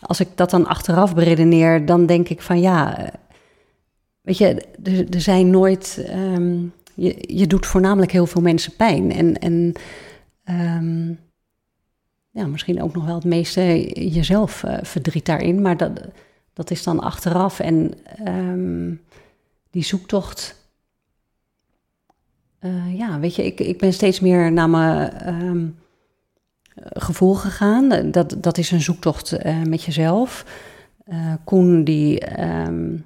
als 0.00 0.20
ik 0.20 0.28
dat 0.34 0.50
dan 0.50 0.66
achteraf 0.66 1.14
beredeneer, 1.14 1.86
dan 1.86 2.06
denk 2.06 2.28
ik 2.28 2.42
van 2.42 2.60
ja, 2.60 2.98
eh, 2.98 3.08
weet 4.20 4.38
je, 4.38 4.62
er, 5.10 5.20
zijn 5.20 5.50
nooit. 5.50 6.10
Je, 6.94 7.34
je 7.36 7.46
doet 7.46 7.66
voornamelijk 7.66 8.12
heel 8.12 8.26
veel 8.26 8.42
mensen 8.42 8.76
pijn. 8.76 9.12
En, 9.12 9.38
en 9.38 9.74
ja, 12.36 12.46
misschien 12.46 12.82
ook 12.82 12.94
nog 12.94 13.04
wel 13.04 13.14
het 13.14 13.24
meeste 13.24 13.82
jezelf 14.10 14.62
uh, 14.62 14.78
verdriet 14.82 15.26
daarin. 15.26 15.62
Maar 15.62 15.76
dat, 15.76 16.00
dat 16.52 16.70
is 16.70 16.82
dan 16.82 17.00
achteraf. 17.00 17.60
En 17.60 17.94
die 19.70 19.84
zoektocht 19.84 20.64
uh, 22.60 22.98
ja, 22.98 23.20
weet 23.20 23.34
je, 23.34 23.44
ik, 23.44 23.60
ik 23.60 23.78
ben 23.78 23.92
steeds 23.92 24.20
meer 24.20 24.52
naar 24.52 24.70
mijn 24.70 25.28
um, 25.44 25.78
gevoel 26.74 27.34
gegaan. 27.34 28.10
Dat, 28.10 28.36
dat 28.38 28.58
is 28.58 28.70
een 28.70 28.80
zoektocht 28.80 29.46
uh, 29.46 29.62
met 29.62 29.82
jezelf. 29.82 30.44
Koen, 31.44 31.84
die 31.84 32.40
um, 32.40 33.04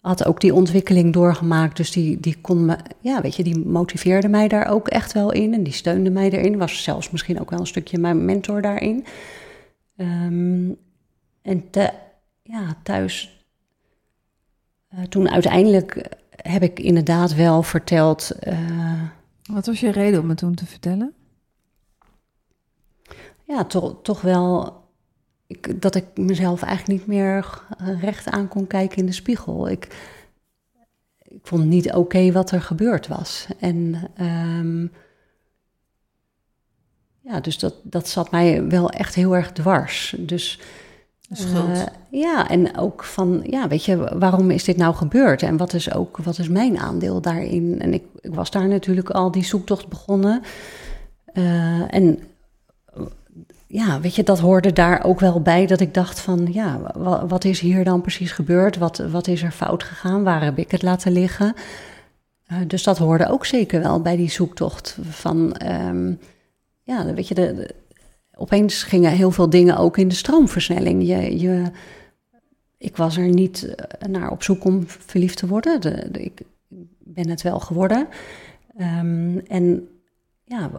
had 0.00 0.24
ook 0.24 0.40
die 0.40 0.54
ontwikkeling 0.54 1.12
doorgemaakt. 1.12 1.76
Dus 1.76 1.90
die, 1.90 2.20
die 2.20 2.40
kon 2.40 2.64
me, 2.64 2.76
ja, 3.00 3.20
weet 3.20 3.36
je, 3.36 3.42
die 3.42 3.58
motiveerde 3.58 4.28
mij 4.28 4.48
daar 4.48 4.66
ook 4.66 4.88
echt 4.88 5.12
wel 5.12 5.32
in. 5.32 5.54
En 5.54 5.62
die 5.62 5.72
steunde 5.72 6.10
mij 6.10 6.30
erin. 6.30 6.58
Was 6.58 6.82
zelfs 6.82 7.10
misschien 7.10 7.40
ook 7.40 7.50
wel 7.50 7.60
een 7.60 7.66
stukje 7.66 7.98
mijn 7.98 8.24
mentor 8.24 8.62
daarin. 8.62 9.04
Um, 9.96 10.76
en 11.42 11.70
te, 11.70 11.90
ja, 12.42 12.76
thuis, 12.82 13.44
toen 15.08 15.30
uiteindelijk 15.30 16.18
heb 16.30 16.62
ik 16.62 16.78
inderdaad 16.78 17.34
wel 17.34 17.62
verteld. 17.62 18.30
Uh, 18.48 19.02
Wat 19.52 19.66
was 19.66 19.80
je 19.80 19.90
reden 19.90 20.20
om 20.20 20.28
het 20.28 20.38
toen 20.38 20.54
te 20.54 20.66
vertellen? 20.66 21.14
Ja, 23.46 23.64
toch, 23.64 23.96
toch 24.02 24.20
wel 24.20 24.79
ik, 25.50 25.82
dat 25.82 25.94
ik 25.94 26.04
mezelf 26.14 26.62
eigenlijk 26.62 26.98
niet 26.98 27.08
meer 27.08 27.62
recht 28.00 28.30
aan 28.30 28.48
kon 28.48 28.66
kijken 28.66 28.96
in 28.96 29.06
de 29.06 29.12
spiegel. 29.12 29.68
Ik, 29.68 29.88
ik 31.18 31.40
vond 31.42 31.64
niet 31.64 31.92
oké 31.92 32.32
wat 32.32 32.50
er 32.50 32.62
gebeurd 32.62 33.06
was. 33.06 33.46
En 33.58 33.96
ehm, 34.16 34.86
ja, 37.20 37.40
dus 37.40 37.58
dat, 37.58 37.74
dat 37.82 38.08
zat 38.08 38.30
mij 38.30 38.68
wel 38.68 38.90
echt 38.90 39.14
heel 39.14 39.36
erg 39.36 39.52
dwars. 39.52 40.14
Dus 40.18 40.60
Schuld. 41.32 41.68
Uh, 41.68 41.82
ja, 42.10 42.48
en 42.48 42.76
ook 42.76 43.04
van, 43.04 43.42
ja, 43.44 43.68
weet 43.68 43.84
je, 43.84 44.18
waarom 44.18 44.50
is 44.50 44.64
dit 44.64 44.76
nou 44.76 44.94
gebeurd? 44.94 45.42
En 45.42 45.56
wat 45.56 45.72
is 45.72 45.94
ook, 45.94 46.16
wat 46.16 46.38
is 46.38 46.48
mijn 46.48 46.78
aandeel 46.78 47.20
daarin? 47.20 47.80
En 47.80 47.94
ik, 47.94 48.04
ik 48.20 48.34
was 48.34 48.50
daar 48.50 48.68
natuurlijk 48.68 49.10
al 49.10 49.30
die 49.30 49.44
zoektocht 49.44 49.88
begonnen. 49.88 50.42
Uh, 51.34 51.94
en 51.94 52.18
ja, 53.72 54.00
weet 54.00 54.14
je, 54.14 54.22
dat 54.22 54.38
hoorde 54.38 54.72
daar 54.72 55.04
ook 55.04 55.20
wel 55.20 55.40
bij 55.40 55.66
dat 55.66 55.80
ik 55.80 55.94
dacht 55.94 56.20
van, 56.20 56.48
ja, 56.52 56.92
wat, 57.26 57.44
is 57.44 57.60
hier 57.60 57.84
dan 57.84 58.00
precies 58.00 58.32
gebeurd? 58.32 58.76
Wat, 58.76 58.98
wat 58.98 59.26
is 59.26 59.42
er 59.42 59.50
fout 59.50 59.84
gegaan? 59.84 60.22
Waar 60.22 60.42
heb 60.42 60.58
ik 60.58 60.70
het 60.70 60.82
laten 60.82 61.12
liggen? 61.12 61.54
Uh, 62.52 62.58
dus 62.66 62.82
dat 62.82 62.98
hoorde 62.98 63.28
ook 63.28 63.46
zeker 63.46 63.80
wel 63.80 64.00
bij 64.00 64.16
die 64.16 64.30
zoektocht 64.30 64.98
van, 65.02 65.56
um, 65.66 66.18
ja, 66.82 67.14
weet 67.14 67.28
je, 67.28 67.34
de, 67.34 67.74
opeens 68.34 68.82
gingen 68.82 69.12
heel 69.12 69.30
veel 69.30 69.50
dingen 69.50 69.76
ook 69.76 69.96
in 69.96 70.08
de 70.08 70.14
stroomversnelling. 70.14 71.06
Je, 71.06 71.38
je, 71.38 71.62
ik 72.78 72.96
was 72.96 73.16
er 73.16 73.28
niet 73.28 73.74
naar 74.08 74.30
op 74.30 74.42
zoek 74.42 74.64
om 74.64 74.84
verliefd 74.86 75.36
te 75.36 75.46
worden. 75.46 75.80
De, 75.80 76.08
ik 76.10 76.40
ben 76.98 77.28
het 77.28 77.42
wel 77.42 77.60
geworden. 77.60 78.08
Um, 78.80 79.38
en 79.38 79.88
ja, 80.44 80.70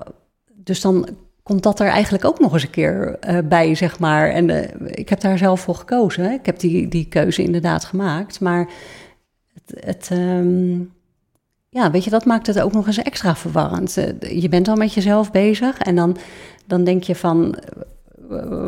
dus 0.54 0.82
dan 0.82 1.08
komt 1.52 1.64
dat 1.64 1.80
er 1.80 1.88
eigenlijk 1.88 2.26
ook 2.26 2.40
nog 2.40 2.54
eens 2.54 2.64
een 2.64 2.70
keer 2.70 3.18
uh, 3.30 3.38
bij, 3.44 3.76
zeg 3.76 4.00
maar. 4.00 4.30
En 4.30 4.50
uh, 4.50 4.62
ik 4.86 5.10
heb 5.10 5.20
daar 5.20 5.38
zelf 5.38 5.60
voor 5.60 5.76
gekozen. 5.76 6.24
Hè? 6.24 6.32
Ik 6.32 6.46
heb 6.46 6.60
die, 6.60 6.88
die 6.88 7.06
keuze 7.06 7.44
inderdaad 7.44 7.86
gemaakt. 7.86 8.40
Maar 8.40 8.70
het, 9.54 9.86
het 9.86 10.10
um, 10.12 10.92
ja, 11.70 11.92
weet 11.92 12.04
je, 12.04 12.10
dat 12.10 12.26
maakt 12.26 12.48
het 12.48 12.62
ook 12.62 12.72
nog 12.72 12.88
eens 12.88 13.02
extra 13.02 13.36
verwarrend. 13.36 13.98
Uh, 13.98 14.42
je 14.42 14.50
bent 14.50 14.68
al 14.68 14.76
met 14.76 14.94
jezelf 14.94 15.32
bezig 15.32 15.80
en 15.80 15.96
dan, 15.96 16.18
dan 16.66 16.84
denk 16.84 17.04
je 17.04 17.16
van... 17.16 17.56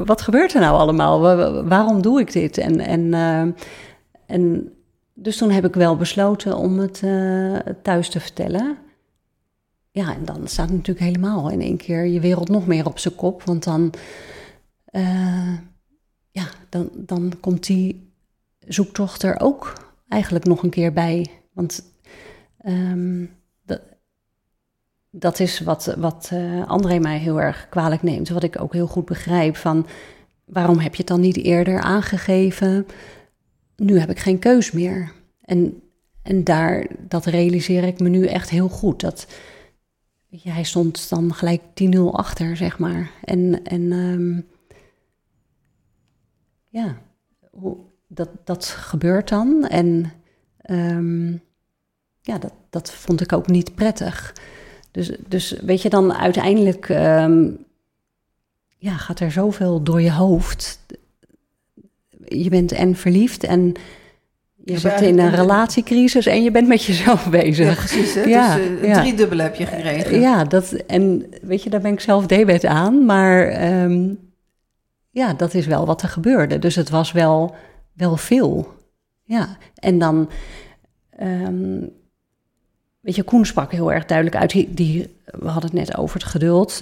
Wat 0.05 0.21
gebeurt 0.21 0.53
er 0.53 0.59
nou 0.59 0.77
allemaal? 0.77 1.19
Waarom 1.67 2.01
doe 2.01 2.19
ik 2.19 2.31
dit? 2.31 2.57
En, 2.57 2.79
en, 2.79 3.13
en 4.25 4.71
dus 5.13 5.37
toen 5.37 5.51
heb 5.51 5.65
ik 5.65 5.73
wel 5.73 5.95
besloten 5.95 6.57
om 6.57 6.79
het 6.79 7.03
thuis 7.81 8.09
te 8.09 8.19
vertellen 8.19 8.77
ja, 9.93 10.15
en 10.15 10.25
dan 10.25 10.47
staat 10.47 10.69
natuurlijk 10.69 11.05
helemaal 11.05 11.49
in 11.49 11.61
één 11.61 11.77
keer 11.77 12.05
je 12.05 12.19
wereld 12.19 12.49
nog 12.49 12.67
meer 12.67 12.85
op 12.85 12.99
zijn 12.99 13.15
kop. 13.15 13.43
Want 13.43 13.63
dan, 13.63 13.93
uh, 14.91 15.53
ja, 16.31 16.47
dan, 16.69 16.89
dan 16.95 17.33
komt 17.39 17.65
die 17.65 18.13
zoektocht 18.59 19.23
er 19.23 19.39
ook 19.39 19.73
eigenlijk 20.07 20.45
nog 20.45 20.63
een 20.63 20.69
keer 20.69 20.93
bij. 20.93 21.27
Want 21.51 21.83
um, 22.65 23.29
dat, 23.65 23.81
dat 25.09 25.39
is 25.39 25.59
wat, 25.59 25.95
wat 25.97 26.29
uh, 26.33 26.67
André 26.67 26.99
mij 26.99 27.17
heel 27.17 27.41
erg 27.41 27.67
kwalijk 27.69 28.03
neemt. 28.03 28.29
Wat 28.29 28.43
ik 28.43 28.61
ook 28.61 28.73
heel 28.73 28.87
goed 28.87 29.05
begrijp 29.05 29.55
van 29.55 29.87
waarom 30.45 30.79
heb 30.79 30.91
je 30.91 30.97
het 30.97 31.07
dan 31.07 31.21
niet 31.21 31.37
eerder 31.37 31.79
aangegeven? 31.79 32.87
Nu 33.75 33.99
heb 33.99 34.09
ik 34.09 34.19
geen 34.19 34.39
keus 34.39 34.71
meer. 34.71 35.11
En, 35.41 35.81
en 36.21 36.43
daar, 36.43 36.87
dat 36.99 37.25
realiseer 37.25 37.83
ik 37.83 37.99
me 37.99 38.09
nu 38.09 38.25
echt 38.25 38.49
heel 38.49 38.69
goed. 38.69 38.99
Dat, 38.99 39.27
je, 40.41 40.49
hij 40.49 40.63
stond 40.63 41.09
dan 41.09 41.33
gelijk 41.33 41.61
10-0 41.95 41.99
achter, 42.11 42.57
zeg 42.57 42.79
maar. 42.79 43.11
En, 43.23 43.63
en 43.63 43.91
um, 43.91 44.47
ja, 46.69 46.97
hoe, 47.51 47.77
dat, 48.07 48.29
dat 48.43 48.65
gebeurt 48.65 49.29
dan. 49.29 49.67
En 49.67 50.11
um, 50.69 51.41
ja, 52.21 52.37
dat, 52.37 52.53
dat 52.69 52.91
vond 52.91 53.21
ik 53.21 53.33
ook 53.33 53.47
niet 53.47 53.75
prettig. 53.75 54.35
Dus, 54.91 55.11
dus 55.27 55.51
weet 55.51 55.81
je, 55.81 55.89
dan 55.89 56.13
uiteindelijk 56.13 56.89
um, 56.89 57.65
ja, 58.77 58.97
gaat 58.97 59.19
er 59.19 59.31
zoveel 59.31 59.83
door 59.83 60.01
je 60.01 60.11
hoofd. 60.11 60.79
Je 62.27 62.49
bent 62.49 62.71
en 62.71 62.95
verliefd 62.95 63.43
en 63.43 63.73
je 64.65 64.77
zit 64.77 65.01
in 65.01 65.19
een 65.19 65.35
relatiecrisis 65.35 66.25
en 66.25 66.43
je 66.43 66.51
bent 66.51 66.67
met 66.67 66.83
jezelf 66.83 67.29
bezig. 67.39 67.67
Ja, 67.67 67.73
precies. 67.73 68.13
Hè? 68.13 68.21
Ja, 68.21 68.55
dus 68.55 68.65
uh, 68.65 68.87
ja. 68.87 69.03
heb 69.43 69.55
je 69.55 69.65
gekregen. 69.65 70.19
Ja, 70.19 70.43
dat, 70.43 70.71
en 70.71 71.25
weet 71.41 71.63
je, 71.63 71.69
daar 71.69 71.81
ben 71.81 71.93
ik 71.93 71.99
zelf 71.99 72.25
debet 72.25 72.65
aan. 72.65 73.05
Maar 73.05 73.63
um, 73.83 74.19
ja, 75.09 75.33
dat 75.33 75.53
is 75.53 75.65
wel 75.65 75.85
wat 75.85 76.01
er 76.01 76.09
gebeurde. 76.09 76.59
Dus 76.59 76.75
het 76.75 76.89
was 76.89 77.11
wel, 77.11 77.55
wel 77.93 78.17
veel. 78.17 78.67
Ja, 79.23 79.57
en 79.75 79.99
dan... 79.99 80.29
Um, 81.21 81.91
weet 82.99 83.15
je, 83.15 83.23
Koen 83.23 83.45
sprak 83.45 83.71
heel 83.71 83.91
erg 83.91 84.05
duidelijk 84.05 84.37
uit. 84.37 84.51
Die, 84.51 84.73
die, 84.73 85.15
we 85.25 85.47
hadden 85.47 85.69
het 85.69 85.87
net 85.87 85.97
over 85.97 86.19
het 86.19 86.29
geduld. 86.29 86.81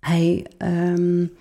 Hij 0.00 0.46
um, 0.58 1.32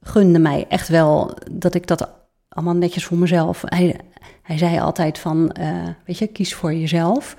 gunde 0.00 0.38
mij 0.38 0.66
echt 0.68 0.88
wel 0.88 1.34
dat 1.50 1.74
ik 1.74 1.86
dat 1.86 2.08
allemaal 2.54 2.74
netjes 2.74 3.04
voor 3.04 3.18
mezelf. 3.18 3.62
Hij, 3.64 3.96
hij 4.42 4.58
zei 4.58 4.80
altijd 4.80 5.18
van, 5.18 5.56
uh, 5.60 5.88
weet 6.06 6.18
je, 6.18 6.26
kies 6.26 6.54
voor 6.54 6.74
jezelf. 6.74 7.36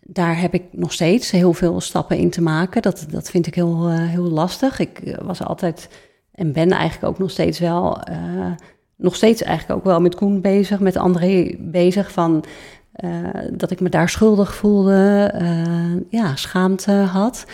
Daar 0.00 0.40
heb 0.40 0.54
ik 0.54 0.62
nog 0.70 0.92
steeds 0.92 1.30
heel 1.30 1.52
veel 1.52 1.80
stappen 1.80 2.16
in 2.16 2.30
te 2.30 2.42
maken. 2.42 2.82
Dat, 2.82 3.06
dat 3.10 3.30
vind 3.30 3.46
ik 3.46 3.54
heel, 3.54 3.90
uh, 3.90 4.08
heel 4.08 4.30
lastig. 4.30 4.78
Ik 4.78 4.98
eh, 4.98 5.18
was 5.24 5.42
altijd 5.42 5.88
en 6.32 6.52
ben 6.52 6.70
eigenlijk 6.70 7.12
ook 7.12 7.18
nog 7.18 7.30
steeds 7.30 7.58
wel, 7.58 7.98
nog 8.96 9.14
steeds 9.14 9.42
eigenlijk 9.42 9.78
ook 9.78 9.84
wel 9.84 10.00
met 10.00 10.14
Koen 10.14 10.40
bezig, 10.40 10.80
met 10.80 10.96
André 10.96 11.54
bezig 11.58 12.12
van 12.12 12.44
dat 13.52 13.70
ik 13.70 13.80
me 13.80 13.88
daar 13.88 14.08
schuldig 14.08 14.54
voelde, 14.54 15.32
ja, 16.10 16.36
schaamte 16.36 16.92
had. 16.92 17.46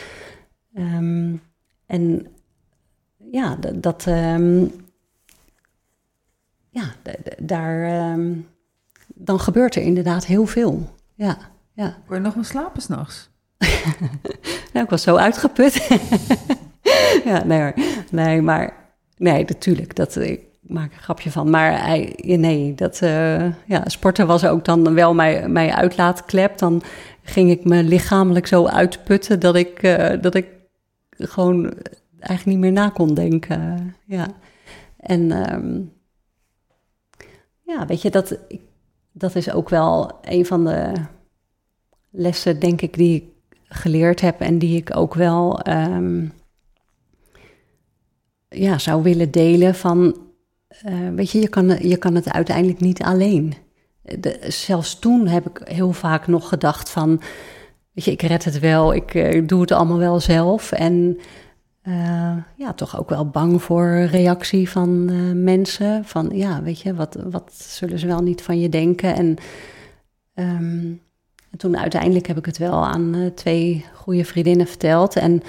Um, 0.74 1.42
en 1.86 2.26
ja, 3.30 3.56
dat, 3.74 4.06
um, 4.06 4.72
ja, 6.70 6.94
daar, 7.38 8.10
um, 8.12 8.48
dan 9.14 9.40
gebeurt 9.40 9.74
er 9.74 9.82
inderdaad 9.82 10.26
heel 10.26 10.46
veel. 10.46 10.88
Ja, 11.14 11.38
ja. 11.72 11.96
Kon 12.06 12.16
je 12.16 12.22
nog 12.22 12.34
wel 12.34 12.44
slapen 12.44 12.82
s'nachts? 12.82 13.30
nou, 14.72 14.84
ik 14.84 14.90
was 14.90 15.02
zo 15.02 15.16
uitgeput. 15.16 15.88
ja, 17.30 17.44
nee 17.44 17.60
hoor. 17.60 17.74
Nee, 18.10 18.42
maar 18.42 18.72
nee, 19.16 19.44
natuurlijk. 19.44 19.96
Dat, 19.96 20.16
ik 20.16 20.40
maak 20.60 20.92
een 20.92 20.98
grapje 20.98 21.30
van. 21.30 21.50
Maar 21.50 21.98
nee, 22.22 22.74
dat, 22.74 23.00
uh, 23.02 23.66
ja, 23.66 23.82
sporten 23.84 24.26
was 24.26 24.44
ook 24.44 24.64
dan 24.64 24.94
wel 24.94 25.14
mijn, 25.14 25.52
mijn 25.52 25.72
uitlaatklep. 25.72 26.58
Dan 26.58 26.82
ging 27.22 27.50
ik 27.50 27.64
me 27.64 27.82
lichamelijk 27.82 28.46
zo 28.46 28.66
uitputten 28.66 29.40
dat 29.40 29.56
ik, 29.56 29.82
uh, 29.82 30.12
dat 30.20 30.34
ik 30.34 30.46
gewoon 31.18 31.72
eigenlijk 32.18 32.44
niet 32.44 32.58
meer 32.58 32.72
na 32.72 32.88
kon 32.88 33.14
denken. 33.14 33.94
Ja. 34.06 34.26
En 34.96 35.52
um, 35.54 35.92
ja, 37.70 37.86
weet 37.86 38.02
je, 38.02 38.10
dat, 38.10 38.38
dat 39.12 39.34
is 39.34 39.52
ook 39.52 39.68
wel 39.68 40.18
een 40.22 40.46
van 40.46 40.64
de 40.64 40.92
lessen, 42.10 42.60
denk 42.60 42.80
ik, 42.80 42.94
die 42.94 43.14
ik 43.14 43.24
geleerd 43.68 44.20
heb 44.20 44.40
en 44.40 44.58
die 44.58 44.76
ik 44.76 44.96
ook 44.96 45.14
wel 45.14 45.68
um, 45.68 46.32
ja, 48.48 48.78
zou 48.78 49.02
willen 49.02 49.30
delen 49.30 49.74
van, 49.74 50.16
uh, 50.86 51.08
weet 51.14 51.30
je, 51.30 51.40
je 51.40 51.48
kan, 51.48 51.88
je 51.88 51.96
kan 51.96 52.14
het 52.14 52.32
uiteindelijk 52.32 52.80
niet 52.80 53.02
alleen. 53.02 53.54
Zelfs 54.48 54.98
toen 54.98 55.26
heb 55.26 55.48
ik 55.48 55.60
heel 55.64 55.92
vaak 55.92 56.26
nog 56.26 56.48
gedacht 56.48 56.90
van, 56.90 57.20
weet 57.92 58.04
je, 58.04 58.10
ik 58.10 58.22
red 58.22 58.44
het 58.44 58.58
wel, 58.58 58.94
ik 58.94 59.14
uh, 59.14 59.46
doe 59.46 59.60
het 59.60 59.72
allemaal 59.72 59.98
wel 59.98 60.20
zelf. 60.20 60.72
En 60.72 61.18
uh, 61.88 62.36
ja, 62.56 62.72
toch 62.74 62.98
ook 62.98 63.08
wel 63.08 63.28
bang 63.28 63.62
voor 63.62 64.02
reactie 64.04 64.70
van 64.70 65.10
uh, 65.10 65.32
mensen. 65.34 66.04
Van 66.04 66.30
ja, 66.32 66.62
weet 66.62 66.80
je, 66.80 66.94
wat, 66.94 67.16
wat 67.30 67.52
zullen 67.54 67.98
ze 67.98 68.06
wel 68.06 68.22
niet 68.22 68.42
van 68.42 68.60
je 68.60 68.68
denken? 68.68 69.14
En, 69.14 69.36
en 71.50 71.58
toen 71.58 71.78
uiteindelijk 71.78 72.26
heb 72.26 72.36
ik 72.36 72.46
het 72.46 72.58
wel 72.58 72.86
aan 72.86 73.14
uh, 73.14 73.26
twee 73.26 73.84
goede 73.94 74.24
vriendinnen 74.24 74.66
verteld. 74.66 75.16
En 75.16 75.42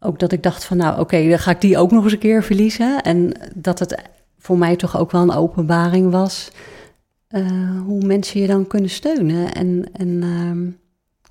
ook 0.00 0.18
dat 0.18 0.32
ik 0.32 0.42
dacht 0.42 0.64
van 0.64 0.76
nou 0.76 1.00
oké, 1.00 1.28
dan 1.28 1.38
ga 1.38 1.50
ik 1.50 1.60
die 1.60 1.78
ook 1.78 1.90
nog 1.90 2.04
eens 2.04 2.12
een 2.12 2.18
keer 2.18 2.42
verliezen. 2.42 3.02
En 3.02 3.32
dat 3.54 3.78
het 3.78 4.02
voor 4.38 4.58
mij 4.58 4.76
toch 4.76 4.98
ook 4.98 5.10
wel 5.10 5.22
een 5.22 5.32
openbaring 5.34 6.10
was. 6.10 6.50
hoe 7.86 8.04
mensen 8.04 8.40
je 8.40 8.46
dan 8.46 8.66
kunnen 8.66 8.90
steunen. 8.90 9.54
En, 9.54 9.88
en, 9.92 10.78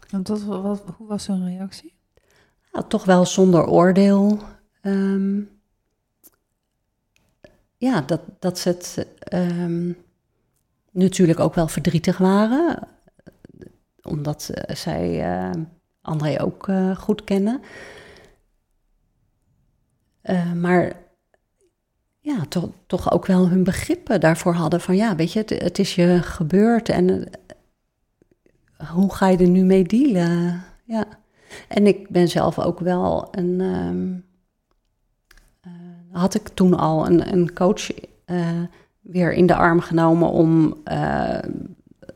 wat, 0.09 0.43
wat, 0.43 0.83
hoe 0.97 1.07
was 1.07 1.27
hun 1.27 1.45
reactie? 1.45 1.94
Nou, 2.75 2.87
toch 2.87 3.05
wel 3.05 3.25
zonder 3.25 3.67
oordeel. 3.67 4.39
Um, 4.81 5.49
ja, 7.77 8.01
dat, 8.01 8.21
dat 8.39 8.59
ze 8.59 8.69
het 8.69 9.07
um, 9.33 9.97
natuurlijk 10.91 11.39
ook 11.39 11.53
wel 11.53 11.67
verdrietig 11.67 12.17
waren. 12.17 12.87
Omdat 14.01 14.51
zij 14.67 15.35
uh, 15.39 15.63
André 16.01 16.41
ook 16.41 16.67
uh, 16.67 16.95
goed 16.95 17.23
kennen. 17.23 17.61
maar 20.55 21.05
ja, 22.19 22.45
toch, 22.49 22.69
toch 22.87 23.11
ook 23.11 23.25
wel 23.25 23.49
hun 23.49 23.63
begrippen 23.63 24.19
daarvoor 24.19 24.53
hadden. 24.53 24.81
Van 24.81 24.95
ja, 24.95 25.15
weet 25.15 25.31
je, 25.31 25.39
het, 25.39 25.49
het 25.49 25.79
is 25.79 25.95
je 25.95 26.19
gebeurd 26.21 26.89
en 26.89 27.29
eh, 28.77 28.89
hoe 28.89 29.13
ga 29.15 29.27
je 29.27 29.37
er 29.37 29.47
nu 29.47 29.63
mee 29.63 29.83
dealen? 29.83 30.63
Ja. 30.83 31.05
En 31.67 31.87
ik 31.87 32.09
ben 32.09 32.27
zelf 32.27 32.59
ook 32.59 32.79
wel 32.79 33.27
een. 33.31 33.61
ehm, 33.61 34.13
eh, 35.61 35.71
had 36.21 36.33
ik 36.35 36.47
toen 36.47 36.73
al 36.77 37.05
een, 37.05 37.31
een 37.33 37.53
coach 37.53 37.91
eh, 38.25 38.61
weer 39.01 39.33
in 39.33 39.45
de 39.45 39.55
arm 39.55 39.79
genomen 39.79 40.29
om 40.29 40.75
eh, 40.83 41.39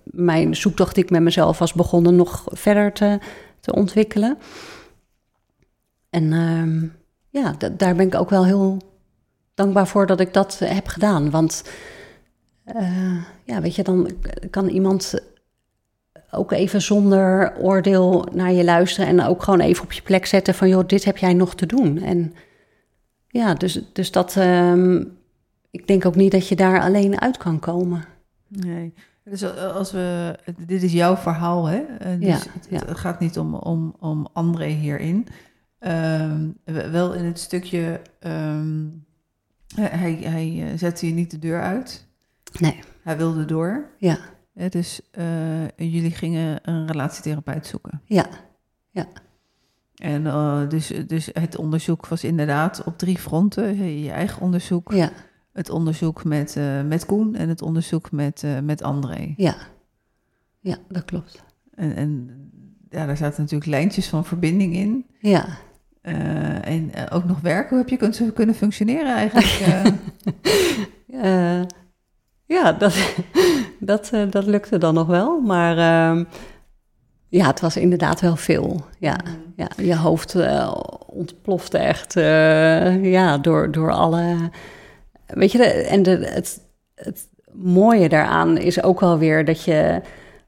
mijn 0.03 0.55
zoektocht 0.55 0.95
die 0.95 1.03
ik 1.03 1.09
met 1.09 1.21
mezelf 1.21 1.59
was 1.59 1.73
begonnen 1.73 2.15
nog 2.15 2.43
verder 2.47 2.93
te, 2.93 3.19
te 3.59 3.73
ontwikkelen. 3.73 4.37
En 6.09 6.33
ehm, 6.33 6.87
ja, 7.29 7.55
da- 7.57 7.69
daar 7.69 7.95
ben 7.95 8.07
ik 8.07 8.15
ook 8.15 8.29
wel 8.29 8.45
heel 8.45 8.77
dankbaar 9.53 9.87
voor 9.87 10.05
dat 10.05 10.19
ik 10.19 10.33
dat 10.33 10.59
heb 10.63 10.87
gedaan. 10.87 11.29
Want 11.29 11.63
ja, 13.45 13.61
weet 13.61 13.75
je, 13.75 13.83
dan 13.83 14.09
kan 14.49 14.67
iemand 14.67 15.13
ook 16.31 16.51
even 16.51 16.81
zonder 16.81 17.55
oordeel 17.57 18.25
naar 18.33 18.51
je 18.51 18.63
luisteren 18.63 19.09
en 19.09 19.21
ook 19.25 19.43
gewoon 19.43 19.59
even 19.59 19.83
op 19.83 19.91
je 19.91 20.01
plek 20.01 20.25
zetten 20.25 20.53
van, 20.53 20.69
joh, 20.69 20.87
dit 20.87 21.03
heb 21.05 21.17
jij 21.17 21.33
nog 21.33 21.55
te 21.55 21.65
doen. 21.65 22.01
En 22.01 22.33
ja, 23.27 23.53
dus, 23.53 23.81
dus 23.93 24.11
dat, 24.11 24.35
ehm, 24.37 25.03
ik 25.71 25.87
denk 25.87 26.05
ook 26.05 26.15
niet 26.15 26.31
dat 26.31 26.47
je 26.47 26.55
daar 26.55 26.81
alleen 26.81 27.21
uit 27.21 27.37
kan 27.37 27.59
komen. 27.59 28.03
Nee. 28.47 28.93
Dus 29.23 29.41
eh, 29.41 29.75
als 29.75 29.91
we, 29.91 30.35
dit 30.57 30.83
is 30.83 30.91
jouw 30.93 31.15
verhaal, 31.15 31.65
hè? 31.65 31.77
Eh, 31.77 32.19
Dus 32.19 32.27
Ja, 32.27 32.37
het, 32.53 32.67
ja. 32.69 32.81
het 32.85 32.97
gaat 32.97 33.19
niet 33.19 33.37
om, 33.39 33.55
om, 33.55 33.95
om 33.99 34.27
André 34.33 34.65
hierin. 34.65 35.27
Ehm, 35.79 36.47
wel 36.91 37.13
in 37.13 37.25
het 37.25 37.39
stukje, 37.39 38.01
ehm, 38.19 38.85
hij, 39.75 40.19
hij 40.23 40.63
eh, 40.71 40.77
zette 40.77 41.07
je 41.07 41.13
niet 41.13 41.31
de 41.31 41.39
deur 41.39 41.61
uit. 41.61 42.07
Nee, 42.59 42.79
Hij 43.03 43.17
wilde 43.17 43.45
door. 43.45 43.89
ja, 43.97 44.17
Hè, 44.59 44.69
dus 44.69 45.01
eh, 45.11 45.67
jullie 45.77 46.11
gingen 46.11 46.59
een 46.69 46.87
relatietherapeut 46.87 47.65
zoeken. 47.67 48.01
ja, 48.05 48.25
En 49.95 50.27
eh, 50.27 50.69
dus, 50.69 50.87
dus 51.07 51.29
het 51.33 51.57
onderzoek 51.57 52.07
was 52.07 52.23
inderdaad 52.23 52.83
op 52.83 52.97
drie 52.97 53.17
fronten. 53.17 53.99
Je 54.01 54.11
eigen 54.11 54.41
onderzoek, 54.41 54.91
ja, 54.93 55.11
het 55.53 55.69
onderzoek 55.69 56.23
met, 56.23 56.55
eh, 56.55 56.81
met 56.81 57.05
Koen 57.05 57.35
en 57.35 57.49
het 57.49 57.61
onderzoek 57.61 58.11
met, 58.11 58.43
met 58.63 58.81
André. 58.83 59.33
ja. 59.37 59.55
Ja, 60.59 60.77
dat 60.87 61.05
klopt. 61.05 61.43
En, 61.73 61.95
en 61.95 62.29
ja, 62.89 63.05
daar 63.05 63.17
zaten 63.17 63.41
natuurlijk 63.41 63.69
lijntjes 63.69 64.07
van 64.07 64.25
verbinding 64.25 64.75
in. 64.75 65.05
Ja. 65.19 65.47
En 66.01 66.91
ook 67.11 67.25
nog 67.25 67.39
werken. 67.41 67.69
Hoe 67.69 67.77
heb 67.77 67.89
je 67.89 67.97
kun- 67.97 68.33
kunnen 68.33 68.55
functioneren 68.55 69.15
eigenlijk? 69.15 69.47
eh? 71.07 71.61
Ja, 72.49 72.71
dat, 72.71 72.95
dat, 73.79 74.09
eh, 74.13 74.21
dat 74.29 74.45
lukte 74.45 74.77
dan 74.77 74.93
nog 74.93 75.07
wel. 75.07 75.39
Maar 75.39 75.77
ehm, 75.77 76.23
ja, 77.27 77.47
het 77.47 77.59
was 77.59 77.77
inderdaad 77.77 78.21
wel 78.21 78.35
veel. 78.35 78.85
Ja, 78.99 79.17
ja 79.55 79.67
je 79.77 79.95
hoofd 79.95 80.35
eh, 80.35 80.75
ontplofte 81.05 81.77
echt 81.77 82.15
eh, 82.15 83.11
ja, 83.11 83.37
door, 83.37 83.71
door 83.71 83.91
alle... 83.91 84.35
Weet 85.25 85.51
je, 85.51 85.57
de, 85.57 85.65
en 85.65 86.03
de, 86.03 86.11
het, 86.11 86.61
het 86.95 87.27
mooie 87.51 88.09
daaraan 88.09 88.57
is 88.57 88.83
ook 88.83 88.99
wel 88.99 89.17
weer 89.17 89.45
dat 89.45 89.63
je 89.63 90.01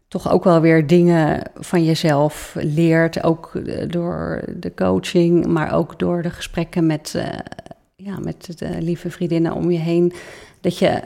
toch 0.08 0.32
ook 0.32 0.44
wel 0.44 0.62
weer 0.62 0.88
dingen 0.88 1.42
van 1.54 1.84
jezelf 1.84 2.56
leert. 2.60 3.24
Ook 3.24 3.52
door 3.88 4.44
de 4.56 4.74
coaching, 4.74 5.46
maar 5.46 5.74
ook 5.74 6.00
door 6.00 6.22
de 6.22 6.30
gesprekken 6.30 6.86
met, 6.86 7.16
ja, 7.96 8.20
met 8.20 8.58
de 8.60 8.82
lieve 8.82 9.10
vriendinnen 9.10 9.54
om 9.54 9.72
je 9.72 9.80
heen. 9.80 10.14
Dat 10.62 10.78
je 10.78 11.02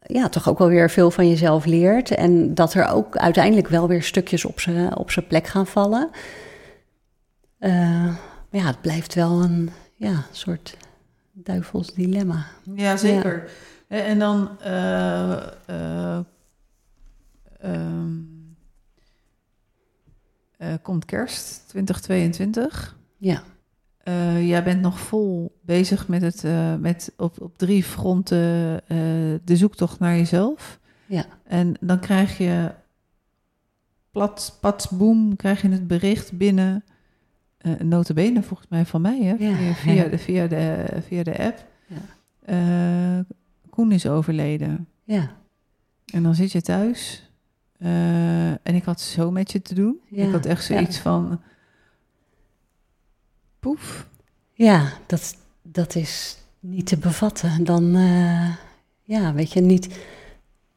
ja, 0.00 0.28
toch 0.28 0.48
ook 0.48 0.58
wel 0.58 0.68
weer 0.68 0.90
veel 0.90 1.10
van 1.10 1.28
jezelf 1.28 1.64
leert. 1.64 2.10
En 2.10 2.54
dat 2.54 2.74
er 2.74 2.88
ook 2.88 3.16
uiteindelijk 3.16 3.68
wel 3.68 3.88
weer 3.88 4.02
stukjes 4.02 4.44
op 4.44 4.60
zijn 4.60 4.96
op 4.96 5.10
plek 5.28 5.46
gaan 5.46 5.66
vallen. 5.66 6.10
Eh, 7.58 7.70
maar 8.50 8.60
ja, 8.60 8.66
het 8.66 8.80
blijft 8.80 9.14
wel 9.14 9.42
een 9.42 9.70
ja, 9.94 10.24
soort 10.32 10.76
duivels 11.32 11.94
dilemma. 11.94 12.46
ja, 12.74 12.96
zeker. 12.96 13.50
En, 13.88 14.04
en 14.04 14.18
dan 14.18 14.60
eh, 14.60 15.32
eh, 15.66 16.20
ehm, 17.60 18.16
eh, 20.56 20.74
komt 20.82 21.04
kerst 21.04 21.64
2022. 21.68 22.96
Ja, 23.16 23.42
Eh, 24.08 24.48
jij 24.48 24.64
bent 24.64 24.80
nog 24.80 25.00
vol 25.00 25.58
bezig 25.60 26.08
met 26.08 26.22
het 26.22 26.44
eh, 26.44 26.74
met 26.74 27.12
op, 27.16 27.40
op 27.40 27.58
drie 27.58 27.84
fronten 27.84 28.80
eh, 28.86 28.96
de 29.44 29.56
zoektocht 29.56 29.98
naar 29.98 30.16
jezelf. 30.16 30.78
ja, 31.06 31.24
En 31.44 31.76
dan 31.80 32.00
krijg 32.00 32.38
je 32.38 32.70
plat, 34.10 34.58
pats, 34.60 34.88
boem, 34.88 35.36
krijg 35.36 35.62
je 35.62 35.68
het 35.68 35.86
bericht 35.86 36.32
binnen. 36.32 36.84
notabene 37.78 38.42
volgens 38.42 38.68
mij 38.68 38.86
van 38.86 39.00
mij, 39.00 39.22
hè? 39.22 39.34
Ja, 39.38 39.56
via, 39.56 39.74
via, 39.74 40.08
de, 40.08 40.18
via, 40.18 40.46
de, 40.46 40.86
via 41.06 41.22
de 41.22 41.38
app. 41.38 41.66
Ja. 41.86 43.24
Koen 43.70 43.92
is 43.92 44.06
overleden. 44.06 44.88
ja, 45.04 45.30
En 46.04 46.22
dan 46.22 46.34
zit 46.34 46.52
je 46.52 46.60
thuis. 46.60 47.30
en 47.78 48.74
ik 48.74 48.84
had 48.84 49.00
zo 49.00 49.30
met 49.30 49.52
je 49.52 49.62
te 49.62 49.74
doen. 49.74 50.00
Ik 50.10 50.30
had 50.30 50.46
echt 50.46 50.64
zoiets 50.64 50.98
van... 50.98 51.40
Poef. 53.60 54.06
ja 54.52 54.92
dat, 55.06 55.36
dat 55.62 55.94
is 55.94 56.38
niet 56.60 56.86
te 56.86 56.96
bevatten. 56.96 57.64
Dan, 57.64 57.96
eh, 57.96 58.50
ja, 59.02 59.32
weet 59.34 59.52
je, 59.52 59.60
niet... 59.60 59.98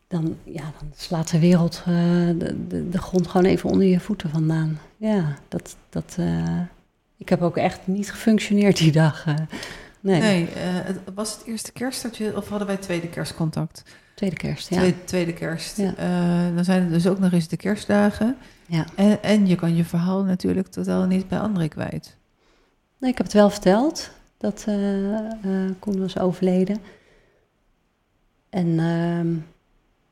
Dan, 0.07 0.37
ja, 0.43 0.61
dan 0.79 0.91
slaat 0.95 1.31
de 1.31 1.39
wereld 1.39 1.83
eh, 1.85 1.93
de, 2.37 2.67
de, 2.67 2.89
de 2.89 2.97
grond 2.97 3.27
gewoon 3.27 3.45
even 3.45 3.69
onder 3.69 3.87
je 3.87 3.99
voeten 3.99 4.29
vandaan. 4.29 4.79
Ja, 4.97 5.37
dat... 5.47 5.75
dat 5.89 6.15
eh, 6.19 6.59
ik 7.17 7.29
heb 7.29 7.41
ook 7.41 7.57
echt 7.57 7.87
niet 7.87 8.11
gefunctioneerd 8.11 8.77
die 8.77 8.91
dag. 8.91 9.25
nee, 9.99 10.21
Nee, 10.21 10.47
was 11.13 11.33
het 11.33 11.45
eerste 11.45 11.71
kerst 11.71 12.01
dat 12.01 12.17
je... 12.17 12.35
Of 12.35 12.49
hadden 12.49 12.67
wij 12.67 12.77
tweede 12.77 13.07
kerstcontact? 13.07 13.83
tweede 14.15 14.35
kerst, 14.35 14.69
ja. 14.69 14.77
Tweede, 14.77 15.03
tweede 15.03 15.33
kerst. 15.33 15.77
Ja. 15.77 15.93
Dan 16.55 16.63
zijn 16.63 16.83
er 16.83 16.89
dus 16.89 17.07
ook 17.07 17.19
nog 17.19 17.31
eens 17.31 17.47
de 17.47 17.57
kerstdagen. 17.57 18.37
ja. 18.67 18.85
En, 18.95 19.23
en 19.23 19.47
je 19.47 19.55
kan 19.55 19.75
je 19.75 19.83
verhaal 19.83 20.23
natuurlijk 20.23 20.67
totaal 20.67 21.05
niet 21.05 21.27
bij 21.27 21.39
André 21.39 21.67
kwijt. 21.67 22.17
Nee, 23.01 23.11
ik 23.11 23.17
heb 23.17 23.25
het 23.25 23.35
wel 23.35 23.49
verteld 23.49 24.09
dat 24.37 24.65
eh, 24.67 24.75
Koen 25.79 25.99
was 25.99 26.17
overleden. 26.19 26.77
En 28.49 28.79
ehm, 28.79 29.35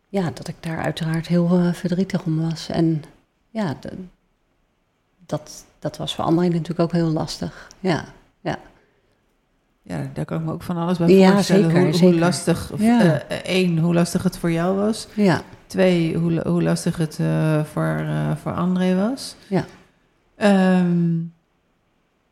ja, 0.09 0.31
dat 0.33 0.47
ik 0.47 0.55
daar 0.59 0.77
uiteraard 0.83 1.27
heel 1.27 1.49
eh, 1.59 1.73
verdrietig 1.73 2.23
om 2.23 2.41
was. 2.49 2.69
En 2.69 3.03
ja, 3.49 3.75
dat, 5.25 5.65
dat 5.79 5.97
was 5.97 6.15
voor 6.15 6.25
André 6.25 6.47
natuurlijk 6.47 6.79
ook 6.79 6.91
heel 6.91 7.09
lastig. 7.09 7.67
Ja, 7.79 8.05
Ja, 9.81 10.09
daar 10.13 10.25
kan 10.25 10.39
ik 10.39 10.45
me 10.45 10.51
ook 10.51 10.63
van 10.63 10.77
alles 10.77 10.97
bij 10.97 11.07
Ja, 11.09 11.31
voorstellen. 11.33 11.71
zeker, 11.71 11.99
hoe, 11.99 12.13
lastig, 12.19 12.71
Ja. 12.77 13.21
één, 13.27 13.77
hoe 13.77 13.93
lastig 13.93 14.23
het 14.23 14.37
voor 14.37 14.51
jou 14.51 14.75
was. 14.77 15.07
ja, 15.15 15.41
Twee, 15.67 16.17
hoe, 16.17 16.47
hoe 16.47 16.63
lastig 16.63 16.97
het 16.97 17.15
voor, 17.67 18.05
voor 18.41 18.53
André 18.53 18.95
was. 18.95 19.35
Ja. 19.47 19.65
Ehm, 20.35 21.17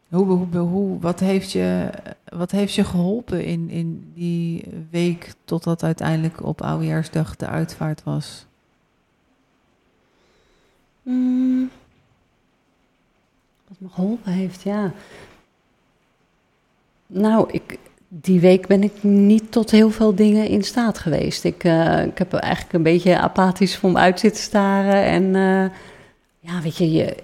hoe, 0.10 0.26
hoe, 0.26 0.58
hoe, 0.58 1.00
wat, 1.00 1.20
heeft 1.20 1.52
je, 1.52 1.90
wat 2.26 2.52
heeft 2.52 2.74
je 2.74 2.84
geholpen 2.84 3.44
in, 3.44 3.70
in 3.70 4.12
die 4.14 4.64
week 4.90 5.34
totdat 5.46 5.84
uiteindelijk 5.84 6.44
op 6.44 6.62
Oudejaarsdag 6.62 7.36
de 7.36 7.48
uitvaart 7.48 8.04
was? 8.04 8.46
Mm. 11.02 11.70
Wat 13.68 13.78
me 13.80 13.88
geholpen 13.90 14.32
heeft, 14.32 14.62
ja. 14.62 14.94
Nou, 17.08 17.50
ik, 17.52 17.78
die 18.08 18.40
week 18.40 18.68
ben 18.68 18.84
ik 18.84 19.04
niet 19.04 19.52
tot 19.52 19.72
heel 19.72 19.90
veel 19.90 20.16
dingen 20.16 20.48
in 20.48 20.64
staat 20.64 20.98
geweest. 20.98 21.44
Ik, 21.44 21.64
eh, 21.64 22.06
ik 22.06 22.18
heb 22.18 22.34
eigenlijk 22.34 22.74
een 22.74 22.84
beetje 22.84 23.18
apathisch 23.18 23.78
voor 23.78 23.92
me 23.92 23.98
uit 23.98 24.20
zitten 24.20 24.44
staren. 24.44 25.04
En 25.04 25.36
eh, 25.36 25.72
ja, 26.40 26.62
weet 26.62 26.78
je, 26.78 26.92
je 26.92 27.24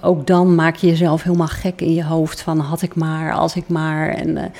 ook 0.00 0.26
dan 0.26 0.54
maak 0.54 0.76
je 0.76 0.86
jezelf 0.86 1.22
helemaal 1.22 1.46
gek 1.46 1.80
in 1.80 1.94
je 1.94 2.04
hoofd 2.04 2.40
van 2.40 2.58
had 2.58 2.82
ik 2.82 2.94
maar, 2.94 3.32
als 3.32 3.56
ik 3.56 3.68
maar. 3.68 4.08
En 4.08 4.36
eh, 4.36 4.50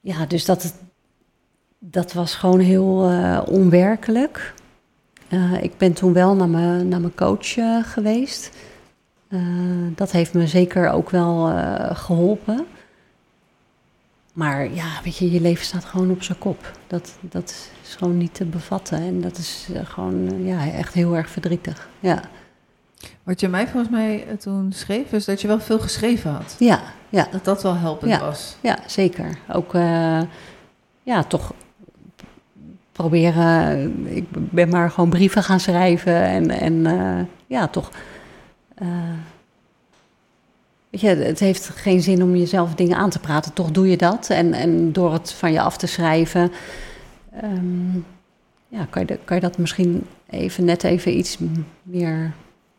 ja, 0.00 0.26
dus 0.26 0.44
dat, 0.44 0.74
dat 1.78 2.12
was 2.12 2.34
gewoon 2.34 2.60
heel 2.60 3.08
eh, 3.10 3.42
onwerkelijk. 3.46 4.54
Eh, 5.28 5.62
ik 5.62 5.78
ben 5.78 5.92
toen 5.92 6.12
wel 6.12 6.34
naar 6.34 6.48
mijn, 6.48 6.88
naar 6.88 7.00
mijn 7.00 7.14
coach 7.14 7.54
geweest. 7.82 8.50
Dat 9.94 10.10
heeft 10.10 10.34
me 10.34 10.46
zeker 10.46 10.90
ook 10.90 11.10
wel 11.10 11.48
eh, 11.48 11.96
geholpen. 11.96 12.66
Maar 14.32 14.72
ja, 14.72 14.86
weet 15.04 15.16
je, 15.16 15.30
je 15.30 15.40
leven 15.40 15.64
staat 15.64 15.84
gewoon 15.84 16.10
op 16.10 16.22
zijn 16.22 16.38
kop. 16.38 16.78
Dat, 16.86 17.16
dat 17.20 17.70
is 17.82 17.94
gewoon 17.94 18.18
niet 18.18 18.34
te 18.34 18.44
bevatten. 18.44 18.98
En 18.98 19.20
dat 19.20 19.38
is 19.38 19.68
gewoon 19.84 20.46
ja, 20.46 20.70
echt 20.70 20.94
heel 20.94 21.16
erg 21.16 21.30
verdrietig. 21.30 21.88
Ja, 22.00 22.22
Wat 23.22 23.40
je 23.40 23.48
mij 23.48 23.68
volgens 23.68 23.92
mij 23.92 24.26
eh, 24.28 24.36
toen 24.36 24.72
schreef, 24.72 25.12
is 25.12 25.24
dat 25.24 25.40
je 25.40 25.46
wel 25.48 25.60
veel 25.60 25.78
geschreven 25.78 26.30
had. 26.30 26.56
ja, 26.58 26.80
ja, 27.08 27.28
Dat 27.32 27.44
dat 27.44 27.62
wel 27.62 27.76
helpend 27.76 28.10
Ja. 28.10 28.20
was. 28.20 28.56
ja 28.60 28.78
zeker. 28.86 29.38
Ook, 29.52 29.74
eh, 29.74 30.20
ja, 31.02 31.22
toch 31.24 31.52
proberen. 32.92 34.06
Ik 34.16 34.24
ben 34.30 34.68
maar 34.68 34.90
gewoon 34.90 35.10
brieven 35.10 35.42
gaan 35.42 35.60
schrijven 35.60 36.14
en, 36.22 36.50
en 36.50 36.86
eh, 36.86 37.24
ja, 37.46 37.68
toch. 37.68 37.90
eh, 38.74 38.86
weet 40.90 41.00
je, 41.00 41.08
het 41.08 41.38
heeft 41.38 41.68
geen 41.68 42.02
zin 42.02 42.22
om 42.22 42.36
jezelf 42.36 42.74
dingen 42.74 42.96
aan 42.96 43.10
te 43.10 43.18
praten. 43.18 43.52
Toch 43.52 43.70
doe 43.70 43.88
je 43.90 43.96
dat. 43.96 44.28
En, 44.30 44.52
en 44.52 44.92
door 44.92 45.12
het 45.12 45.32
van 45.32 45.52
je 45.52 45.60
af 45.60 45.76
te 45.76 45.86
schrijven, 45.86 46.52
ehm, 47.40 47.94
ja, 48.68 48.86
kan, 48.90 49.02
je, 49.06 49.18
kan 49.24 49.36
je 49.36 49.42
dat 49.42 49.58
misschien 49.58 50.06
even 50.30 50.64
net 50.64 50.84
even 50.84 51.16
iets 51.18 51.38
meer 51.82 52.32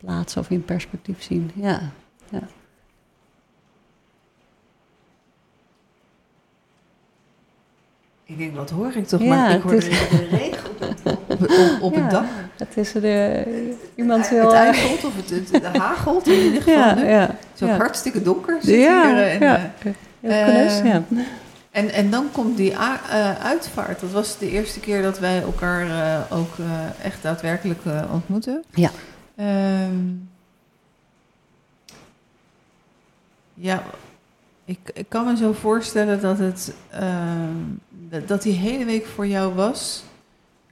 plaatsen 0.06 0.42
of 0.42 0.50
in 0.50 0.66
perspectief 0.66 1.24
zien. 1.24 1.52
Ja, 1.54 1.80
ja. 2.30 2.42
Ik 8.26 8.38
denk, 8.38 8.56
wat 8.56 8.70
hoor 8.70 8.92
ik 8.96 9.08
toch? 9.08 9.22
Ja, 9.22 9.28
maar 9.28 9.48
ik 9.50 9.54
het 9.56 9.64
hoor 9.64 9.74
is- 9.74 9.86
de, 10.10 10.28
regen 10.32 10.70
op, 10.70 10.80
het- 10.80 11.02
op, 11.28 11.42
op, 11.42 11.82
op 11.82 11.94
Ja, 11.96 12.02
het 12.02 12.12
dak. 12.12 12.26
Het 12.58 12.78
is 12.78 12.92
de, 12.92 13.44
iemand 13.96 14.30
Het 14.30 14.40
wil. 14.40 14.54
ijzelt 14.54 15.04
of 15.06 15.16
het, 15.16 15.30
het, 15.30 15.48
de 15.74 15.80
hagelt 15.80 16.28
in 16.28 16.40
ieder 16.40 16.62
geval 16.62 16.80
ja, 16.80 16.94
nu. 16.94 17.06
ja, 17.06 17.36
Zo 17.54 17.66
ja. 17.66 17.76
hartstikke 17.78 18.22
donker 18.22 18.58
zit 18.62 18.80
Ja, 18.82 19.06
hier. 19.16 19.28
En, 19.28 19.40
ja. 19.40 19.56
eh, 20.22 20.46
knus, 20.46 20.80
Eh, 20.80 20.86
ja. 20.86 21.04
en, 21.72 21.90
en 21.90 22.10
dan 22.10 22.26
komt 22.32 22.58
die 22.58 22.72
eh, 22.72 23.44
uitvaart. 23.44 24.00
Dat 24.00 24.12
was 24.12 24.38
de 24.38 24.50
eerste 24.50 24.80
keer 24.80 25.02
dat 25.02 25.20
wij 25.20 25.42
elkaar 25.42 25.82
eh, 25.90 26.38
ook 26.38 26.58
eh, 26.60 27.06
echt 27.06 27.22
daadwerkelijk 27.24 27.80
eh, 27.86 28.02
ontmoeten. 28.14 28.64
Ja. 28.74 28.90
Ehm, 29.36 30.06
ja, 33.54 33.84
ik, 34.66 34.80
ik 34.94 35.06
kan 35.10 35.26
me 35.26 35.38
zo 35.38 35.54
voorstellen 35.54 36.22
dat 36.22 36.38
het 36.38 36.74
ehm, 36.90 37.54
dat- 38.26 38.42
die 38.42 38.54
hele 38.54 38.86
week 38.86 39.06
voor 39.06 39.28
jou 39.28 39.54
was 39.54 40.04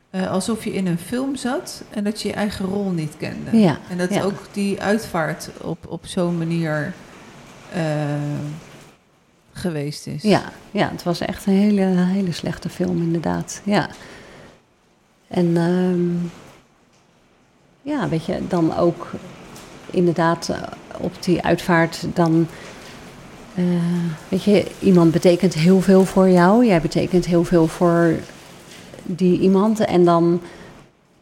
eh, 0.10 0.32
alsof 0.32 0.64
je 0.64 0.74
in 0.74 0.88
een 0.88 0.98
film 0.98 1.36
zat 1.36 1.84
en 1.90 2.04
dat 2.04 2.22
je 2.22 2.28
je 2.28 2.34
eigen 2.34 2.66
rol 2.66 2.90
niet 2.90 3.18
kende. 3.18 3.58
Ja, 3.58 3.78
En 3.90 3.98
dat 3.98 4.14
ja. 4.14 4.24
ook 4.24 4.40
die 4.52 4.82
uitvaart 4.82 5.50
op, 5.62 5.88
op 5.88 6.06
zo'n 6.06 6.38
manier 6.38 6.94
eh, 7.74 7.84
geweest 9.54 10.08
is. 10.08 10.22
Ja, 10.24 10.42
ja, 10.72 10.90
het 10.92 11.04
was 11.04 11.20
echt 11.20 11.46
een 11.46 11.54
hele, 11.54 11.82
hele 11.86 12.32
slechte 12.32 12.70
film, 12.70 13.02
inderdaad. 13.02 13.62
Ja. 13.64 13.90
En 15.28 15.58
ehm, 15.58 16.26
ja, 17.82 18.10
weet 18.10 18.26
je, 18.26 18.48
dan 18.48 18.78
ook 18.78 19.08
inderdaad 19.92 20.50
eh, 20.50 20.58
op 20.98 21.24
die 21.24 21.42
uitvaart, 21.42 22.06
dan. 22.14 22.48
eh, 23.56 23.64
weet 24.30 24.44
je, 24.44 24.66
iemand 24.80 25.12
betekent 25.12 25.54
heel 25.54 25.82
veel 25.82 26.06
voor 26.06 26.30
jou. 26.30 26.66
Jij 26.66 26.82
betekent 26.82 27.26
heel 27.26 27.44
veel 27.44 27.68
voor 27.68 28.16
die 29.04 29.40
iemand. 29.40 29.80
En 29.80 30.06
dan 30.06 30.42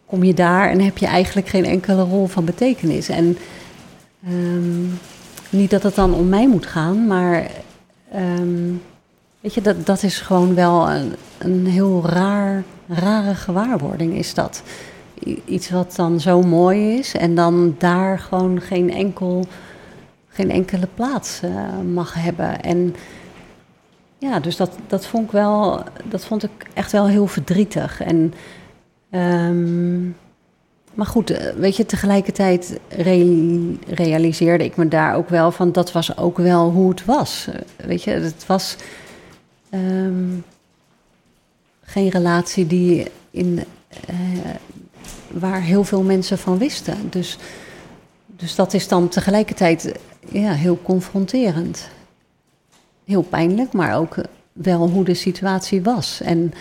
kom 0.05 0.24
je 0.24 0.34
daar 0.34 0.70
en 0.70 0.82
heb 0.82 0.97
je 0.97 1.05
eigenlijk 1.05 1.47
geen 1.47 1.66
enkele 1.66 2.03
rol 2.03 2.28
van 2.28 2.45
betekenis. 2.45 3.10
En 3.10 3.38
ehm, 4.26 4.84
niet 5.49 5.70
dat 5.70 5.84
het 5.84 5.95
dan 5.95 6.14
om 6.14 6.30
mij 6.30 6.47
moet 6.47 6.66
gaan, 6.66 7.07
maar 7.07 7.47
Ehm, 8.12 8.74
weet 9.39 9.53
je, 9.53 9.62
dat, 9.62 9.86
dat 9.86 10.03
is 10.03 10.20
gewoon 10.20 10.55
wel 10.55 10.89
een, 10.89 11.14
een 11.38 11.66
heel 11.66 12.05
raar, 12.05 12.64
rare 12.88 13.36
gewaarwording 13.36 14.14
is 14.14 14.34
dat. 14.34 14.64
Iets 15.45 15.70
wat 15.70 15.95
dan 15.95 16.20
zo 16.20 16.41
mooi 16.41 16.97
is 16.97 17.13
en 17.15 17.36
dan 17.36 17.76
daar 17.78 18.20
gewoon 18.20 18.61
geen, 18.61 18.91
enkel, 18.91 19.45
geen 20.28 20.51
enkele 20.51 20.88
plaats 20.93 21.41
eh, 21.41 21.80
mag 21.93 22.13
hebben. 22.13 22.61
En 22.61 22.95
ja, 24.17 24.39
dus 24.39 24.55
dat, 24.55 24.78
dat 24.88 25.05
vond 25.05 25.26
ik 25.26 25.32
wel, 25.32 25.84
dat 26.03 26.26
vond 26.26 26.43
ik 26.43 26.51
echt 26.74 26.91
wel 26.91 27.07
heel 27.07 27.28
verdrietig. 27.28 28.01
En, 28.01 28.34
ehm, 29.09 30.03
maar 30.93 31.05
goed, 31.07 31.30
eh, 31.30 31.53
weet 31.55 31.76
je, 31.76 31.86
tegelijkertijd 31.86 32.80
re- 32.89 33.76
realiseerde 33.88 34.63
ik 34.63 34.76
me 34.76 34.88
daar 34.88 35.15
ook 35.15 35.30
wel 35.30 35.51
van, 35.51 35.72
dat 35.72 35.91
was 35.91 36.17
ook 36.17 36.38
wel 36.38 36.72
hoe 36.72 36.89
het 36.89 37.05
was. 37.05 37.47
Weet 37.76 38.03
je, 38.03 38.11
het 38.11 38.45
was 38.45 38.76
ehm, 39.70 40.28
geen 41.82 42.09
relatie 42.09 42.67
die 42.67 43.07
in, 43.32 43.63
eh, 44.07 44.15
waar 45.34 45.61
heel 45.61 45.84
veel 45.84 46.01
mensen 46.03 46.38
van 46.38 46.57
wisten. 46.57 47.09
Dus, 47.09 47.38
dus 48.25 48.55
dat 48.55 48.73
is 48.73 48.88
dan 48.88 49.07
tegelijkertijd 49.07 49.99
ja, 50.32 50.51
heel 50.51 50.80
confronterend. 50.82 51.89
Heel 53.05 53.21
pijnlijk, 53.21 53.73
maar 53.73 53.97
ook 53.97 54.15
wel 54.51 54.89
hoe 54.89 55.03
de 55.03 55.13
situatie 55.13 55.82
was. 55.82 56.21
En 56.21 56.53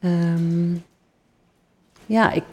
ehm, 0.00 0.74
ja, 2.06 2.32
ik, 2.32 2.44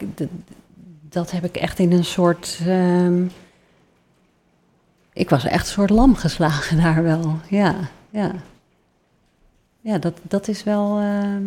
dat 1.01 1.31
heb 1.31 1.43
ik 1.43 1.55
echt 1.57 1.79
in 1.79 1.91
een 1.91 2.05
soort. 2.05 2.59
ehm, 2.65 3.25
ik 5.13 5.29
was 5.29 5.45
echt 5.45 5.65
een 5.65 5.73
soort 5.73 5.89
lam 5.89 6.15
geslagen 6.15 6.77
daar 6.83 7.03
wel. 7.03 7.39
Ja, 7.49 7.75
ja. 8.09 8.31
Ja, 9.81 9.97
dat, 9.97 10.19
dat 10.21 10.47
is 10.47 10.63
wel. 10.63 10.99
ehm, 10.99 11.43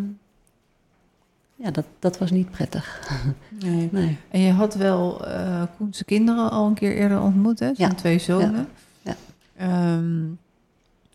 ja, 1.63 1.71
dat, 1.71 1.87
dat 1.99 2.19
was 2.19 2.31
niet 2.31 2.51
prettig. 2.51 3.01
Nee. 3.65 3.89
Nee. 3.93 4.17
En 4.31 4.41
je 4.41 4.53
had 4.53 4.75
wel 4.75 5.27
eh 5.27 5.63
Koense 5.77 6.05
kinderen 6.05 6.51
al 6.51 6.67
een 6.67 6.75
keer 6.75 6.95
eerder 6.97 7.21
ontmoet, 7.21 7.59
hè? 7.59 7.75
Zijn 7.75 7.91
Ja. 7.91 7.95
twee 7.97 8.19
zonen. 8.19 8.69
Ja. 9.03 9.17
Ehm, 9.57 10.25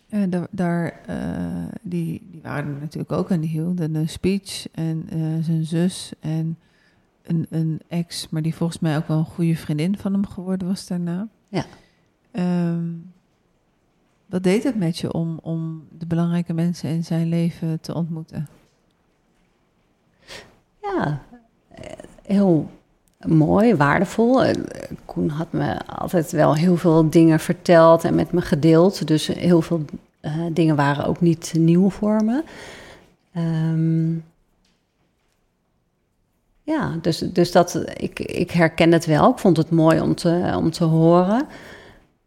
en 0.10 0.30
daar, 0.30 0.48
daar, 0.52 1.00
eh, 1.06 1.18
die, 1.82 2.28
die 2.32 2.42
waren 2.44 2.74
er 2.74 2.80
natuurlijk 2.82 3.12
ook 3.12 3.30
en 3.30 3.40
die 3.42 3.50
hielden 3.50 3.96
een 3.96 4.10
speech. 4.10 4.68
En 4.72 5.06
eh, 5.10 5.44
zijn 5.44 5.64
zus 5.66 6.12
en 6.20 6.58
een, 7.24 7.46
een 7.50 7.82
ex, 7.88 8.30
maar 8.30 8.42
die 8.42 8.56
volgens 8.56 8.80
mij 8.80 8.98
ook 8.98 9.08
wel 9.08 9.18
een 9.18 9.26
goede 9.26 9.56
vriendin 9.56 9.98
van 9.98 10.14
hem 10.14 10.28
geworden 10.28 10.68
was 10.68 10.88
daarna. 10.88 11.28
Ja. 11.48 11.66
Ehm, 12.32 12.84
wat 14.26 14.44
deed 14.44 14.64
het 14.64 14.76
met 14.76 14.98
je 14.98 15.14
om, 15.14 15.40
om 15.42 15.84
de 15.98 16.06
belangrijke 16.06 16.54
mensen 16.54 16.90
in 16.90 17.04
zijn 17.04 17.30
leven 17.30 17.80
te 17.82 17.94
ontmoeten? 17.94 18.48
Ja, 20.94 21.22
heel 22.22 22.70
mooi, 23.28 23.76
waardevol. 23.76 24.44
Eh, 24.44 24.54
Koen 25.06 25.30
had 25.30 25.52
me 25.52 25.86
altijd 25.86 26.32
wel 26.32 26.56
heel 26.56 26.78
veel 26.78 27.10
dingen 27.10 27.40
verteld 27.40 28.04
en 28.04 28.16
met 28.16 28.32
me 28.32 28.42
gedeeld. 28.42 29.08
Dus 29.08 29.28
heel 29.28 29.62
veel 29.62 29.86
eh, 30.20 30.46
dingen 30.52 30.76
waren 30.76 31.06
ook 31.06 31.22
niet 31.22 31.54
nieuw 31.58 31.90
voor 31.90 32.24
me. 32.24 32.44
Ehm, 33.34 34.14
ja, 36.64 36.98
dus, 37.02 37.18
dus 37.18 37.52
dat, 37.52 37.84
ik, 37.94 38.20
ik 38.20 38.52
herken 38.52 38.92
het 38.92 39.06
wel. 39.06 39.32
Ik 39.32 39.38
vond 39.38 39.58
het 39.58 39.70
mooi 39.70 40.02
om 40.02 40.16
te, 40.16 40.54
om 40.58 40.72
te 40.72 40.84
horen. 40.84 41.48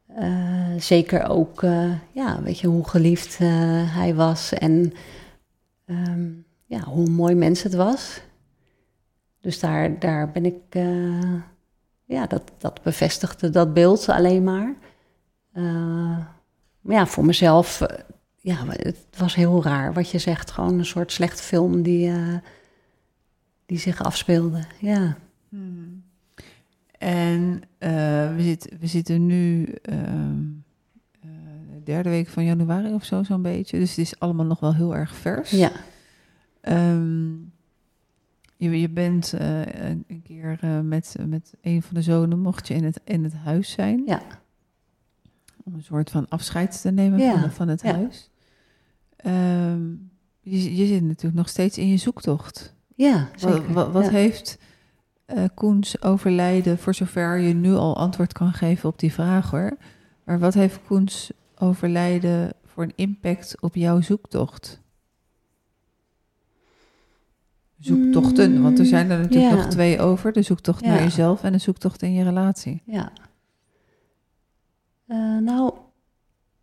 Eh, 0.07 0.73
zeker 0.79 1.29
ook, 1.29 1.63
ja, 2.13 2.43
weet 2.43 2.59
je, 2.59 2.67
hoe 2.67 2.89
geliefd 2.89 3.39
hij 3.39 4.15
was 4.15 4.53
en 4.53 4.93
ehm, 5.85 6.29
ja, 6.67 6.81
hoe 6.81 7.09
mooi 7.09 7.35
mens 7.35 7.63
het 7.63 7.75
was. 7.75 8.21
Dus 9.41 9.61
daar, 9.61 9.99
daar 9.99 10.31
ben 10.31 10.45
ik, 10.45 10.55
eh, 10.69 11.35
ja, 12.05 12.27
dat, 12.27 12.53
dat 12.59 12.83
bevestigde 12.83 13.51
dat 13.51 13.75
beeld 13.75 14.09
alleen 14.09 14.45
maar. 14.45 14.75
Eh, 15.53 15.63
maar 16.81 16.97
ja, 16.97 17.07
voor 17.07 17.25
mezelf, 17.25 17.81
eh, 17.81 17.99
ja, 18.37 18.65
het 18.67 19.07
was 19.19 19.35
heel 19.35 19.63
raar 19.63 19.93
wat 19.93 20.11
je 20.11 20.19
zegt. 20.19 20.51
Gewoon 20.51 20.79
een 20.79 20.85
soort 20.87 21.13
slechte 21.13 21.43
film 21.43 21.83
die, 21.83 22.09
eh, 22.11 22.37
die 23.67 23.79
zich 23.79 24.03
afspeelde. 24.03 24.65
Ja, 24.81 25.17
Hmm. 25.49 26.03
En 26.99 27.63
eh, 27.79 27.91
we, 28.35 28.43
zit, 28.43 28.73
we 28.81 28.87
zitten 28.87 29.27
nu 29.27 29.65
ehm, 29.83 30.43
eh, 31.21 31.29
de 31.75 31.83
derde 31.85 32.09
week 32.09 32.29
van 32.29 32.45
januari 32.45 32.95
of 32.95 33.05
zo, 33.05 33.23
zo'n 33.23 33.43
beetje. 33.43 33.79
Dus 33.79 33.89
het 33.91 33.99
is 33.99 34.21
allemaal 34.21 34.47
nog 34.47 34.61
wel 34.61 34.75
heel 34.75 34.97
erg 34.97 35.15
vers. 35.15 35.51
ja, 35.51 35.71
Ehm, 36.61 37.33
je, 38.59 38.81
je 38.81 38.89
bent 38.89 39.33
eh, 39.33 39.61
een 39.61 40.05
een 40.09 40.23
keer 40.23 40.59
eh, 40.61 40.81
met, 40.81 41.17
met 41.27 41.55
een 41.61 41.83
van 41.83 41.95
de 41.95 42.03
zonen, 42.03 42.39
mocht 42.39 42.69
je 42.69 42.75
in 42.75 42.85
het, 42.85 43.01
in 43.05 43.25
het 43.25 43.35
huis 43.35 43.71
zijn. 43.71 44.03
Ja. 44.07 44.23
Om 45.65 45.75
een 45.75 45.83
soort 45.83 46.11
van 46.11 46.29
afscheid 46.29 46.81
te 46.81 46.91
nemen 46.91 47.19
Ja, 47.19 47.41
van, 47.41 47.51
van 47.51 47.69
het 47.69 47.83
ja. 47.83 47.93
huis. 47.95 48.31
Ehm, 49.17 49.87
je, 50.41 50.77
je 50.77 50.87
zit 50.87 51.03
natuurlijk 51.03 51.35
nog 51.35 51.49
steeds 51.49 51.79
in 51.79 51.89
je 51.89 51.97
zoektocht. 51.97 52.75
ja 52.95 53.29
zeker. 53.37 53.73
wat, 53.73 53.93
wat 53.93 54.05
ja. 54.05 54.11
heeft 54.11 54.59
eh, 55.25 55.45
Koens 55.55 56.03
overlijden, 56.03 56.79
voor 56.79 56.95
zover 56.95 57.39
je 57.39 57.55
nu 57.55 57.75
al 57.75 57.97
antwoord 57.97 58.33
kan 58.33 58.53
geven 58.53 58.89
op 58.89 58.99
die 58.99 59.13
vraag 59.13 59.51
hoor. 59.51 59.77
Maar 60.25 60.39
wat 60.39 60.55
heeft 60.55 60.81
Koens 60.87 61.31
overlijden 61.55 62.53
voor 62.65 62.83
een 62.83 62.93
impact 62.97 63.61
op 63.61 63.75
jouw 63.75 64.01
zoektocht? 64.01 64.81
Zoektochten, 67.79 68.63
want 68.63 68.79
er 68.79 68.85
zijn 68.85 69.11
er 69.11 69.19
natuurlijk 69.19 69.53
ja. 69.53 69.57
nog 69.57 69.67
twee 69.67 70.01
over. 70.01 70.33
De 70.33 70.43
zoektocht 70.43 70.85
naar 70.85 71.03
jezelf 71.03 71.43
en 71.43 71.53
de 71.53 71.59
zoektocht 71.59 72.03
in 72.03 72.13
je 72.13 72.25
relatie. 72.25 72.83
Ja. 72.85 73.13
Eh, 75.07 75.39
nou, 75.41 75.73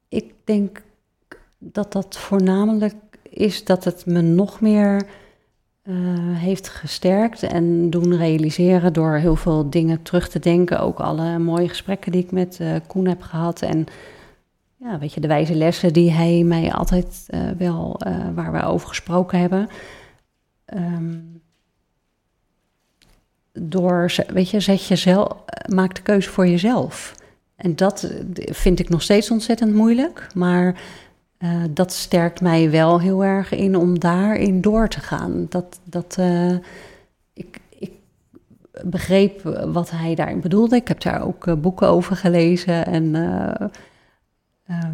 ik 0.09 0.33
denk 0.43 0.83
dat 1.57 1.91
dat 1.91 2.17
voornamelijk 2.17 2.95
is 3.29 3.63
dat 3.63 3.83
het 3.83 4.05
me 4.05 4.21
nog 4.21 4.61
meer 4.61 5.07
eh, 5.81 5.93
heeft 6.33 6.69
gesterkt 6.69 7.43
en 7.43 7.89
doen 7.89 8.17
realiseren 8.17 8.93
door 8.93 9.15
heel 9.15 9.35
veel 9.35 9.69
dingen 9.69 10.01
terug 10.01 10.29
te 10.29 10.39
denken. 10.39 10.79
Ook 10.79 10.99
alle 10.99 11.39
mooie 11.39 11.69
gesprekken 11.69 12.11
die 12.11 12.23
ik 12.23 12.31
met 12.31 12.57
uh, 12.61 12.75
Koen 12.87 13.07
heb 13.07 13.21
gehad. 13.21 13.61
En 13.61 13.85
ja, 14.75 14.99
weet 14.99 15.13
je, 15.13 15.19
de 15.19 15.27
wijze 15.27 15.55
lessen 15.55 15.93
die 15.93 16.11
hij 16.11 16.43
mij 16.43 16.73
altijd 16.73 17.25
wel, 17.57 18.01
waar 18.33 18.51
we 18.51 18.63
over 18.63 18.87
gesproken 18.87 19.39
hebben. 19.39 19.69
Um, 20.73 21.41
door, 23.53 24.15
weet 24.27 24.49
je, 24.49 24.59
zet 24.59 24.85
jezelf, 24.85 25.33
maak 25.69 25.95
de 25.95 26.01
keuze 26.01 26.29
voor 26.29 26.47
jezelf. 26.47 27.15
En 27.55 27.75
dat 27.75 28.11
vind 28.35 28.79
ik 28.79 28.89
nog 28.89 29.01
steeds 29.01 29.31
ontzettend 29.31 29.73
moeilijk. 29.73 30.27
Maar 30.33 30.81
uh, 31.39 31.63
dat 31.69 31.93
sterkt 31.93 32.41
mij 32.41 32.71
wel 32.71 32.99
heel 32.99 33.23
erg 33.23 33.51
in 33.51 33.75
om 33.75 33.99
daarin 33.99 34.61
door 34.61 34.87
te 34.87 34.99
gaan. 34.99 35.45
Dat, 35.49 35.79
dat, 35.83 36.15
uh, 36.19 36.57
ik, 37.33 37.59
ik 37.69 37.91
begreep 38.83 39.41
wat 39.65 39.89
hij 39.91 40.15
daarin 40.15 40.39
bedoelde. 40.41 40.75
Ik 40.75 40.87
heb 40.87 41.01
daar 41.01 41.25
ook 41.25 41.61
boeken 41.61 41.87
over 41.87 42.15
gelezen. 42.15 42.85
En 42.85 43.15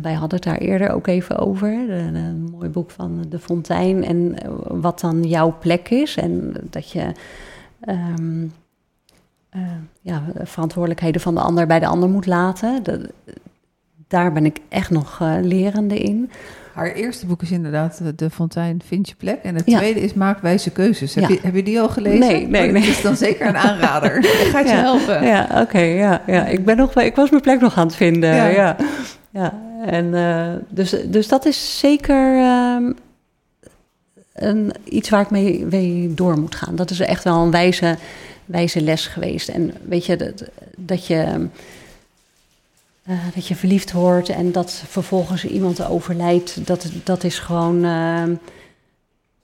wij 0.02 0.14
hadden 0.14 0.40
het 0.40 0.44
daar 0.44 0.58
eerder 0.58 0.90
ook 0.90 1.08
even 1.08 1.38
over. 1.38 1.90
Een, 1.90 2.50
mooi 2.52 2.70
boek 2.70 2.92
van 2.92 3.26
De 3.30 3.40
Fontein. 3.40 4.04
En 4.04 4.36
wat 4.82 5.00
dan 5.00 5.24
jouw 5.24 5.58
plek 5.60 5.90
is. 5.90 6.16
En 6.16 6.54
dat 6.70 6.92
je. 6.92 7.12
Um, 7.88 8.54
ja, 10.02 10.24
verantwoordelijkheden 10.44 11.22
van 11.22 11.36
de 11.36 11.42
ander 11.42 11.68
bij 11.68 11.80
de 11.80 11.86
ander 11.86 12.10
moet 12.10 12.26
laten. 12.26 12.84
Dat, 12.84 13.00
daar 14.08 14.34
ben 14.34 14.46
ik 14.46 14.60
echt 14.70 14.90
nog 14.90 15.20
uh, 15.22 15.36
lerende 15.42 15.98
in. 15.98 16.32
Haar 16.74 16.92
eerste 16.92 17.26
boek 17.26 17.42
is 17.42 17.52
inderdaad 17.52 18.02
De 18.16 18.30
Fontein 18.30 18.82
Vind 18.86 19.10
je 19.10 19.16
plek. 19.16 19.44
En 19.44 19.56
het 19.56 19.66
tweede 19.66 20.00
is 20.00 20.14
Maak 20.14 20.40
wijze 20.40 20.72
keuzes. 20.72 21.16
Heb, 21.16 21.30
je, 21.30 21.40
heb 21.42 21.56
je 21.56 21.64
die 21.64 21.80
al 21.80 21.90
gelezen? 21.90 22.20
Nee, 22.20 22.48
nee, 22.48 22.72
nee. 22.72 22.82
Dat 22.82 22.92
is 22.92 23.02
dan 23.02 23.16
zeker 23.16 23.48
een 23.48 23.58
aanrader. 23.58 24.22
Dat 24.22 24.32
gaat 24.32 24.68
je 24.68 24.76
helpen. 24.76 25.24
Ja, 25.26 25.62
oké. 25.62 25.80
ja, 25.80 26.22
ja. 26.28 26.46
Ik, 26.46 26.66
ben 26.66 26.78
nog, 26.78 26.96
ik 26.96 27.16
was 27.16 27.30
mijn 27.30 27.42
plek 27.42 27.60
nog 27.60 27.78
aan 27.78 27.88
het 27.88 27.96
vinden. 27.96 28.52
Ja. 28.52 28.76
Ja. 29.32 29.60
En, 29.86 30.06
uh, 30.06 30.54
dus, 30.70 30.96
dus 31.06 31.28
dat 31.28 31.46
is 31.46 31.80
zeker 31.80 32.36
uh, 32.36 32.90
een, 34.34 34.72
iets 34.84 35.10
waar 35.10 35.22
ik 35.22 35.30
mee, 35.30 35.66
mee, 35.66 36.14
door 36.14 36.40
moet 36.40 36.56
gaan. 36.56 36.76
Dat 36.76 36.90
is 36.90 37.00
echt 37.00 37.24
wel 37.24 37.44
een 37.44 37.52
wijze, 37.52 37.98
wijze 38.46 38.82
les 38.82 39.08
geweest. 39.08 39.50
En 39.50 39.74
weet 39.88 40.06
je, 40.06 40.16
dat, 40.16 40.44
dat 40.78 41.08
je 41.08 41.48
uh, 43.08 43.18
dat 43.36 43.48
je 43.48 43.56
verliefd 43.56 43.92
wordt 43.92 44.30
en 44.30 44.52
dat 44.52 44.84
vervolgens 44.88 45.46
iemand 45.46 45.86
overlijdt, 45.86 46.68
dat, 46.68 46.92
dat 47.04 47.24
is 47.24 47.40
gewoon. 47.40 47.86
Uh, 47.86 48.24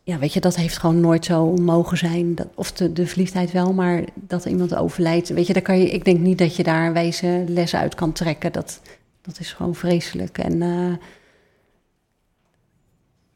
ja, 0.03 0.17
weet 0.17 0.33
je, 0.33 0.39
dat 0.39 0.55
heeft 0.55 0.77
gewoon 0.77 0.99
nooit 0.99 1.25
zo 1.25 1.53
mogen 1.53 1.97
zijn. 1.97 2.35
Dat, 2.35 2.47
of 2.55 2.71
de, 2.71 2.93
de 2.93 3.07
verliefdheid 3.07 3.51
wel, 3.51 3.73
maar 3.73 4.03
dat 4.13 4.45
iemand 4.45 4.75
overlijdt. 4.75 5.29
Weet 5.29 5.47
je, 5.47 5.53
daar 5.53 5.61
kan 5.61 5.79
je, 5.79 5.89
ik 5.89 6.05
denk 6.05 6.19
niet 6.19 6.37
dat 6.37 6.55
je 6.55 6.63
daar 6.63 6.85
een 6.85 6.93
wijze 6.93 7.43
les 7.47 7.75
uit 7.75 7.95
kan 7.95 8.11
trekken. 8.11 8.51
Dat, 8.51 8.79
dat 9.27 9.39
is 9.39 9.53
gewoon 9.53 9.75
vreselijk. 9.75 10.37
En 10.37 10.61
uh, 10.61 10.95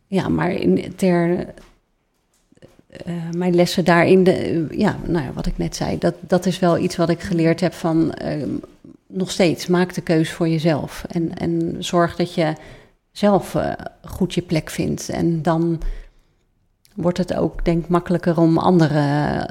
ja, 0.08 0.30
maar 0.30 0.52
in, 0.52 0.96
ter. 0.96 1.54
mijn 3.36 3.56
lessen 3.56 3.86
daarin, 3.86 4.24
de, 4.24 4.68
ja, 4.72 4.98
nou 5.06 5.26
ja, 5.26 5.34
wat 5.34 5.46
ik 5.46 5.58
net 5.58 5.76
zei, 5.76 5.98
dat, 5.98 6.16
dat 6.20 6.46
is 6.46 6.60
wel 6.60 6.78
iets 6.78 6.96
wat 6.96 7.10
ik 7.10 7.22
geleerd 7.22 7.60
heb 7.60 7.74
van 7.74 8.14
nog 9.08 9.32
steeds, 9.32 9.68
maak 9.68 9.94
de 9.94 10.02
keus 10.02 10.32
voor 10.32 10.48
jezelf. 10.48 11.06
En, 11.10 11.38
en 11.38 11.76
zorg 11.80 12.16
dat 12.16 12.34
je 12.34 12.54
zelf 13.12 13.54
uh, 13.54 13.72
goed 14.04 14.34
je 14.34 14.42
plek 14.42 14.70
vindt. 14.70 15.10
En 15.10 15.42
dan 15.42 15.82
wordt 16.96 17.18
het 17.18 17.34
ook, 17.34 17.66
denk 17.66 17.84
ik, 17.84 17.89
makkelijker 17.89 18.39
om 18.39 18.58
andere 18.58 19.48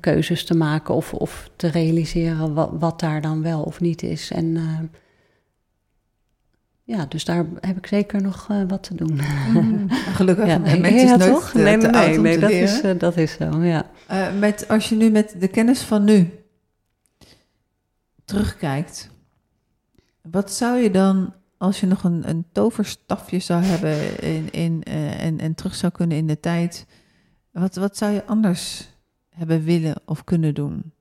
keuzes 0.00 0.44
te 0.44 0.56
maken 0.56 0.94
of, 0.94 1.14
of 1.14 1.50
te 1.56 1.68
realiseren 1.68 2.54
wat, 2.54 2.70
wat, 2.78 3.00
daar 3.00 3.20
dan 3.20 3.42
wel 3.42 3.62
of 3.62 3.80
niet 3.80 4.02
is. 4.02 4.30
En 4.30 4.56
ja, 6.84 7.06
dus 7.06 7.24
daar 7.24 7.46
heb 7.60 7.76
ik 7.76 7.86
zeker 7.86 8.22
nog 8.22 8.46
wat 8.46 8.82
te 8.82 8.94
doen. 8.94 9.20
Mm, 9.52 9.90
gelukkig, 10.18 10.46
ja, 10.46 10.58
nee, 10.58 10.80
met 10.80 10.92
ja, 10.92 11.16
toch? 11.16 11.50
Te, 11.50 11.58
nee, 11.58 11.76
nee, 11.76 11.90
nee, 11.90 12.18
nee 12.18 12.38
dat, 12.38 12.50
is, 12.50 12.82
dat 12.98 13.16
is 13.16 13.32
zo, 13.32 13.62
ja. 13.62 13.86
met, 14.38 14.68
als 14.68 14.88
je 14.88 14.96
nu 14.96 15.10
met 15.10 15.34
de 15.38 15.48
kennis 15.48 15.80
van 15.80 16.04
nu 16.04 16.30
terugkijkt, 18.24 19.10
wat 20.22 20.52
zou 20.52 20.78
je 20.78 20.90
dan, 20.90 21.34
als 21.58 21.80
je 21.80 21.86
nog 21.86 22.04
een, 22.04 22.28
een 22.28 22.44
toverstafje 22.52 23.38
zou 23.38 23.62
hebben 23.62 24.22
in, 24.22 24.50
in, 24.50 24.82
en, 25.18 25.40
en 25.40 25.54
terug 25.54 25.74
zou 25.74 25.92
kunnen 25.92 26.16
in 26.16 26.26
de 26.26 26.40
tijd, 26.40 26.86
wat, 27.50 27.74
wat 27.74 27.96
zou 27.96 28.12
je 28.12 28.24
anders 28.24 28.88
hebben 29.28 29.64
willen 29.64 29.94
of 30.04 30.24
kunnen 30.24 30.54
doen? 30.54 30.92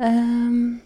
Um, 0.00 0.82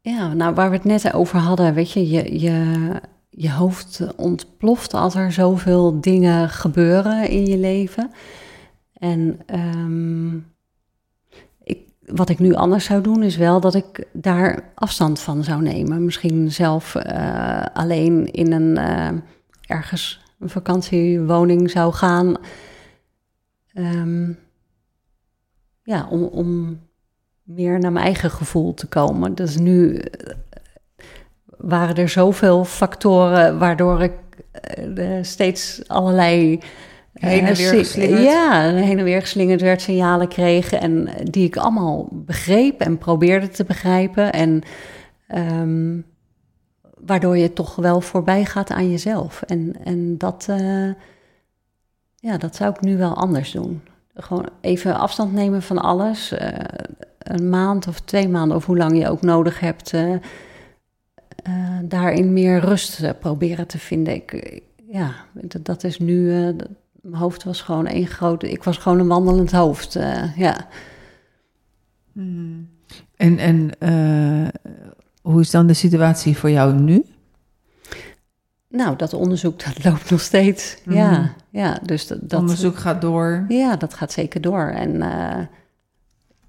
ja, 0.00 0.34
nou 0.34 0.54
waar 0.54 0.70
we 0.70 0.76
het 0.76 0.84
net 0.84 1.14
over 1.14 1.38
hadden, 1.38 1.74
weet 1.74 1.92
je, 1.92 2.08
je, 2.08 2.40
je, 2.40 2.90
je 3.30 3.52
hoofd 3.52 4.06
ontploft 4.16 4.94
als 4.94 5.14
er 5.14 5.32
zoveel 5.32 6.00
dingen 6.00 6.48
gebeuren 6.48 7.28
in 7.28 7.46
je 7.46 7.58
leven. 7.58 8.10
En 8.92 9.40
um, 9.54 10.52
wat 12.06 12.28
ik 12.28 12.38
nu 12.38 12.54
anders 12.54 12.84
zou 12.84 13.02
doen, 13.02 13.22
is 13.22 13.36
wel 13.36 13.60
dat 13.60 13.74
ik 13.74 14.06
daar 14.12 14.72
afstand 14.74 15.20
van 15.20 15.44
zou 15.44 15.62
nemen. 15.62 16.04
Misschien 16.04 16.52
zelf 16.52 16.94
uh, 16.94 17.64
alleen 17.72 18.32
in 18.32 18.52
een 18.52 18.78
uh, 18.78 19.20
ergens 19.66 20.20
een 20.38 20.48
vakantiewoning 20.48 21.70
zou 21.70 21.92
gaan. 21.92 22.36
Um, 23.74 24.38
ja, 25.82 26.06
om, 26.10 26.22
om 26.22 26.78
meer 27.48 27.78
naar 27.78 27.92
mijn 27.92 28.04
eigen 28.04 28.30
gevoel 28.30 28.74
te 28.74 28.86
komen. 28.86 29.34
Dus 29.34 29.56
nu 29.56 29.94
uh, 29.94 30.00
waren 31.46 31.96
er 31.96 32.08
zoveel 32.08 32.64
factoren 32.64 33.58
waardoor 33.58 34.02
ik 34.02 34.12
steeds 35.22 35.82
allerlei 35.86 36.60
heen 37.12 37.46
en 37.46 37.54
weer 37.54 37.74
geslingerd? 37.74 38.22
Ja, 38.22 38.72
heen 38.72 38.98
en 38.98 39.04
weer 39.04 39.20
geslingerd 39.20 39.60
werd, 39.60 39.80
signalen 39.80 40.28
kreeg 40.28 40.72
en 40.72 41.08
die 41.22 41.46
ik 41.46 41.56
allemaal 41.56 42.08
begreep 42.10 42.80
en 42.80 42.98
probeerde 42.98 43.48
te 43.48 43.64
begrijpen. 43.64 44.32
En 44.32 44.62
um, 45.34 46.04
waardoor 47.06 47.36
je 47.36 47.52
toch 47.52 47.76
wel 47.76 48.00
voorbij 48.00 48.44
gaat 48.44 48.70
aan 48.70 48.90
jezelf. 48.90 49.42
En, 49.42 49.74
en 49.84 50.18
dat, 50.18 50.46
uh, 50.50 50.90
ja, 52.16 52.36
dat 52.38 52.56
zou 52.56 52.70
ik 52.70 52.80
nu 52.80 52.96
wel 52.96 53.14
anders 53.14 53.50
doen. 53.50 53.82
Gewoon 54.14 54.48
even 54.60 54.98
afstand 54.98 55.32
nemen 55.32 55.62
van 55.62 55.78
alles. 55.78 56.32
Uh, 56.32 56.38
een 57.28 57.48
maand 57.48 57.86
of 57.86 58.00
twee 58.00 58.28
maanden, 58.28 58.56
of 58.56 58.66
hoe 58.66 58.76
lang 58.76 58.98
je 58.98 59.08
ook 59.08 59.22
nodig 59.22 59.60
hebt. 59.60 59.92
Uh, 59.92 60.16
daarin 61.84 62.32
meer 62.32 62.60
rust 62.60 63.18
proberen 63.18 63.66
te 63.66 63.78
vinden. 63.78 64.14
Ik, 64.14 64.60
ja, 64.86 65.14
dat, 65.32 65.64
dat 65.64 65.84
is 65.84 65.98
nu 65.98 66.32
mijn 67.02 67.22
hoofd 67.22 67.44
was 67.44 67.60
gewoon 67.60 67.86
één 67.86 68.06
grote. 68.06 68.50
Ik 68.50 68.64
was 68.64 68.76
gewoon 68.76 68.98
een 68.98 69.08
wandelend 69.08 69.52
hoofd. 69.52 69.92
Ja. 70.36 70.68
Hmm. 72.12 72.68
En, 73.16 73.38
en 73.38 73.70
hoe 75.22 75.40
is 75.40 75.50
dan 75.50 75.66
de 75.66 75.74
situatie 75.74 76.36
voor 76.36 76.50
jou 76.50 76.74
nu? 76.74 77.04
Nou, 78.68 78.96
dat 78.96 79.12
onderzoek 79.12 79.64
dat 79.64 79.84
loopt 79.84 80.10
nog 80.10 80.20
steeds. 80.20 80.78
Mm. 80.84 80.94
Ja, 80.94 81.34
ja, 81.50 81.78
dus 81.82 82.06
dat, 82.06 82.18
dat 82.22 82.40
onderzoek 82.40 82.76
gaat 82.76 83.00
door. 83.00 83.44
Ja, 83.48 83.76
dat 83.76 83.94
gaat 83.94 84.12
zeker 84.12 84.40
door. 84.40 84.66
En 84.66 84.94
uh, 84.94 85.38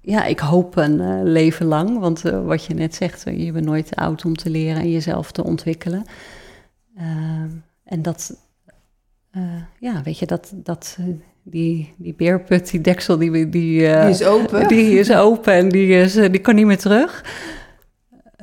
ja, 0.00 0.24
ik 0.24 0.38
hoop 0.38 0.76
een 0.76 1.22
leven 1.22 1.66
lang. 1.66 1.98
Want 1.98 2.20
wat 2.22 2.64
je 2.64 2.74
net 2.74 2.94
zegt, 2.94 3.22
je 3.22 3.52
bent 3.52 3.64
nooit 3.64 3.96
oud 3.96 4.24
om 4.24 4.36
te 4.36 4.50
leren 4.50 4.82
en 4.82 4.90
jezelf 4.90 5.32
te 5.32 5.44
ontwikkelen. 5.44 6.04
en 7.84 8.02
dat, 8.02 8.48
ja, 9.78 10.02
weet 10.02 10.18
je, 10.18 10.26
dat, 10.26 10.52
dat, 10.54 10.98
die, 11.42 11.94
die 11.96 12.14
beerput, 12.14 12.70
die 12.70 12.80
deksel, 12.80 13.18
die, 13.18 13.30
die, 13.30 13.48
die 13.48 13.80
is 14.08 14.24
open. 14.24 14.68
Die 14.68 14.98
is 14.98 15.12
open 15.12 15.52
en 15.52 15.68
die, 15.68 15.88
is, 15.88 16.12
die 16.12 16.38
kan 16.38 16.54
niet 16.54 16.66
meer 16.66 16.78
terug. 16.78 17.24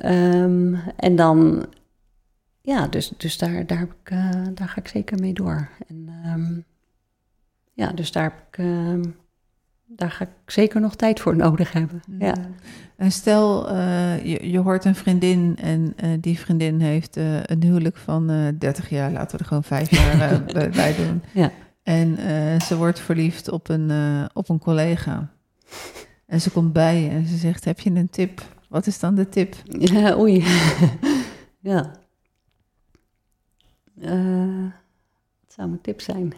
Um, 0.04 0.74
en 0.96 1.16
dan, 1.16 1.66
ja, 2.60 2.86
dus, 2.86 3.12
dus 3.16 3.38
daar, 3.38 3.66
daar, 3.66 3.78
heb 3.78 3.94
ik, 4.02 4.10
daar 4.56 4.68
ga 4.68 4.76
ik 4.76 4.88
zeker 4.88 5.18
mee 5.18 5.32
door. 5.32 5.68
En 5.88 6.08
um, 6.26 6.64
ja, 7.72 7.92
dus 7.92 8.12
daar 8.12 8.22
heb 8.22 8.34
ik 8.50 8.64
daar 9.88 10.10
ga 10.10 10.24
ik 10.24 10.30
zeker 10.46 10.80
nog 10.80 10.96
tijd 10.96 11.20
voor 11.20 11.36
nodig 11.36 11.72
hebben. 11.72 12.00
Ja. 12.18 12.34
En 12.96 13.12
stel, 13.12 13.72
uh, 13.72 14.24
je, 14.24 14.50
je, 14.50 14.58
hoort 14.58 14.84
een 14.84 14.94
vriendin 14.94 15.56
en 15.60 15.94
uh, 16.04 16.10
die 16.20 16.38
vriendin 16.38 16.80
heeft 16.80 17.16
uh, 17.16 17.42
een 17.42 17.62
huwelijk 17.62 17.96
van 17.96 18.54
30 18.58 18.88
jaar, 18.88 19.12
laten 19.12 19.36
we 19.36 19.42
er 19.42 19.48
gewoon 19.48 19.64
vijf 19.64 19.90
jaar 19.90 20.42
bij 20.70 20.94
doen. 20.96 21.22
Ja. 21.32 21.52
En 21.82 22.16
ze 22.60 22.76
wordt 22.76 23.00
verliefd 23.00 23.50
op 23.50 23.68
een, 23.68 23.90
op 24.32 24.48
een 24.48 24.58
collega. 24.58 25.30
En 26.26 26.40
ze 26.40 26.50
komt 26.50 26.72
bij 26.72 27.10
en 27.10 27.26
ze 27.26 27.36
zegt: 27.36 27.64
Heb 27.64 27.80
je 27.80 27.90
een 27.90 28.10
tip? 28.10 28.42
Wat 28.68 28.86
is 28.86 28.98
dan 28.98 29.14
de 29.14 29.28
tip? 29.28 29.54
Ja, 29.64 30.18
oei. 30.18 30.44
ja. 31.60 31.92
Wat 33.94 35.52
zou 35.52 35.68
mijn 35.68 35.80
tip 35.80 36.00
zijn? 36.00 36.32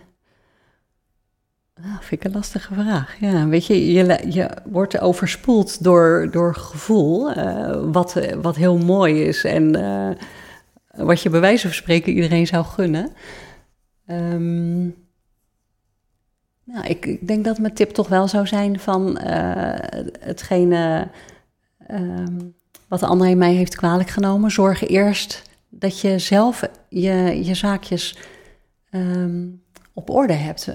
Nou, 1.83 1.97
vind 2.01 2.21
ik 2.21 2.25
een 2.25 2.33
lastige 2.33 2.75
vraag. 2.75 3.21
Ja, 3.21 3.47
weet 3.49 3.67
je, 3.67 3.93
je, 3.93 4.27
je 4.29 4.51
wordt 4.65 5.01
overspoeld 5.01 5.83
door, 5.83 6.29
door 6.31 6.55
gevoel, 6.55 7.37
uh, 7.37 7.85
wat, 7.93 8.21
wat 8.43 8.57
heel 8.57 8.79
mooi 8.79 9.23
is 9.23 9.45
en 9.45 9.79
uh, 9.79 10.11
wat 11.07 11.23
je 11.23 11.31
bij 11.31 11.41
wijze 11.41 11.67
van 11.67 11.75
spreken 11.75 12.13
iedereen 12.13 12.47
zou 12.47 12.65
gunnen. 12.65 13.13
Um, 14.07 14.95
nou, 16.65 16.87
ik, 16.87 17.07
ik, 17.07 17.27
denk 17.27 17.45
dat 17.45 17.59
mijn 17.59 17.75
tip 17.75 17.91
toch 17.91 18.09
wel 18.09 18.29
zou 18.29 18.47
zijn 18.47 18.81
van 18.81 19.21
uh, 19.27 19.75
hetgene 20.21 21.09
um, 21.91 22.55
wat 22.89 23.03
André 23.03 23.35
mij 23.35 23.53
heeft 23.53 23.77
kwalijk 23.77 24.09
genomen. 24.09 24.51
Zorg 24.51 24.89
eerst 24.89 25.43
dat 25.69 26.01
je 26.01 26.19
zelf 26.19 26.71
je, 26.89 27.45
je 27.45 27.55
zaakjes 27.55 28.19
um, 28.91 29.63
op 29.93 30.11
orde 30.11 30.33
hebt. 30.33 30.73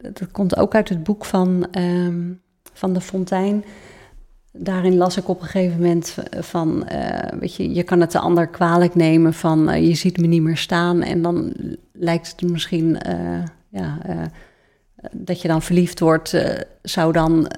Dat 0.00 0.30
komt 0.30 0.56
ook 0.56 0.74
uit 0.74 0.88
het 0.88 1.02
boek 1.02 1.24
van, 1.24 1.66
um, 1.78 2.40
van 2.72 2.92
de 2.92 3.00
Fontein. 3.00 3.64
Daarin 4.52 4.96
las 4.96 5.16
ik 5.16 5.28
op 5.28 5.40
een 5.40 5.46
gegeven 5.46 5.80
moment 5.80 6.16
van, 6.40 6.88
uh, 6.92 7.18
weet 7.38 7.54
je, 7.54 7.74
je 7.74 7.82
kan 7.82 8.00
het 8.00 8.12
de 8.12 8.18
ander 8.18 8.46
kwalijk 8.46 8.94
nemen 8.94 9.34
van 9.34 9.68
uh, 9.68 9.88
je 9.88 9.94
ziet 9.94 10.18
me 10.18 10.26
niet 10.26 10.42
meer 10.42 10.56
staan 10.56 11.02
en 11.02 11.22
dan 11.22 11.52
lijkt 11.92 12.30
het 12.30 12.50
misschien, 12.50 12.98
uh, 13.08 13.42
ja, 13.68 13.98
dat 15.12 15.42
je 15.42 15.48
dan 15.48 15.62
verliefd 15.62 16.00
wordt, 16.00 16.36
zou 16.82 17.12
dan 17.12 17.50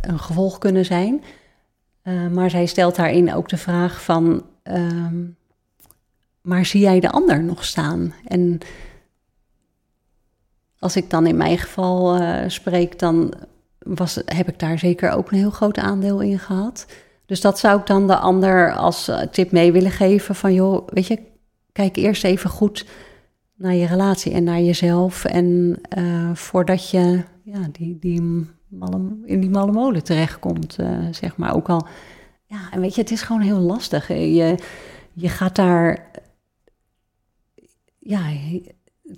een 0.00 0.18
gevolg 0.18 0.58
kunnen 0.58 0.84
zijn. 0.84 1.22
maar 2.32 2.50
zij 2.50 2.66
stelt 2.66 2.96
daarin 2.96 3.34
ook 3.34 3.48
de 3.48 3.56
vraag 3.56 4.02
van, 4.02 4.44
um, 4.62 5.36
maar 6.40 6.66
zie 6.66 6.80
jij 6.80 7.00
de 7.00 7.10
ander 7.10 7.42
nog 7.42 7.64
staan? 7.64 8.14
En 8.26 8.58
als 10.82 10.96
ik 10.96 11.10
dan 11.10 11.26
in 11.26 11.36
mijn 11.36 11.58
geval 11.58 12.20
uh, 12.20 12.38
spreek, 12.46 12.98
dan 12.98 13.32
was, 13.78 14.20
heb 14.24 14.48
ik 14.48 14.58
daar 14.58 14.78
zeker 14.78 15.10
ook 15.10 15.30
een 15.30 15.38
heel 15.38 15.50
groot 15.50 15.78
aandeel 15.78 16.20
in 16.20 16.38
gehad. 16.38 16.86
Dus 17.26 17.40
dat 17.40 17.58
zou 17.58 17.80
ik 17.80 17.86
dan 17.86 18.06
de 18.06 18.16
ander 18.16 18.74
als 18.74 19.08
eh, 19.08 19.20
tip 19.20 19.52
mee 19.52 19.72
willen 19.72 19.90
geven: 19.90 20.34
van 20.34 20.54
joh, 20.54 20.88
weet 20.88 21.06
je, 21.06 21.18
kijk 21.72 21.96
eerst 21.96 22.24
even 22.24 22.50
goed 22.50 22.86
naar 23.54 23.74
je 23.74 23.86
relatie 23.86 24.32
en 24.32 24.44
naar 24.44 24.60
jezelf. 24.60 25.24
En 25.24 25.78
uh, 25.98 26.34
voordat 26.34 26.90
je 26.90 27.22
ja, 27.42 27.68
die, 27.72 27.98
die 27.98 28.20
in 29.24 29.40
die 29.40 29.50
malle 29.50 29.72
molen 29.72 30.04
terechtkomt, 30.04 30.76
zeg 31.10 31.36
maar. 31.36 31.54
Ook 31.54 31.68
al, 31.68 31.86
ja, 32.44 32.70
en 32.70 32.80
weet 32.80 32.94
je, 32.94 33.00
het 33.00 33.10
is 33.10 33.22
gewoon 33.22 33.42
heel 33.42 33.58
lastig. 33.58 34.08
Je, 34.08 34.54
je 35.12 35.28
gaat 35.28 35.56
daar, 35.56 36.10
ja, 37.98 38.20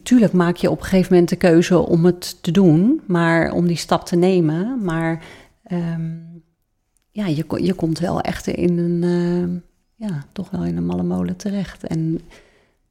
tuurlijk 0.02 0.32
maak 0.32 0.56
je 0.56 0.70
op 0.70 0.78
een 0.78 0.84
gegeven 0.84 1.12
moment 1.12 1.30
de 1.30 1.36
keuze 1.36 1.78
om 1.78 2.04
het 2.04 2.42
te 2.42 2.50
doen, 2.50 3.00
maar 3.06 3.52
om 3.52 3.66
die 3.66 3.76
stap 3.76 4.06
te 4.06 4.16
nemen. 4.16 4.84
Maar 4.84 5.24
um, 5.72 6.42
ja, 7.10 7.26
je, 7.26 7.44
je 7.56 7.74
komt 7.74 7.98
wel 7.98 8.20
echt 8.20 8.46
in 8.46 8.78
een, 8.78 9.02
uh, 9.02 9.60
ja, 10.08 10.24
toch 10.32 10.50
wel 10.50 10.64
in 10.64 10.76
een 10.76 10.86
malle 10.86 11.02
molen 11.02 11.36
terecht. 11.36 11.84
En 11.86 12.20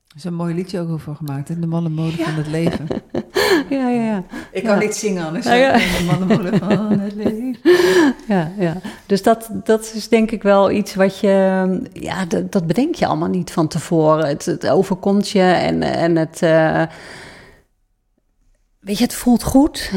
er 0.08 0.16
is 0.16 0.24
een 0.24 0.34
mooi 0.34 0.56
liedje 0.56 0.80
ook 0.80 0.90
over 0.90 1.16
gemaakt, 1.16 1.50
in 1.50 1.62
de 1.62 1.68
malle 1.68 1.90
molen 1.90 2.18
ja. 2.18 2.24
van 2.24 2.34
het 2.34 2.48
leven. 2.48 2.88
ja, 3.70 3.90
ja, 3.90 4.04
ja. 4.04 4.24
Ik 4.52 4.64
kan 4.64 4.80
niet 4.80 4.96
zingen 4.96 5.26
anders. 5.26 5.46
Ja, 5.46 5.54
ja. 5.54 5.80
Van 5.80 7.00
het 7.00 7.14
leven. 7.14 7.56
Ja, 8.28 8.52
ja. 8.58 8.76
Dus 9.06 9.24
dat, 9.24 9.50
dat 9.64 9.92
is 9.96 10.08
denk 10.08 10.32
ik 10.32 10.44
wel 10.44 10.72
iets 10.72 10.96
wat 10.96 11.20
je... 11.20 11.82
Ja, 11.94 12.26
dat, 12.26 12.52
dat 12.52 12.68
bedenk 12.68 12.96
je 12.96 13.06
allemaal 13.06 13.30
niet 13.30 13.52
van 13.52 13.68
tevoren. 13.68 14.28
Het, 14.28 14.46
het 14.46 14.68
overkomt 14.68 15.30
je 15.30 15.42
en, 15.42 15.82
en 15.82 16.16
het... 16.16 16.42
Uh, 16.42 16.84
weet 18.80 18.98
je, 18.98 19.04
het 19.04 19.14
voelt 19.14 19.44
goed. 19.44 19.92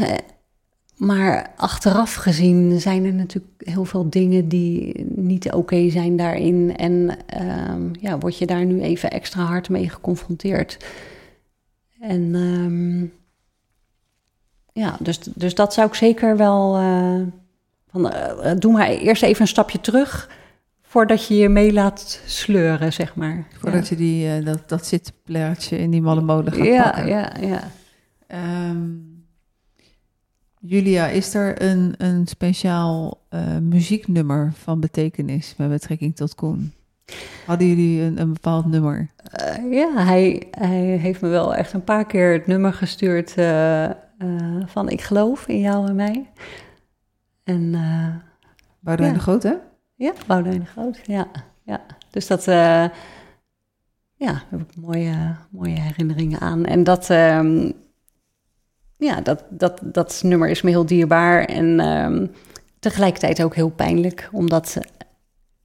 Maar 0.97 1.53
achteraf 1.57 2.15
gezien 2.15 2.81
zijn 2.81 3.05
er 3.05 3.15
natuurlijk 3.15 3.55
heel 3.59 3.85
veel 3.85 4.11
dingen 4.11 4.49
die 4.49 5.05
niet 5.09 5.47
oké 5.47 5.57
okay 5.57 5.91
zijn 5.91 6.17
daarin. 6.17 6.77
En 6.77 7.17
um, 7.71 7.91
ja, 8.01 8.19
word 8.19 8.39
je 8.39 8.47
daar 8.47 8.65
nu 8.65 8.81
even 8.81 9.11
extra 9.11 9.43
hard 9.43 9.69
mee 9.69 9.89
geconfronteerd. 9.89 10.77
En 12.01 12.35
um, 12.35 13.13
ja, 14.77 14.97
dus, 15.01 15.19
dus 15.19 15.55
dat 15.55 15.75
zou 15.75 15.87
ik 15.87 15.95
zeker 15.95 16.37
wel. 16.37 16.81
Uh, 16.81 17.21
van, 17.91 18.13
uh, 18.13 18.53
doe 18.59 18.73
maar 18.73 18.89
eerst 18.89 19.23
even 19.23 19.41
een 19.41 19.47
stapje 19.47 19.81
terug 19.81 20.31
voordat 20.83 21.27
je 21.27 21.37
je 21.37 21.49
mee 21.49 21.73
laat 21.73 22.21
sleuren, 22.27 22.93
zeg 22.93 23.15
maar. 23.15 23.47
Voordat 23.59 23.89
ja. 23.89 23.97
je 23.97 23.97
die, 23.97 24.39
uh, 24.39 24.47
dat, 24.47 24.69
dat 24.69 24.87
zitplaatje 24.87 25.79
in 25.79 25.91
die 25.91 26.03
malle 26.03 26.21
molen 26.21 26.53
gaat 26.53 26.67
ja, 26.67 26.83
pakken. 26.83 27.09
Ja, 27.09 27.33
ja, 27.41 27.63
um, 28.69 29.25
Julia, 30.59 31.07
is 31.07 31.35
er 31.35 31.63
een, 31.63 31.95
een 31.99 32.27
speciaal 32.27 33.21
muzieknummer 33.61 34.53
van 34.55 34.81
betekenis 34.81 35.55
met 35.57 35.69
betrekking 35.69 36.17
tot 36.17 36.35
Koen? 36.35 36.73
Hadden 37.47 37.69
jullie 37.69 38.03
een, 38.03 38.21
een 38.21 38.33
bepaald 38.33 38.67
nummer? 38.67 39.11
Uh, 39.41 39.73
ja, 39.73 40.05
hij, 40.05 40.47
hij 40.51 40.81
heeft 40.81 41.21
me 41.21 41.29
wel 41.29 41.55
echt 41.55 41.73
een 41.73 41.85
paar 41.85 42.07
keer 42.07 42.33
het 42.33 42.47
nummer 42.47 42.73
gestuurd 42.73 43.35
uh, 43.39 43.91
van 44.67 44.89
Ik 44.89 45.01
geloof 45.01 45.47
in 45.47 45.61
jou 45.61 45.89
en 45.89 45.95
mij. 45.95 46.31
En, 47.45 47.71
Boudewijn 48.81 49.13
ja. 49.13 49.19
de 49.19 49.25
Groot, 49.25 49.43
hè? 49.43 49.55
Ja, 49.95 50.13
Boudewijn 50.27 50.61
de 50.61 50.67
Groot, 50.67 51.01
ja. 51.05 51.27
ja. 51.63 51.81
Dus 52.11 52.27
dat, 52.27 52.45
ja, 52.45 52.91
daar 54.17 54.47
heb 54.51 54.61
ik 54.61 54.77
mooie, 54.77 55.37
mooie 55.51 55.81
herinneringen 55.81 56.41
aan. 56.41 56.65
En 56.65 56.85
dat 56.85 57.11
ehm, 57.11 57.71
ja, 58.97 59.21
dat, 59.21 59.45
dat, 59.51 59.81
dat 59.83 60.21
nummer 60.23 60.49
is 60.49 60.63
me 60.63 60.71
heel 60.71 60.87
dierbaar 60.87 61.45
en 61.45 61.81
um, 61.81 62.31
tegelijkertijd 62.79 63.43
ook 63.43 63.55
heel 63.55 63.71
pijnlijk, 63.71 64.29
omdat 64.33 64.79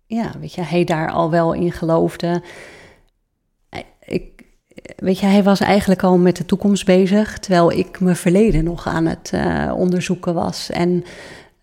ja, 0.06 0.32
weet 0.40 0.54
je, 0.54 0.62
hij 0.62 0.84
daar 0.84 1.12
al 1.12 1.30
wel 1.30 1.54
in 1.54 1.72
geloofde. 1.72 2.44
Ik, 4.00 4.31
weet 4.96 5.20
je, 5.20 5.26
hij 5.26 5.44
was 5.44 5.60
eigenlijk 5.60 6.04
al 6.04 6.18
met 6.18 6.36
de 6.36 6.46
toekomst 6.46 6.86
bezig, 6.86 7.40
terwijl 7.40 7.72
ik 7.72 8.00
mijn 8.00 8.16
verleden 8.16 8.64
nog 8.64 8.88
aan 8.88 9.06
het 9.06 9.32
uh, 9.34 9.74
onderzoeken 9.76 10.34
was. 10.34 10.70
En 10.70 11.04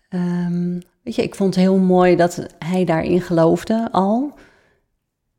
um, 0.09 0.81
weet 1.03 1.15
je, 1.15 1.23
ik 1.23 1.35
vond 1.35 1.55
het 1.55 1.63
heel 1.63 1.77
mooi 1.77 2.15
dat 2.15 2.45
hij 2.59 2.85
daarin 2.85 3.21
geloofde 3.21 3.87
al. 3.91 4.33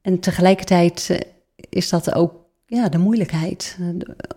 En 0.02 0.20
tegelijkertijd 0.20 1.26
is 1.56 1.88
dat 1.88 2.14
ook 2.14 2.34
ja, 2.66 2.88
de 2.88 2.98
moeilijkheid. 2.98 3.78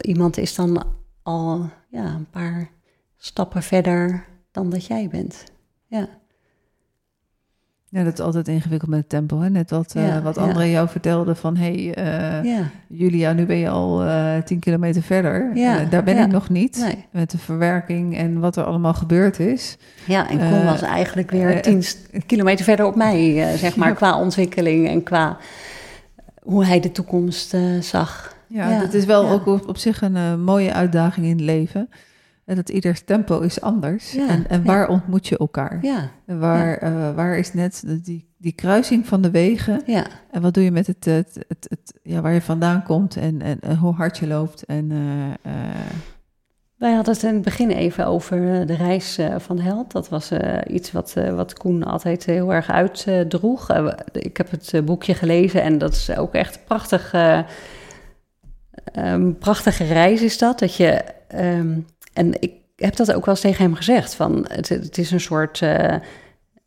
Iemand 0.02 0.38
is 0.38 0.56
dan 0.56 0.86
al 1.24 1.70
ja, 1.90 2.06
een 2.06 2.30
paar 2.30 2.70
stappen 3.18 3.64
verder 3.64 4.26
dan 4.52 4.70
dat 4.70 4.86
jij 4.86 5.08
bent. 5.08 5.44
Ja. 5.88 6.10
Ja, 7.94 8.04
dat 8.04 8.14
is 8.14 8.20
altijd 8.20 8.48
ingewikkeld 8.48 8.90
met 8.90 9.00
het 9.00 9.10
tempo. 9.10 9.40
Hè? 9.40 9.50
Net 9.50 9.70
wat, 9.70 9.94
ja, 9.94 10.18
uh, 10.18 10.24
wat 10.24 10.38
André 10.38 10.64
ja. 10.64 10.72
jou 10.72 10.90
vertelde 10.90 11.36
van... 11.36 11.58
hé, 11.58 11.92
hey, 11.92 12.42
uh, 12.44 12.52
ja. 12.52 12.70
Julia, 12.88 13.34
nu 13.34 13.46
ben 13.46 13.58
je 13.58 13.70
al 13.70 14.06
uh, 14.06 14.38
tien 14.38 14.60
kilometer 14.60 15.02
verder. 15.02 15.52
Daar 15.90 16.04
ben 16.04 16.18
ik 16.18 16.28
nog 16.28 16.50
niet. 16.50 16.78
Nee. 16.78 17.06
Met 17.12 17.32
de 17.32 17.38
verwerking 17.38 18.18
en 18.18 18.40
wat 18.40 18.56
er 18.56 18.64
allemaal 18.64 18.94
gebeurd 18.94 19.40
is. 19.40 19.78
Ja, 20.06 20.30
en 20.30 20.38
Koen 20.38 20.66
was 20.66 20.82
eigenlijk 20.82 21.32
weer 21.32 21.62
tien 21.62 21.84
kilometer 22.26 22.66
verder 22.66 22.86
op 22.86 22.96
mij, 22.96 23.48
zeg 23.58 23.76
maar... 23.76 23.94
qua 23.94 24.20
ontwikkeling 24.20 24.88
en 24.88 25.04
qua 25.04 25.38
hoe 26.42 26.66
hij 26.66 26.80
de 26.80 26.92
toekomst 26.92 27.56
zag. 27.80 28.36
Ja, 28.48 28.80
dat 28.80 28.94
is 28.94 29.06
wel 29.06 29.30
ook 29.30 29.46
op, 29.46 29.68
op 29.68 29.78
zich 29.78 30.02
een 30.02 30.44
mooie 30.44 30.74
uitdaging 30.74 31.26
in 31.26 31.32
het 31.32 31.42
leven. 31.42 31.90
En 32.46 32.56
dat 32.56 32.70
ieders 32.70 33.04
tempo 33.04 33.40
is 33.40 33.62
anders. 33.62 34.12
Ja, 34.12 34.28
en, 34.28 34.50
en 34.50 34.64
waar 34.64 34.88
ontmoet 34.88 35.28
je 35.28 35.38
elkaar? 35.38 35.80
Ja. 35.82 36.10
En 36.26 36.40
waar, 36.40 36.84
uh, 36.84 37.16
waar 37.16 37.38
is 37.38 37.54
net 37.54 37.84
die, 38.04 38.34
die 38.38 38.52
kruising 38.52 39.08
van 39.08 39.22
de 39.22 39.32
wegen? 39.32 39.82
Ja. 39.86 40.06
En 40.32 40.42
wat 40.42 40.54
doe 40.54 40.64
je 40.64 40.72
met 40.72 40.88
het, 40.88 41.06
het, 41.06 41.46
het, 41.48 41.66
het 41.70 42.00
ja, 42.04 42.22
waar 42.22 42.34
je 42.34 42.42
vandaan 42.42 42.84
komt 42.84 43.16
en, 43.16 43.42
en, 43.42 43.60
en 43.60 43.78
hoe 43.78 43.94
hard 43.94 44.18
je 44.18 44.28
loopt? 44.28 44.64
En, 44.64 44.92
uh, 44.92 45.52
Wij 46.78 46.94
hadden 46.94 47.14
het 47.14 47.24
in 47.24 47.34
het 47.34 47.44
begin 47.44 47.72
even 47.72 48.08
over 48.08 48.66
de 48.66 48.76
reis 48.76 49.20
van 49.38 49.60
held. 49.60 49.92
Dat 49.92 50.10
was 50.10 50.32
iets 50.68 50.92
wat, 50.92 51.14
wat 51.36 51.54
Koen 51.54 51.84
altijd 51.84 52.26
heel 52.26 52.54
erg 52.54 52.70
uitdroeg. 52.70 53.70
ik 54.12 54.38
heb 54.38 54.52
het 54.52 54.86
boekje 54.86 55.14
gelezen 55.14 55.62
en 55.62 55.78
dat 55.78 55.94
is 55.94 56.16
ook 56.16 56.34
echt 56.34 56.66
prachtig 56.66 57.14
um, 58.98 59.38
prachtige 59.38 59.84
reis 59.84 60.22
is 60.22 60.38
dat. 60.38 60.60
Dat 60.60 60.76
je, 60.76 61.04
um, 61.36 61.86
en 62.14 62.42
ik 62.42 62.52
heb 62.76 62.96
dat 62.96 63.14
ook 63.14 63.26
wel 63.26 63.34
eens 63.34 63.44
tegen 63.44 63.64
hem 63.64 63.76
gezegd. 63.76 64.16
Van 64.16 64.46
het, 64.48 64.70
het 64.70 64.98
is 64.98 65.12
een 65.12 65.20
soort 65.20 65.62
uh, 65.62 65.96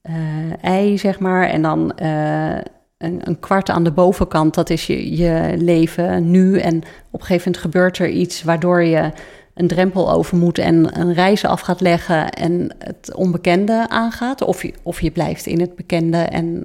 uh, 0.02 0.64
ei, 0.64 0.98
zeg 0.98 1.18
maar. 1.18 1.48
En 1.48 1.62
dan 1.62 1.92
uh, 2.02 2.54
een, 2.98 3.20
een, 3.24 3.40
kwart 3.40 3.70
aan 3.70 3.84
de 3.84 3.92
bovenkant, 3.92 4.54
dat 4.54 4.70
is 4.70 4.86
je, 4.86 5.16
je 5.16 5.54
leven 5.58 6.30
nu. 6.30 6.58
En 6.58 6.76
op 7.10 7.20
een 7.20 7.26
gegeven 7.26 7.52
moment 7.52 7.56
gebeurt 7.56 7.98
er 7.98 8.08
iets 8.08 8.42
waardoor 8.42 8.82
je 8.82 9.10
een 9.54 9.66
drempel 9.66 10.12
over 10.12 10.36
moet 10.36 10.58
en 10.58 11.00
een 11.00 11.14
reis 11.14 11.44
af 11.44 11.60
gaat 11.60 11.80
leggen 11.80 12.30
en 12.30 12.74
het 12.78 13.14
onbekende 13.14 13.88
aangaat. 13.88 14.42
Of 14.42 14.62
je, 14.62 14.72
of 14.82 15.00
je 15.00 15.10
blijft 15.10 15.46
in 15.46 15.60
het 15.60 15.76
bekende 15.76 16.16
en 16.16 16.62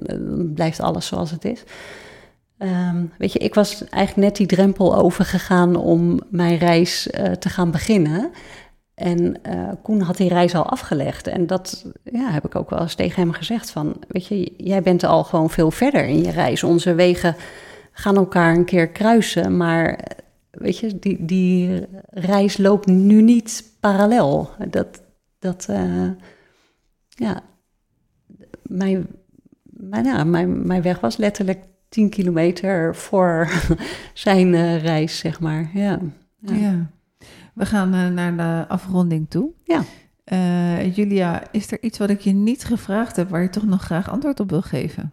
blijft 0.54 0.80
alles 0.80 1.06
zoals 1.06 1.30
het 1.30 1.44
is. 1.44 1.62
ehm, 2.58 3.04
weet 3.18 3.32
je, 3.32 3.38
ik 3.38 3.54
was 3.54 3.84
eigenlijk 3.88 4.28
net 4.28 4.36
die 4.36 4.56
drempel 4.56 4.96
overgegaan 4.96 5.76
om 5.76 6.20
mijn 6.30 6.58
reis 6.58 7.10
eh, 7.10 7.32
te 7.32 7.48
gaan 7.48 7.70
beginnen. 7.70 8.30
En 9.02 9.34
uh, 9.46 9.68
Koen 9.82 10.00
had 10.00 10.16
die 10.16 10.28
reis 10.28 10.54
al 10.54 10.68
afgelegd. 10.68 11.26
En 11.26 11.46
dat 11.46 11.86
ja, 12.04 12.30
heb 12.30 12.44
ik 12.44 12.54
ook 12.54 12.70
wel 12.70 12.80
eens 12.80 12.94
tegen 12.94 13.22
hem 13.22 13.32
gezegd. 13.32 13.70
Van, 13.70 13.96
weet 14.08 14.26
je, 14.26 14.54
jij 14.56 14.82
bent 14.82 15.04
al 15.04 15.24
gewoon 15.24 15.50
veel 15.50 15.70
verder 15.70 16.04
in 16.04 16.22
je 16.22 16.30
reis. 16.30 16.62
Onze 16.62 16.94
wegen 16.94 17.36
gaan 17.92 18.16
elkaar 18.16 18.54
een 18.54 18.64
keer 18.64 18.88
kruisen. 18.88 19.56
Maar 19.56 19.98
weet 20.50 20.78
je, 20.78 20.98
die, 20.98 21.24
die 21.24 21.86
reis 22.10 22.56
loopt 22.56 22.86
nu 22.86 23.22
niet 23.22 23.64
parallel. 23.80 24.50
Dat, 24.68 25.02
dat 25.38 25.66
uh, 25.70 26.10
ja, 27.08 27.42
mijn, 28.62 29.06
mijn, 29.62 30.30
mijn, 30.30 30.66
mijn 30.66 30.82
weg 30.82 31.00
was 31.00 31.16
letterlijk 31.16 31.64
10 31.88 32.08
kilometer 32.08 32.96
voor 32.96 33.48
zijn 34.14 34.52
uh, 34.52 34.82
reis, 34.82 35.18
zeg 35.18 35.40
maar. 35.40 35.70
Ja. 35.74 35.98
ja. 36.40 36.90
We 37.52 37.66
gaan 37.66 37.94
uh, 37.94 38.08
naar 38.08 38.36
de 38.36 38.68
afronding 38.68 39.30
toe. 39.30 39.50
Ja. 39.64 39.82
Uh, 40.32 40.96
Julia, 40.96 41.52
is 41.52 41.72
er 41.72 41.82
iets 41.82 41.98
wat 41.98 42.10
ik 42.10 42.20
je 42.20 42.32
niet 42.32 42.64
gevraagd 42.64 43.16
heb 43.16 43.28
waar 43.28 43.42
je 43.42 43.48
toch 43.48 43.64
nog 43.64 43.82
graag 43.82 44.10
antwoord 44.10 44.40
op 44.40 44.50
wil 44.50 44.62
geven? 44.62 45.12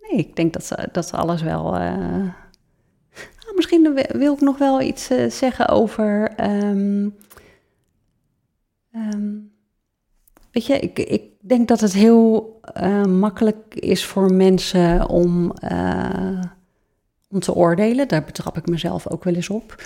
nee, 0.00 0.18
ik 0.18 0.36
denk 0.36 0.52
dat 0.52 0.64
ze, 0.64 0.88
dat 0.92 1.08
ze 1.08 1.16
alles 1.16 1.42
wel. 1.42 1.80
Uh... 1.80 2.32
misschien 3.56 3.94
wil 4.12 4.32
ik 4.32 4.40
nog 4.40 4.58
wel 4.58 4.80
iets 4.80 5.06
zeggen 5.28 5.68
over. 5.68 6.40
Um, 6.40 7.16
um, 8.94 9.52
weet 10.50 10.66
je, 10.66 10.78
ik, 10.78 10.98
ik 10.98 11.22
denk 11.40 11.68
dat 11.68 11.80
het 11.80 11.92
heel 11.92 12.60
makkelijk 13.08 13.74
is 13.74 14.04
voor 14.04 14.32
mensen 14.32 15.08
om 15.08 15.52
om 17.32 17.40
te 17.40 17.54
oordelen. 17.54 18.08
Daar 18.08 18.24
betrap 18.24 18.56
ik 18.56 18.68
mezelf 18.68 19.08
ook 19.08 19.24
wel 19.24 19.34
eens 19.34 19.50
op. 19.50 19.82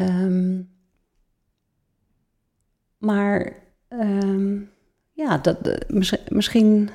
Um, 0.00 0.70
maar 2.98 3.52
um, 3.88 4.70
ja, 5.12 5.38
dat, 5.38 5.84
misschien 6.28 6.90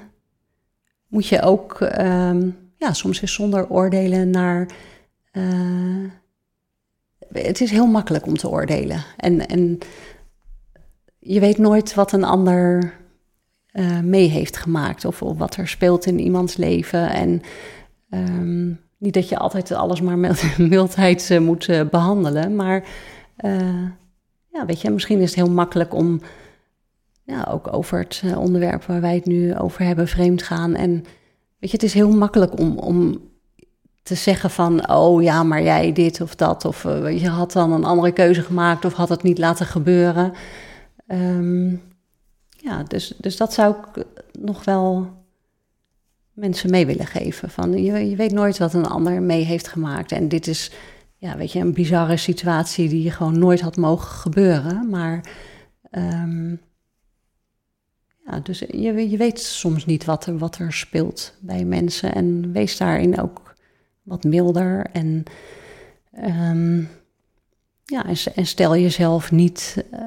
moet 1.07 1.27
je 1.27 1.41
ook 1.41 1.79
um, 1.79 2.57
ja, 2.77 2.93
soms 2.93 3.21
eens 3.21 3.33
zonder 3.33 3.69
oordelen 3.69 4.29
naar. 4.29 4.69
Uh, 5.31 6.09
het 7.31 7.61
is 7.61 7.71
heel 7.71 7.87
makkelijk 7.87 8.25
om 8.25 8.37
te 8.37 8.49
oordelen. 8.49 9.03
En, 9.17 9.47
en 9.47 9.77
je 11.19 11.39
weet 11.39 11.57
nooit 11.57 11.93
wat 11.93 12.11
een 12.11 12.23
ander 12.23 12.93
uh, 13.73 13.99
mee 13.99 14.27
heeft 14.27 14.57
gemaakt 14.57 15.05
of, 15.05 15.21
of, 15.21 15.37
wat 15.37 15.55
er 15.55 15.67
speelt 15.67 16.05
in 16.05 16.19
iemands 16.19 16.57
leven. 16.57 17.09
En 17.09 17.41
niet 18.97 19.13
dat 19.13 19.29
je 19.29 19.37
altijd 19.37 19.71
alles 19.71 20.01
maar 20.01 20.17
met 20.17 20.57
mildheid 20.57 21.29
uh, 21.29 21.39
moet 21.39 21.67
uh, 21.67 21.81
behandelen, 21.89 22.55
maar 22.55 22.83
uh, 23.45 23.83
ja, 24.51 24.65
weet 24.65 24.81
je, 24.81 24.89
misschien 24.89 25.19
is 25.19 25.35
het 25.35 25.45
heel 25.45 25.53
makkelijk 25.53 25.93
om 25.93 26.21
ja, 27.23 27.47
ook 27.51 27.73
over 27.73 27.99
het 27.99 28.23
onderwerp 28.37 28.83
waar 28.83 29.01
wij 29.01 29.15
het 29.15 29.25
nu 29.25 29.55
over 29.57 29.85
hebben, 29.85 30.07
vreemd 30.07 30.43
gaan. 30.43 30.75
En 30.75 30.91
weet 31.59 31.71
je, 31.71 31.77
het 31.77 31.83
is 31.83 31.93
heel 31.93 32.11
makkelijk 32.11 32.59
om, 32.59 32.77
om 32.77 33.19
te 34.03 34.15
zeggen 34.15 34.49
van, 34.49 34.89
oh 34.89 35.23
ja, 35.23 35.43
maar 35.43 35.63
jij 35.63 35.93
dit 35.93 36.21
of 36.21 36.35
dat, 36.35 36.65
of 36.65 36.83
je 37.09 37.29
had 37.29 37.51
dan 37.51 37.71
een 37.71 37.83
andere 37.83 38.11
keuze 38.11 38.41
gemaakt 38.41 38.85
of 38.85 38.93
had 38.93 39.09
het 39.09 39.23
niet 39.23 39.37
laten 39.37 39.65
gebeuren. 39.65 40.33
Um, 41.07 41.81
ja, 42.65 42.83
dus, 42.83 43.13
dus 43.17 43.37
dat 43.37 43.53
zou 43.53 43.75
ik 43.75 44.05
nog 44.39 44.63
wel 44.63 45.09
mensen 46.35 46.69
mee 46.69 46.85
willen 46.85 47.07
geven. 47.07 47.49
Van, 47.49 47.83
je, 47.83 48.09
je 48.09 48.15
weet 48.15 48.31
nooit 48.31 48.57
wat 48.57 48.73
een 48.73 48.85
ander 48.87 49.21
mee 49.21 49.43
heeft 49.43 49.67
gemaakt. 49.67 50.11
En 50.11 50.27
dit 50.27 50.47
is, 50.47 50.71
ja, 51.17 51.37
weet 51.37 51.51
je, 51.51 51.59
een 51.59 51.73
bizarre 51.73 52.17
situatie 52.17 52.89
die 52.89 53.11
gewoon 53.11 53.39
nooit 53.39 53.61
had 53.61 53.77
mogen 53.77 54.11
gebeuren. 54.11 54.89
Maar 54.89 55.23
um, 55.91 56.61
ja, 58.25 58.39
dus 58.39 58.59
je, 58.59 59.09
je 59.09 59.17
weet 59.17 59.39
soms 59.39 59.85
niet 59.85 60.05
wat 60.05 60.25
er, 60.25 60.37
wat 60.37 60.57
er 60.57 60.73
speelt 60.73 61.33
bij 61.39 61.65
mensen. 61.65 62.13
En 62.13 62.51
wees 62.51 62.77
daarin 62.77 63.19
ook 63.19 63.55
wat 64.03 64.23
milder. 64.23 64.85
En, 64.91 65.23
um, 66.23 66.89
ja, 67.85 68.05
en, 68.35 68.45
stel 68.45 68.77
jezelf 68.77 69.31
niet 69.31 69.85
uh, 69.93 69.99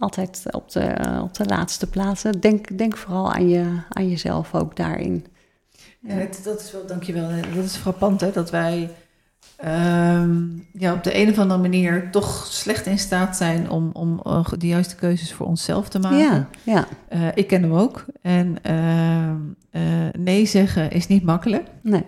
altijd 0.00 0.42
op 0.50 0.70
de, 0.70 1.18
op 1.22 1.34
de 1.34 1.44
laatste 1.44 1.86
plaatsen. 1.86 2.40
Denk, 2.40 2.78
denk 2.78 2.96
vooral 2.96 3.32
aan, 3.32 3.48
je, 3.48 3.80
aan 3.88 4.08
jezelf 4.08 4.54
ook 4.54 4.76
daarin. 4.76 5.26
Ja, 6.00 6.18
dat, 6.18 6.40
dat 6.44 6.60
is 6.60 6.72
wel, 6.72 6.86
dankjewel. 6.86 7.30
Dat 7.54 7.64
is 7.64 7.76
frappant 7.76 8.20
hè, 8.20 8.30
dat 8.30 8.50
wij 8.50 8.90
um, 9.64 10.66
ja, 10.72 10.92
op 10.92 11.04
de 11.04 11.16
een 11.16 11.28
of 11.28 11.38
andere 11.38 11.60
manier 11.60 12.10
toch 12.10 12.46
slecht 12.46 12.86
in 12.86 12.98
staat 12.98 13.36
zijn 13.36 13.70
om, 13.70 13.90
om 13.92 14.20
uh, 14.26 14.48
de 14.58 14.66
juiste 14.66 14.94
keuzes 14.94 15.32
voor 15.32 15.46
onszelf 15.46 15.88
te 15.88 15.98
maken. 15.98 16.18
Ja, 16.18 16.48
ja. 16.62 16.86
Uh, 17.12 17.28
ik 17.34 17.46
ken 17.46 17.62
hem 17.62 17.72
ook. 17.72 18.04
En 18.22 18.56
uh, 18.70 20.06
nee 20.18 20.46
zeggen 20.46 20.90
is 20.90 21.06
niet 21.06 21.24
makkelijk. 21.24 21.68
Nee. 21.82 22.04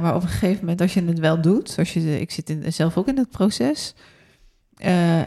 Maar 0.00 0.14
op 0.14 0.22
een 0.22 0.28
gegeven 0.28 0.60
moment, 0.60 0.80
als 0.80 0.94
je 0.94 1.04
het 1.04 1.18
wel 1.18 1.40
doet, 1.40 1.70
zoals 1.70 1.92
je, 1.92 2.20
ik 2.20 2.30
zit 2.30 2.50
in, 2.50 2.72
zelf 2.72 2.96
ook 2.96 3.08
in 3.08 3.18
het 3.18 3.30
proces, 3.30 3.94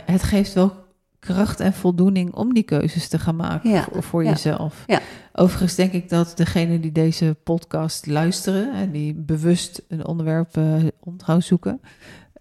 het 0.06 0.24
geeft 0.24 0.54
wel 0.54 0.85
kracht 1.26 1.60
en 1.60 1.74
voldoening 1.74 2.34
om 2.34 2.54
die 2.54 2.64
keuzes 2.64 3.08
te 3.08 3.20
gaan 3.20 3.36
maken 3.36 3.84
voor, 3.84 4.04
voor 4.04 4.24
jezelf. 4.24 4.84
Ja. 4.88 5.00
Overigens 5.34 5.76
denk 5.76 5.92
ik 5.92 6.10
dat 6.10 6.38
degenen 6.38 6.82
die 6.82 6.92
deze 6.92 7.36
podcast 7.44 8.06
luisteren 8.06 8.74
en 8.74 8.92
die 8.92 9.14
bewust 9.14 9.82
een 9.88 10.06
onderwerp 10.06 10.58
uh, 10.58 10.84
onthoud 11.00 11.44
zoeken, 11.44 11.82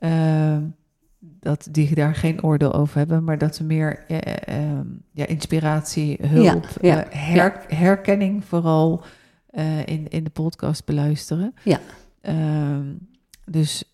uh, 0.01 0.57
dat 1.21 1.69
die 1.71 1.95
daar 1.95 2.15
geen 2.15 2.43
oordeel 2.43 2.73
over 2.73 2.97
hebben, 2.97 3.25
maar 3.25 3.39
dat 3.39 3.57
ze 3.57 3.65
meer 3.65 4.05
uh, 4.09 4.19
ja, 5.13 5.27
inspiratie, 5.27 6.19
hulp, 6.27 6.67
her, 7.11 7.61
herkenning 7.69 8.45
vooral 8.45 9.05
in, 9.85 10.09
in 10.09 10.25
de 10.25 10.31
podcast 10.31 10.85
beluisteren. 10.85 11.55
Ja. 11.63 11.81
Ehm, 12.21 12.87
dus 13.45 13.85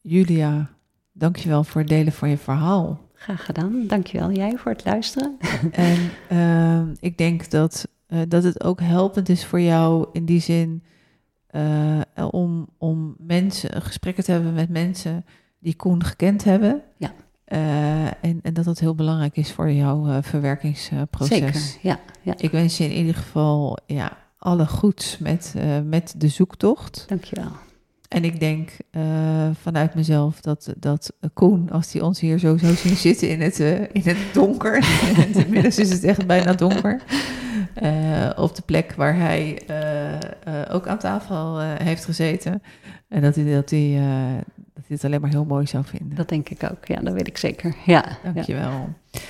Julia, 0.00 0.70
dankjewel 1.12 1.64
voor 1.64 1.80
het 1.80 1.90
delen 1.90 2.12
van 2.12 2.28
je 2.28 2.38
verhaal. 2.38 3.01
Graag 3.22 3.44
gedaan. 3.44 3.86
Dankjewel 3.86 4.32
jij 4.32 4.56
voor 4.56 4.72
het 4.72 4.84
luisteren. 4.84 5.38
En 5.72 6.10
uh, 6.32 6.94
ik 7.00 7.18
denk 7.18 7.50
dat, 7.50 7.88
uh, 8.08 8.20
dat 8.28 8.44
het 8.44 8.64
ook 8.64 8.80
helpend 8.80 9.28
is 9.28 9.44
voor 9.44 9.60
jou 9.60 10.06
in 10.12 10.24
die 10.24 10.40
zin 10.40 10.82
uh, 11.50 12.00
om, 12.30 12.68
om 12.78 13.14
mensen, 13.18 13.82
gesprekken 13.82 14.24
te 14.24 14.32
hebben 14.32 14.54
met 14.54 14.68
mensen 14.68 15.24
die 15.58 15.76
Koen 15.76 16.04
gekend 16.04 16.44
hebben. 16.44 16.82
Ja. 16.96 17.12
Uh, 17.46 18.04
en, 18.06 18.40
en 18.42 18.54
dat 18.54 18.64
dat 18.64 18.78
heel 18.78 18.94
belangrijk 18.94 19.36
is 19.36 19.52
voor 19.52 19.70
jouw 19.70 20.22
verwerkingsproces. 20.22 21.38
Zeker, 21.38 21.78
ja, 21.82 22.00
ja. 22.22 22.34
Ik 22.36 22.50
wens 22.50 22.76
je 22.76 22.84
in 22.84 22.96
ieder 22.96 23.14
geval 23.14 23.78
ja, 23.86 24.18
alle 24.38 24.66
goeds 24.66 25.18
met, 25.18 25.54
met 25.84 26.14
de 26.16 26.28
zoektocht. 26.28 27.04
Dankjewel. 27.08 27.50
En 28.12 28.24
ik 28.24 28.40
denk 28.40 28.70
uh, 28.90 29.02
vanuit 29.60 29.94
mezelf 29.94 30.40
dat, 30.40 30.72
dat 30.76 31.12
Koen, 31.32 31.70
als 31.70 31.92
hij 31.92 32.02
ons 32.02 32.20
hier 32.20 32.38
zo 32.38 32.56
zou 32.56 32.74
zien 32.74 32.96
zitten 32.96 33.28
in 33.28 33.40
het, 33.40 33.60
uh, 33.60 33.80
in 33.80 34.02
het 34.02 34.16
donker, 34.32 34.84
inmiddels 35.44 35.78
is 35.78 35.90
het 35.90 36.04
echt 36.04 36.26
bijna 36.26 36.52
donker, 36.52 37.00
uh, 37.82 38.30
op 38.36 38.56
de 38.56 38.62
plek 38.62 38.92
waar 38.92 39.16
hij 39.16 39.62
ook 40.70 40.86
aan 40.86 40.98
tafel 40.98 41.60
heeft 41.60 42.04
gezeten. 42.04 42.62
En 43.08 43.22
dat 43.22 43.34
hij, 43.34 43.44
dat, 43.44 43.70
hij, 43.70 43.92
dat 44.54 44.84
hij 44.86 44.96
het 44.96 45.04
alleen 45.04 45.20
maar 45.20 45.30
heel 45.30 45.44
mooi 45.44 45.66
zou 45.66 45.84
vinden. 45.84 46.16
Dat 46.16 46.28
denk 46.28 46.48
ik 46.48 46.62
ook, 46.62 46.86
ja, 46.86 47.00
dat 47.00 47.12
weet 47.14 47.28
ik 47.28 47.38
zeker. 47.38 47.74
Ja, 47.86 48.04
Dankjewel. 48.22 48.70
Ja. 49.10 49.20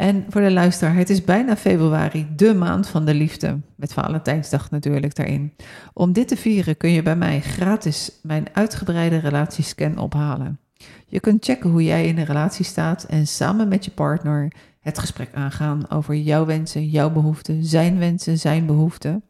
En 0.00 0.24
voor 0.28 0.40
de 0.40 0.50
luisteraar, 0.50 0.94
het 0.94 1.10
is 1.10 1.24
bijna 1.24 1.56
februari, 1.56 2.26
de 2.36 2.54
maand 2.54 2.88
van 2.88 3.04
de 3.04 3.14
liefde. 3.14 3.60
Met 3.76 3.92
Valentijnsdag 3.92 4.70
natuurlijk 4.70 5.14
daarin. 5.14 5.52
Om 5.92 6.12
dit 6.12 6.28
te 6.28 6.36
vieren 6.36 6.76
kun 6.76 6.90
je 6.90 7.02
bij 7.02 7.16
mij 7.16 7.40
gratis 7.40 8.10
mijn 8.22 8.46
uitgebreide 8.52 9.16
relatiescan 9.16 9.98
ophalen. 9.98 10.58
Je 11.06 11.20
kunt 11.20 11.44
checken 11.44 11.70
hoe 11.70 11.84
jij 11.84 12.06
in 12.06 12.18
een 12.18 12.24
relatie 12.24 12.64
staat 12.64 13.04
en 13.04 13.26
samen 13.26 13.68
met 13.68 13.84
je 13.84 13.90
partner 13.90 14.52
het 14.80 14.98
gesprek 14.98 15.30
aangaan 15.34 15.90
over 15.90 16.14
jouw 16.14 16.46
wensen, 16.46 16.86
jouw 16.86 17.10
behoeften, 17.10 17.64
zijn 17.64 17.98
wensen, 17.98 18.38
zijn 18.38 18.66
behoeften. 18.66 19.22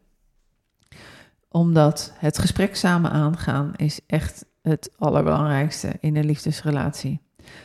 Omdat 1.49 2.13
het 2.17 2.37
gesprek 2.37 2.75
samen 2.75 3.11
aangaan 3.11 3.73
is 3.75 3.99
echt 4.07 4.45
het 4.61 4.91
allerbelangrijkste 4.97 5.91
in 5.99 6.15
een 6.15 6.25
liefdesrelatie. 6.25 7.21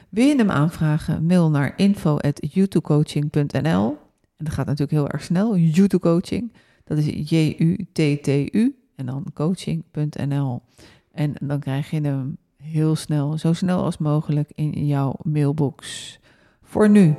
Wil 0.08 0.26
je 0.26 0.36
hem 0.36 0.50
aanvragen? 0.50 1.26
Mail 1.26 1.50
naar 1.50 1.72
info.youtubecoaching.nl 1.76 3.98
En 4.36 4.44
dat 4.44 4.52
gaat 4.52 4.66
natuurlijk 4.66 4.92
heel 4.92 5.08
erg 5.08 5.22
snel. 5.22 5.56
YouTube 5.56 5.98
Coaching, 5.98 6.52
dat 6.84 6.98
is 6.98 7.30
J-U-T-T-U 7.30 8.78
en 8.94 9.06
dan 9.06 9.26
coaching.nl. 9.34 10.62
En 11.12 11.34
dan 11.40 11.60
krijg 11.60 11.90
je 11.90 12.00
hem 12.00 12.36
heel 12.62 12.96
snel, 12.96 13.38
zo 13.38 13.52
snel 13.52 13.84
als 13.84 13.98
mogelijk 13.98 14.50
in 14.54 14.86
jouw 14.86 15.14
mailbox. 15.22 16.18
Voor 16.62 16.90
nu, 16.90 17.14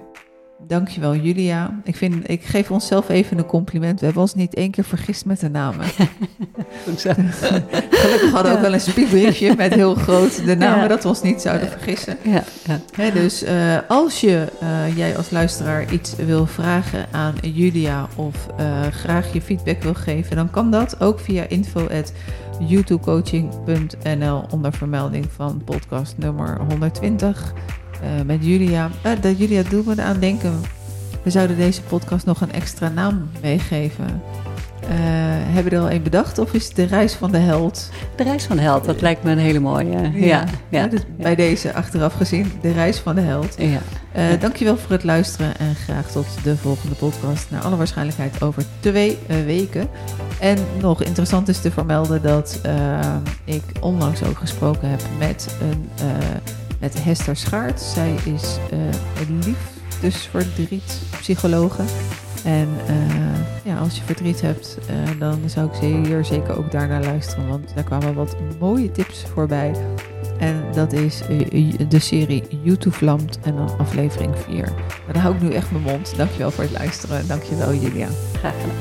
Dankjewel, 0.60 1.16
Julia. 1.16 1.80
Ik, 1.84 1.96
vind, 1.96 2.30
ik 2.30 2.44
geef 2.44 2.72
onszelf 2.72 3.10
even 3.10 3.38
een 3.38 3.46
compliment. 3.46 4.00
We 4.00 4.06
hebben 4.06 4.24
ons 4.24 4.34
niet 4.36 4.54
één 4.54 4.72
keer 4.72 4.84
vergist 4.84 5.26
met 5.26 5.40
de 5.40 5.50
namen. 5.50 5.86
Gelukkig 7.90 8.32
hadden 8.32 8.52
we 8.52 8.58
ook 8.58 8.62
wel 8.62 8.74
een 8.74 8.80
spiekbriefje 8.80 9.54
met 9.58 9.74
heel 9.74 9.96
groot 9.96 10.46
de 10.46 10.56
namen, 10.56 10.82
Ja. 10.82 10.88
dat 10.88 11.04
we 11.04 11.10
ons 11.10 11.22
niet 11.22 11.42
zouden 11.42 11.70
vergissen. 11.70 12.18
Ja, 12.22 12.44
ja. 12.66 12.80
Hè, 12.96 13.12
dus 13.12 13.44
eh, 13.44 13.78
als 13.88 14.22
je, 14.22 14.48
eh, 14.60 14.98
jij 14.98 15.18
als 15.18 15.30
luisteraar 15.30 15.94
iets 15.94 16.16
wil 16.16 16.46
vragen 16.46 17.06
aan 17.12 17.34
Julia 17.42 18.08
of 18.16 18.48
eh, 18.58 18.82
graag 18.88 19.34
je 19.34 19.42
feedback 19.42 19.84
wil 19.84 19.94
geven, 19.94 20.36
dan 20.36 20.50
kan 20.50 20.72
dat 20.72 21.02
ook 21.02 21.20
via 21.20 21.44
info.youtubecoaching.nl 21.48 24.46
onder 24.50 24.74
vermelding 24.74 25.26
van 25.36 25.62
podcast 25.66 26.18
nummer 26.18 26.58
120 26.70 27.54
eh, 28.02 28.26
met 28.26 28.46
Julia. 28.46 28.90
Eh, 29.02 29.12
dat 29.22 29.38
Julia 29.38 29.64
doet 29.70 29.86
me 29.86 30.02
aan 30.02 30.20
denken, 30.20 30.62
we 31.24 31.30
zouden 31.30 31.58
deze 31.58 31.82
podcast 31.82 32.26
nog 32.26 32.42
een 32.42 32.52
extra 32.52 32.90
naam 32.90 33.30
meegeven. 33.42 34.22
Eh, 34.90 34.96
hebben 35.54 35.72
we 35.72 35.78
er 35.78 35.82
al 35.82 35.92
een 35.92 36.04
bedacht 36.04 36.40
of 36.40 36.54
is 36.54 36.66
het 36.66 36.76
de 36.76 36.84
reis 36.84 37.14
van 37.14 37.32
de 37.32 37.38
held? 37.38 37.90
De 38.16 38.24
reis 38.24 38.44
van 38.44 38.56
de 38.56 38.62
held, 38.62 38.86
dat 38.86 39.02
lijkt 39.02 39.24
me 39.24 39.32
een 39.32 39.38
hele 39.38 39.60
mooie. 39.60 40.02
Ja, 40.02 40.12
ja, 40.14 40.46
ja. 40.70 40.88
dus 40.88 41.02
bij 41.18 41.36
deze 41.36 41.74
achteraf 41.74 42.14
gezien, 42.14 42.52
de 42.62 42.72
reis 42.72 42.98
van 42.98 43.16
de 43.16 43.22
held. 43.22 43.56
ja. 43.58 43.82
Eh, 44.12 44.40
dankjewel 44.40 44.78
voor 44.78 44.92
het 44.92 45.04
luisteren 45.04 45.58
en 45.58 45.76
graag 45.76 46.12
tot 46.12 46.26
de 46.44 46.58
volgende 46.58 46.96
podcast. 46.96 47.52
Naar 47.52 47.62
alle 47.62 47.76
waarschijnlijkheid 47.76 48.42
over 48.42 48.64
twee 48.80 49.18
weken. 49.46 49.90
En 50.40 50.58
nog 50.82 51.04
interessant 51.04 51.48
is 51.48 51.62
te 51.62 51.72
vermelden 51.72 52.22
dat 52.22 52.60
eh, 52.64 53.16
ik 53.44 53.64
onlangs 53.80 54.24
ook 54.24 54.38
gesproken 54.38 54.90
heb 54.90 55.02
met, 55.20 55.56
een, 55.62 55.90
met 56.80 57.04
Hester 57.04 57.36
Schaart. 57.36 57.82
Zij 57.82 58.16
is 58.26 58.58
eh 58.72 58.80
een 59.28 59.40
liefdesverdrietpsychologe. 59.46 61.84
En 62.44 62.70
eh, 62.88 62.96
ja, 63.64 63.78
als 63.78 63.96
je 63.96 64.02
verdriet 64.04 64.42
hebt, 64.42 64.78
eh, 64.88 64.96
dan 65.20 65.40
zou 65.46 65.68
ik 65.68 65.74
hier 66.06 66.26
zeker 66.26 66.58
ook 66.58 66.72
daarnaar 66.72 67.04
luisteren. 67.04 67.48
Want 67.48 67.72
daar 67.76 67.84
kwamen 67.84 68.14
wat 68.14 68.36
mooie 68.60 68.92
tips 68.92 69.24
voorbij. 69.34 69.72
En 70.40 70.64
dat 70.74 70.94
is 70.94 71.22
de 71.90 72.00
serie 72.00 72.44
YouTube 72.64 72.96
Vlamt 72.96 73.40
en 73.44 73.56
dan 73.56 73.78
aflevering 73.78 74.38
4. 74.38 74.72
Maar 75.06 75.14
dan 75.14 75.22
hou 75.22 75.36
ik 75.36 75.42
nu 75.42 75.54
echt 75.54 75.72
mijn 75.72 75.84
mond. 75.84 76.18
Dankjewel 76.18 76.52
voor 76.52 76.64
het 76.64 76.74
luisteren. 76.74 77.28
Dankjewel 77.28 77.74
Julia. 77.74 78.08
Graag 78.34 78.54
gedaan. 78.62 78.76